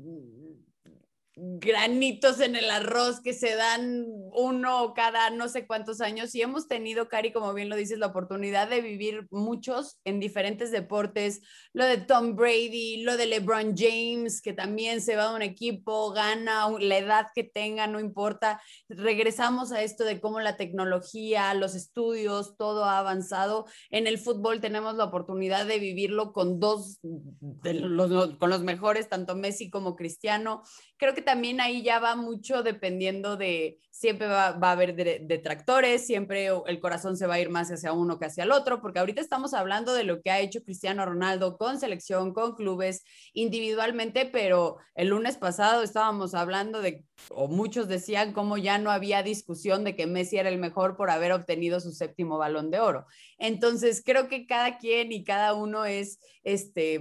granitos 1.43 2.41
en 2.41 2.55
el 2.55 2.71
arroz 2.71 3.21
que 3.21 3.33
se 3.33 3.55
dan 3.55 4.05
uno 4.33 4.93
cada 4.95 5.31
no 5.31 5.49
sé 5.49 5.67
cuántos 5.67 6.01
años 6.01 6.35
y 6.35 6.43
hemos 6.43 6.69
tenido, 6.69 7.09
Cari, 7.09 7.33
como 7.33 7.55
bien 7.55 7.69
lo 7.69 7.77
dices, 7.77 7.99
la 7.99 8.09
oportunidad 8.09 8.69
de 8.69 8.83
vivir 8.83 9.27
muchos 9.31 9.99
en 10.05 10.21
diferentes 10.21 10.71
deportes, 10.71 11.41
lo 11.73 11.87
de 11.87 11.97
Tom 11.99 12.37
Brady, 12.37 13.03
lo 13.05 13.17
de 13.17 13.27
LeBron 13.27 13.75
James, 13.77 14.43
que 14.43 14.53
también 14.53 15.01
se 15.01 15.17
va 15.17 15.31
a 15.31 15.35
un 15.35 15.43
equipo, 15.43 16.13
gana 16.13 16.69
la 16.79 16.99
edad 16.99 17.27
que 17.35 17.45
tenga, 17.45 17.87
no 17.87 18.01
importa. 18.01 18.61
Regresamos 18.89 19.73
a 19.73 19.83
esto 19.83 20.05
de 20.05 20.21
cómo 20.21 20.41
la 20.41 20.57
tecnología, 20.57 21.55
los 21.55 21.75
estudios, 21.75 22.57
todo 22.57 22.85
ha 22.85 22.99
avanzado. 22.99 23.67
En 23.91 24.07
el 24.07 24.19
fútbol 24.19 24.61
tenemos 24.61 24.97
la 24.97 25.05
oportunidad 25.05 25.67
de 25.67 25.79
vivirlo 25.79 26.33
con 26.33 26.61
dos, 26.61 27.01
con 27.01 28.51
los 28.51 28.63
mejores, 28.63 29.09
tanto 29.09 29.35
Messi 29.37 29.71
como 29.71 29.97
Cristiano 29.97 30.63
creo 31.01 31.15
que 31.15 31.23
también 31.31 31.61
ahí 31.61 31.83
ya 31.83 32.01
va 32.01 32.17
mucho 32.17 32.65
dependiendo 32.65 33.37
de, 33.37 33.79
siempre 33.93 34.27
va, 34.27 34.47
a 34.47 34.73
haber 34.73 34.97
detractores, 34.97 36.05
siempre 36.05 36.49
el 36.67 36.81
corazón 36.81 37.17
se 37.17 37.29
va 37.29 37.35
a 37.35 37.41
ir 37.41 37.51
más 37.51 37.71
hacia 37.71 37.93
uno 37.93 38.19
que 38.19 38.25
hacia 38.25 38.43
el 38.43 38.51
otro, 38.51 38.81
porque 38.81 38.99
ahorita 38.99 39.21
estamos 39.21 39.55
hablando 39.55 39.95
de 39.95 40.03
lo 40.03 40.23
que 40.23 40.33
ha 40.33 40.41
hecho 40.41 40.65
Cristiano 40.65 41.07
Ronaldo 41.07 41.57
con 41.57 41.79
selección, 41.79 42.35
con 42.35 42.57
clubes, 42.57 43.05
individualmente, 43.33 44.27
pero 44.27 44.79
el 44.97 45.11
lunes 45.11 45.37
pasado 45.37 45.85
estábamos 45.85 46.35
hablando 46.35 46.83
de, 46.83 47.05
o 47.29 47.47
muchos 47.47 47.87
decían 47.87 48.33
como 48.33 48.59
ya 48.59 48.79
no 48.79 48.91
había 48.91 49.23
discusión 49.23 49.85
de 49.85 49.95
que 49.95 50.09
Messi 50.09 50.39
era 50.39 50.49
el 50.49 50.59
mejor 50.59 50.97
por 50.97 51.11
haber 51.11 51.31
obtenido 51.31 51.79
su 51.79 51.93
séptimo 51.93 52.39
balón 52.39 52.73
de 52.73 52.81
oro. 52.81 53.07
Entonces, 53.39 54.03
creo 54.05 54.27
que 54.27 54.49
cada 54.49 54.79
quien 54.79 55.13
y 55.13 55.23
cada 55.23 55.55
uno 55.55 55.85
es, 55.85 56.19
este, 56.43 57.01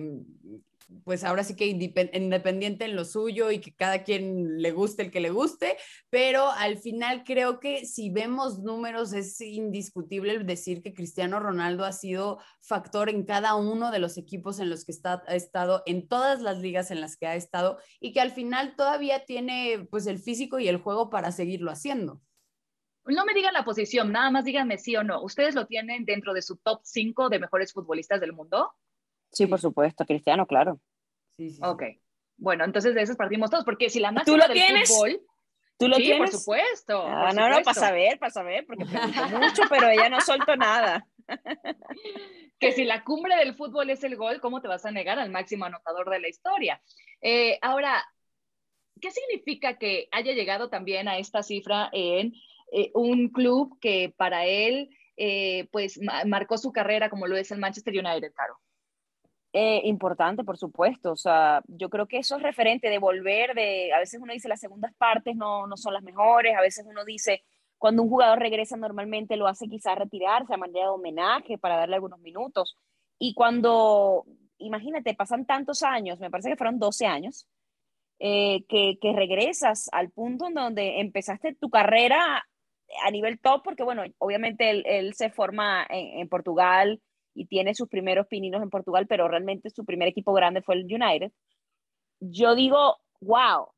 pues 1.04 1.23
ahora 1.23 1.43
sí 1.43 1.56
que 1.56 1.65
independiente 1.65 2.86
en 2.86 2.95
lo 2.95 3.06
suyo 3.06 3.52
y 3.52 3.60
que 3.60 3.73
cada 3.73 4.04
quien 4.04 4.62
le 4.62 4.71
guste 4.71 5.04
el 5.04 5.12
que 5.12 5.19
le 5.19 5.30
guste, 5.30 5.78
pero 6.10 6.49
al 6.49 6.78
final 6.78 7.23
creo 7.23 7.60
que 7.60 7.86
si 7.86 8.10
vemos 8.10 8.60
números 8.60 9.13
es 9.13 9.39
indiscutible 9.41 10.39
decir 10.39 10.82
que 10.82 10.93
Cristiano 10.93 11.39
Ronaldo 11.39 11.86
ha 11.86 11.91
sido 11.91 12.39
factor 12.62 13.10
en 13.10 13.25
cada 13.25 13.56
uno 13.56 13.91
de 13.91 13.99
los 13.99 14.17
equipos 14.17 14.60
en 14.60 14.69
los 14.69 14.86
que 14.86 14.91
está, 14.91 15.23
ha 15.28 15.36
estado, 15.36 15.84
en 15.86 16.08
todas 16.08 16.41
las 16.41 16.60
ligas 16.60 16.91
en 16.91 17.02
las 17.02 17.17
que 17.17 17.28
ha 17.28 17.36
estado 17.36 17.78
y 17.99 18.13
que 18.13 18.21
al 18.21 18.32
final 18.32 18.75
todavía 18.75 19.25
tiene 19.25 19.88
pues 19.91 20.08
el 20.08 20.19
físico 20.19 20.60
y 20.60 20.67
el 20.67 20.78
juego 20.78 21.10
para 21.10 21.32
seguirlo 21.32 21.71
haciendo. 21.71 22.21
No 23.06 23.25
me 23.25 23.34
digan 23.34 23.54
la 23.54 23.63
posición, 23.63 24.12
nada 24.12 24.30
más 24.30 24.43
díganme 24.43 24.78
sí 24.78 24.95
o 24.95 25.04
no. 25.04 25.23
¿Ustedes 25.23 25.56
lo 25.56 25.65
tienen 25.65 26.06
dentro 26.06 26.34
de 26.34 26.41
su 26.41 26.58
top 26.58 26.82
5 26.84 27.30
de 27.30 27.39
mejores 27.39 27.73
futbolistas 27.73 28.21
del 28.21 28.34
mundo? 28.34 28.71
Sí, 29.31 29.47
por 29.47 29.59
supuesto, 29.59 30.05
Cristiano, 30.05 30.45
claro. 30.45 30.79
Sí, 31.37 31.49
sí, 31.51 31.61
Ok. 31.63 31.83
Bueno, 32.37 32.63
entonces 32.63 32.95
de 32.95 33.01
esos 33.01 33.17
partimos 33.17 33.49
todos, 33.49 33.65
porque 33.65 33.89
si 33.89 33.99
la 33.99 34.11
máxima 34.11 34.37
¿Tú 34.37 34.41
lo 34.41 34.47
del 34.47 34.53
tienes? 34.53 34.89
fútbol... 34.89 35.21
¿Tú 35.77 35.87
lo 35.87 35.95
sí, 35.95 36.03
tienes? 36.03 36.31
por 36.31 36.39
supuesto. 36.39 37.03
Ah, 37.07 37.31
no, 37.33 37.49
no, 37.49 37.61
para 37.61 37.73
saber, 37.73 38.19
para 38.19 38.31
saber, 38.31 38.65
porque 38.65 38.83
pregunto 38.85 39.39
mucho, 39.39 39.61
pero 39.69 39.87
ella 39.87 40.09
no 40.09 40.19
soltó 40.19 40.57
nada. 40.57 41.07
que 42.59 42.73
si 42.73 42.83
la 42.83 43.05
cumbre 43.05 43.37
del 43.37 43.55
fútbol 43.55 43.89
es 43.89 44.03
el 44.03 44.17
gol, 44.17 44.41
¿cómo 44.41 44.61
te 44.61 44.67
vas 44.67 44.85
a 44.85 44.91
negar 44.91 45.19
al 45.19 45.29
máximo 45.29 45.63
anotador 45.63 46.09
de 46.09 46.19
la 46.19 46.27
historia? 46.27 46.81
Eh, 47.21 47.57
ahora, 47.61 48.05
¿qué 48.99 49.09
significa 49.11 49.77
que 49.77 50.09
haya 50.11 50.33
llegado 50.33 50.69
también 50.69 51.07
a 51.07 51.17
esta 51.17 51.43
cifra 51.43 51.89
en 51.93 52.33
eh, 52.73 52.91
un 52.93 53.29
club 53.29 53.79
que 53.79 54.13
para 54.17 54.45
él, 54.45 54.89
eh, 55.15 55.69
pues, 55.71 55.99
marcó 56.25 56.57
su 56.57 56.73
carrera 56.73 57.09
como 57.09 57.25
lo 57.25 57.37
es 57.37 57.51
el 57.51 57.59
Manchester 57.59 57.93
United, 57.93 58.33
Caro? 58.33 58.59
Eh, 59.51 59.81
importante, 59.85 60.43
por 60.43 60.57
supuesto. 60.57 61.12
O 61.12 61.15
sea, 61.15 61.62
yo 61.67 61.89
creo 61.89 62.07
que 62.07 62.17
eso 62.19 62.38
es 62.38 62.43
referente 62.43 62.89
de 62.89 62.99
volver, 62.99 63.55
de, 63.55 63.91
a 63.93 63.99
veces 63.99 64.19
uno 64.21 64.33
dice 64.33 64.47
las 64.47 64.59
segundas 64.59 64.93
partes 64.95 65.36
no, 65.36 65.65
no 65.67 65.76
son 65.76 65.93
las 65.93 66.03
mejores, 66.03 66.55
a 66.55 66.61
veces 66.61 66.86
uno 66.88 67.03
dice, 67.03 67.43
cuando 67.78 68.03
un 68.03 68.09
jugador 68.09 68.39
regresa 68.39 68.78
normalmente 68.78 69.38
lo 69.38 69.47
hace 69.47 69.67
quizás 69.67 69.97
retirarse 69.97 70.53
a 70.53 70.57
manera 70.57 70.86
de 70.86 70.91
homenaje 70.91 71.57
para 71.57 71.78
darle 71.78 71.95
algunos 71.95 72.19
minutos. 72.19 72.78
Y 73.17 73.34
cuando, 73.34 74.26
imagínate, 74.59 75.15
pasan 75.15 75.45
tantos 75.45 75.84
años, 75.84 76.19
me 76.19 76.30
parece 76.30 76.49
que 76.49 76.57
fueron 76.57 76.80
12 76.80 77.07
años, 77.07 77.47
eh, 78.19 78.65
que, 78.67 78.99
que 79.01 79.13
regresas 79.13 79.89
al 79.91 80.11
punto 80.11 80.47
en 80.47 80.53
donde 80.53 80.99
empezaste 80.99 81.55
tu 81.55 81.69
carrera 81.69 82.43
a 83.03 83.11
nivel 83.11 83.39
top, 83.39 83.63
porque 83.63 83.84
bueno, 83.84 84.03
obviamente 84.17 84.69
él, 84.69 85.13
se 85.13 85.30
forma 85.30 85.86
en, 85.89 86.28
Portugal 86.28 87.01
y 87.39 87.45
tiene 87.45 87.73
sus 87.73 87.87
primeros 87.87 88.27
pininos 88.27 88.61
en 88.61 88.69
Portugal, 88.69 89.07
pero 89.07 89.29
realmente 89.29 89.69
su 89.69 89.85
primer 89.85 90.09
equipo 90.09 90.33
grande 90.33 90.61
fue 90.61 90.75
el 90.75 90.83
United. 90.83 91.31
Yo 92.19 92.53
digo, 92.53 92.97
wow, 93.21 93.69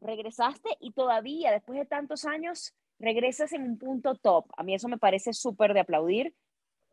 regresaste 0.00 0.68
y 0.80 0.92
todavía 0.92 1.50
después 1.50 1.78
de 1.78 1.86
tantos 1.86 2.26
años 2.26 2.74
regresas 2.98 3.54
en 3.54 3.62
un 3.62 3.78
punto 3.78 4.16
top. 4.16 4.44
A 4.54 4.62
mí 4.64 4.74
eso 4.74 4.86
me 4.86 4.98
parece 4.98 5.32
súper 5.32 5.72
de 5.72 5.80
aplaudir 5.80 6.34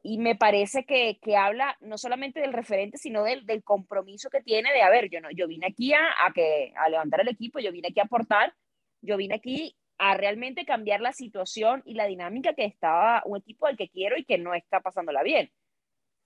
y 0.01 0.17
me 0.17 0.37
parece 0.37 0.85
que, 0.85 1.19
habla 1.35 1.75
no 1.81 1.97
solamente 1.97 2.39
del 2.39 2.53
referente, 2.53 2.97
sino 2.97 3.23
del, 3.23 3.45
del, 3.45 3.61
compromiso 3.65 4.29
que 4.29 4.41
tiene 4.41 4.71
de, 4.71 4.83
a 4.83 4.89
ver, 4.89 5.09
yo, 5.09 5.19
no, 5.19 5.29
yo 5.31 5.45
vine 5.45 5.67
aquí 5.67 5.91
a, 5.93 5.99
que, 6.33 6.71
a 6.77 6.87
levantar 6.87 7.19
el 7.19 7.27
equipo, 7.27 7.59
yo 7.59 7.73
vine 7.73 7.89
aquí 7.89 7.99
a 7.99 8.03
aportar, 8.03 8.53
yo 9.01 9.17
vine 9.17 9.35
aquí 9.35 9.75
a 9.97 10.15
realmente 10.15 10.63
cambiar 10.63 11.01
la 11.01 11.11
situación 11.11 11.81
y 11.83 11.95
la 11.95 12.05
dinámica 12.05 12.53
que 12.53 12.63
estaba 12.63 13.23
un 13.25 13.39
equipo 13.39 13.65
al 13.65 13.75
que 13.75 13.89
quiero 13.89 14.17
y 14.17 14.23
que 14.23 14.37
no 14.37 14.53
está 14.53 14.79
pasándola 14.79 15.21
bien. 15.21 15.51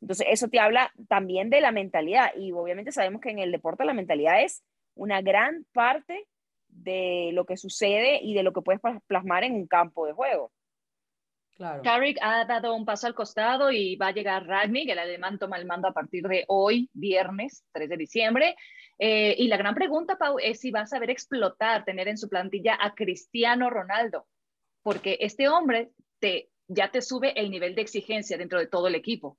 Entonces, 0.01 0.27
eso 0.29 0.47
te 0.47 0.59
habla 0.59 0.91
también 1.07 1.49
de 1.49 1.61
la 1.61 1.71
mentalidad 1.71 2.31
y 2.35 2.51
obviamente 2.51 2.91
sabemos 2.91 3.21
que 3.21 3.29
en 3.29 3.39
el 3.39 3.51
deporte 3.51 3.85
la 3.85 3.93
mentalidad 3.93 4.43
es 4.43 4.63
una 4.95 5.21
gran 5.21 5.65
parte 5.73 6.27
de 6.67 7.29
lo 7.33 7.45
que 7.45 7.57
sucede 7.57 8.19
y 8.21 8.33
de 8.33 8.43
lo 8.43 8.53
que 8.53 8.61
puedes 8.61 8.81
plasmar 9.07 9.43
en 9.43 9.53
un 9.53 9.67
campo 9.67 10.05
de 10.05 10.13
juego. 10.13 10.51
Claro. 11.55 11.83
Carrick 11.83 12.17
ha 12.21 12.45
dado 12.45 12.73
un 12.73 12.85
paso 12.85 13.05
al 13.05 13.13
costado 13.13 13.71
y 13.71 13.95
va 13.95 14.07
a 14.07 14.13
llegar 14.13 14.47
Ragnick, 14.47 14.89
el 14.89 14.97
alemán 14.97 15.37
toma 15.37 15.57
el 15.57 15.65
mando 15.65 15.87
a 15.87 15.93
partir 15.93 16.23
de 16.27 16.45
hoy, 16.47 16.89
viernes 16.93 17.63
3 17.73 17.89
de 17.89 17.97
diciembre. 17.97 18.55
Eh, 18.97 19.35
y 19.37 19.47
la 19.47 19.57
gran 19.57 19.75
pregunta, 19.75 20.17
Pau, 20.17 20.39
es 20.39 20.59
si 20.59 20.71
va 20.71 20.81
a 20.81 20.87
saber 20.87 21.11
explotar, 21.11 21.85
tener 21.85 22.07
en 22.07 22.17
su 22.17 22.29
plantilla 22.29 22.77
a 22.79 22.95
Cristiano 22.95 23.69
Ronaldo, 23.69 24.27
porque 24.81 25.17
este 25.21 25.49
hombre 25.49 25.91
te, 26.19 26.49
ya 26.67 26.89
te 26.89 27.01
sube 27.01 27.39
el 27.39 27.51
nivel 27.51 27.75
de 27.75 27.81
exigencia 27.81 28.37
dentro 28.37 28.57
de 28.57 28.67
todo 28.67 28.87
el 28.87 28.95
equipo. 28.95 29.37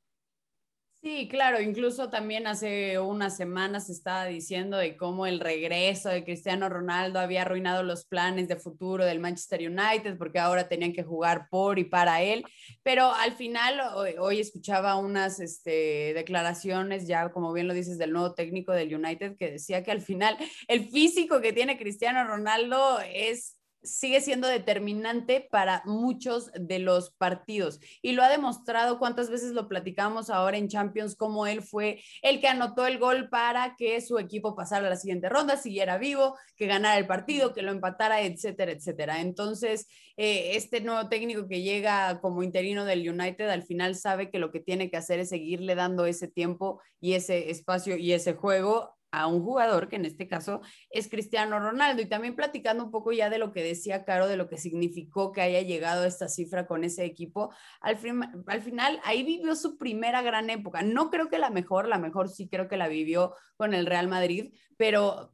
Sí, 1.03 1.27
claro, 1.27 1.61
incluso 1.61 2.11
también 2.11 2.47
hace 2.47 3.01
unas 3.01 3.37
semanas 3.37 3.87
se 3.87 3.93
estaba 3.93 4.27
diciendo 4.27 4.77
de 4.77 4.97
cómo 4.97 5.27
el 5.27 5.41
regreso 5.41 6.09
de 6.09 6.23
Cristiano 6.23 6.69
Ronaldo 6.69 7.19
había 7.19 7.43
arruinado 7.43 7.83
los 7.83 8.05
planes 8.07 8.47
de 8.47 8.55
futuro 8.55 9.05
del 9.05 9.19
Manchester 9.19 9.69
United 9.69 10.17
porque 10.17 10.39
ahora 10.39 10.69
tenían 10.69 10.93
que 10.93 11.03
jugar 11.03 11.49
por 11.51 11.81
y 11.81 11.85
para 11.85 12.23
él, 12.23 12.45
pero 12.85 13.13
al 13.13 13.33
final 13.33 13.81
hoy, 14.21 14.39
escuchaba 14.39 14.95
unas 14.97 15.41
este, 15.41 16.15
declaraciones 16.15 17.09
ya, 17.09 17.33
como 17.33 17.53
bien 17.53 17.67
lo 17.67 17.75
dices, 17.75 17.99
del 17.99 18.13
nuevo 18.13 18.35
técnico 18.35 18.71
del 18.71 18.95
United 18.95 19.37
que 19.37 19.51
decía 19.51 19.83
que 19.83 19.91
al 19.91 20.03
final 20.03 20.37
el 20.69 20.89
físico 20.89 21.41
que 21.41 21.53
tiene 21.53 21.79
Cristiano 21.79 22.23
Ronaldo 22.23 23.01
es 23.13 23.57
sigue 23.83 24.21
siendo 24.21 24.49
determinante 24.49 25.47
para 25.51 25.83
muchos 25.85 26.51
de 26.55 26.79
los 26.79 27.11
partidos 27.11 27.81
y 28.01 28.13
lo 28.13 28.23
ha 28.23 28.29
demostrado 28.29 28.99
cuántas 28.99 29.31
veces 29.31 29.53
lo 29.53 29.69
platicamos 29.69 30.31
ahora 30.31 30.57
en 30.57 30.69
Champions 30.69 31.17
como 31.17 31.47
él 31.47 31.63
fue 31.63 32.03
el 32.23 32.41
que 32.41 32.49
anotó 32.49 32.87
el 32.87 32.99
gol 32.99 33.29
para 33.29 33.75
que 33.77 34.01
su 34.01 34.19
equipo 34.19 34.55
pasara 34.55 34.87
a 34.87 34.91
la 34.91 34.97
siguiente 34.97 35.29
ronda, 35.29 35.57
siguiera 35.57 35.99
vivo, 35.99 36.37
que 36.57 36.67
ganara 36.67 36.99
el 36.99 37.07
partido, 37.07 37.53
que 37.53 37.63
lo 37.63 37.73
empatara, 37.73 38.23
etcétera, 38.23 38.73
etcétera. 38.73 39.21
Entonces, 39.21 39.87
eh, 40.17 40.57
este 40.57 40.81
nuevo 40.81 41.09
técnico 41.09 41.49
que 41.49 41.63
llega 41.63 42.21
como 42.21 42.43
interino 42.43 42.85
del 42.85 43.09
United 43.09 43.49
al 43.49 43.63
final 43.63 43.95
sabe 43.95 44.31
que 44.31 44.39
lo 44.39 44.51
que 44.51 44.61
tiene 44.61 44.91
que 44.91 44.97
hacer 44.97 45.19
es 45.19 45.31
seguirle 45.31 45.75
dando 45.75 46.07
ese 46.07 46.29
tiempo 46.29 46.81
y 47.01 47.15
ese 47.15 47.51
espacio 47.51 47.97
y 47.97 48.13
ese 48.13 48.35
juego 48.35 48.95
a 49.13 49.27
un 49.27 49.43
jugador 49.43 49.89
que 49.89 49.97
en 49.97 50.07
este 50.07 50.27
caso 50.27 50.63
es 50.91 51.09
Cristiano 51.09 51.61
Ronaldo. 51.61 52.03
Y 52.03 52.07
también 52.07 52.35
platicando 52.35 52.85
un 52.85 52.91
poco 52.91 53.13
ya 53.13 53.31
de 53.31 53.39
lo 53.39 53.53
que 53.53 53.63
decía 53.63 54.05
Caro, 54.05 54.27
de 54.27 54.37
lo 54.37 54.49
que 54.49 54.59
significó 54.59 55.33
que 55.33 55.43
haya 55.43 55.61
llegado 55.61 56.03
a 56.03 56.07
esta 56.07 56.29
cifra 56.29 56.67
con 56.67 56.83
ese 56.83 57.05
equipo, 57.05 57.53
al, 57.81 57.99
al 58.47 58.63
final 58.63 59.01
ahí 59.05 59.23
vivió 59.23 59.55
su 59.55 59.79
primera 59.79 60.23
gran 60.23 60.51
época. 60.51 60.83
No 60.83 61.11
creo 61.11 61.29
que 61.29 61.39
la 61.39 61.51
mejor, 61.51 61.87
la 61.87 61.99
mejor 61.99 62.29
sí 62.29 62.49
creo 62.49 62.69
que 62.69 62.77
la 62.77 62.89
vivió 62.89 63.35
con 63.57 63.75
el 63.75 63.87
Real 63.87 64.09
Madrid, 64.09 64.55
pero 64.77 65.31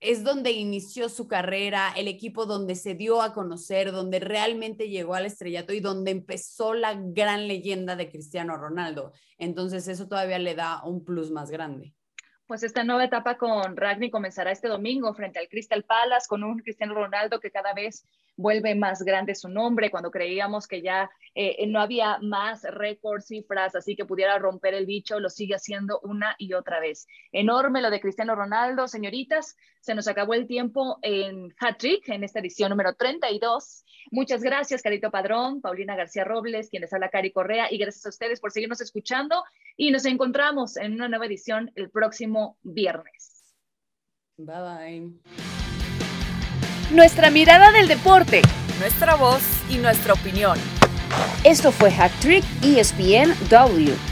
es 0.00 0.24
donde 0.24 0.52
inició 0.52 1.08
su 1.10 1.28
carrera, 1.28 1.92
el 1.94 2.08
equipo 2.08 2.46
donde 2.46 2.74
se 2.74 2.94
dio 2.94 3.20
a 3.20 3.34
conocer, 3.34 3.92
donde 3.92 4.18
realmente 4.18 4.88
llegó 4.88 5.14
al 5.14 5.26
estrellato 5.26 5.74
y 5.74 5.80
donde 5.80 6.10
empezó 6.10 6.72
la 6.72 6.94
gran 6.94 7.46
leyenda 7.46 7.96
de 7.96 8.10
Cristiano 8.10 8.56
Ronaldo. 8.56 9.12
Entonces 9.38 9.86
eso 9.88 10.08
todavía 10.08 10.38
le 10.38 10.54
da 10.54 10.82
un 10.84 11.04
plus 11.04 11.30
más 11.30 11.50
grande. 11.50 11.94
Pues 12.50 12.64
esta 12.64 12.82
nueva 12.82 13.04
etapa 13.04 13.36
con 13.36 13.76
Ragni 13.76 14.10
comenzará 14.10 14.50
este 14.50 14.66
domingo 14.66 15.14
frente 15.14 15.38
al 15.38 15.46
Crystal 15.46 15.84
Palace 15.84 16.26
con 16.28 16.42
un 16.42 16.58
Cristiano 16.58 16.94
Ronaldo 16.94 17.38
que 17.38 17.52
cada 17.52 17.72
vez 17.74 18.08
vuelve 18.40 18.74
más 18.74 19.02
grande 19.02 19.34
su 19.34 19.48
nombre 19.48 19.90
cuando 19.90 20.10
creíamos 20.10 20.66
que 20.66 20.82
ya 20.82 21.10
eh, 21.34 21.66
no 21.68 21.80
había 21.80 22.18
más 22.20 22.62
récords, 22.64 23.26
cifras, 23.26 23.76
así 23.76 23.94
que 23.94 24.04
pudiera 24.04 24.38
romper 24.38 24.74
el 24.74 24.86
bicho, 24.86 25.20
lo 25.20 25.28
sigue 25.28 25.54
haciendo 25.54 26.00
una 26.02 26.34
y 26.38 26.54
otra 26.54 26.80
vez. 26.80 27.06
Enorme 27.32 27.82
lo 27.82 27.90
de 27.90 28.00
Cristiano 28.00 28.34
Ronaldo, 28.34 28.88
señoritas, 28.88 29.56
se 29.80 29.94
nos 29.94 30.08
acabó 30.08 30.34
el 30.34 30.46
tiempo 30.46 30.98
en 31.02 31.54
Hat 31.58 31.78
Trick, 31.78 32.08
en 32.08 32.24
esta 32.24 32.40
edición 32.40 32.70
número 32.70 32.94
32. 32.94 33.84
Muchas 34.10 34.42
gracias, 34.42 34.82
Carito 34.82 35.10
Padrón, 35.10 35.60
Paulina 35.60 35.94
García 35.94 36.24
Robles, 36.24 36.70
quienes 36.70 36.92
habla 36.92 37.10
Cari 37.10 37.32
Correa, 37.32 37.68
y 37.70 37.78
gracias 37.78 38.06
a 38.06 38.10
ustedes 38.10 38.40
por 38.40 38.50
seguirnos 38.50 38.80
escuchando 38.80 39.44
y 39.76 39.90
nos 39.90 40.04
encontramos 40.04 40.76
en 40.76 40.94
una 40.94 41.08
nueva 41.08 41.26
edición 41.26 41.70
el 41.74 41.90
próximo 41.90 42.58
viernes. 42.62 43.54
Bye 44.36 44.62
bye. 44.62 45.59
Nuestra 46.92 47.30
mirada 47.30 47.70
del 47.70 47.86
deporte, 47.86 48.42
nuestra 48.80 49.14
voz 49.14 49.42
y 49.68 49.76
nuestra 49.76 50.12
opinión. 50.14 50.58
Esto 51.44 51.70
fue 51.70 51.92
Hack 51.92 52.10
Trick 52.18 52.44
ESPN 52.62 53.32
W. 53.48 54.09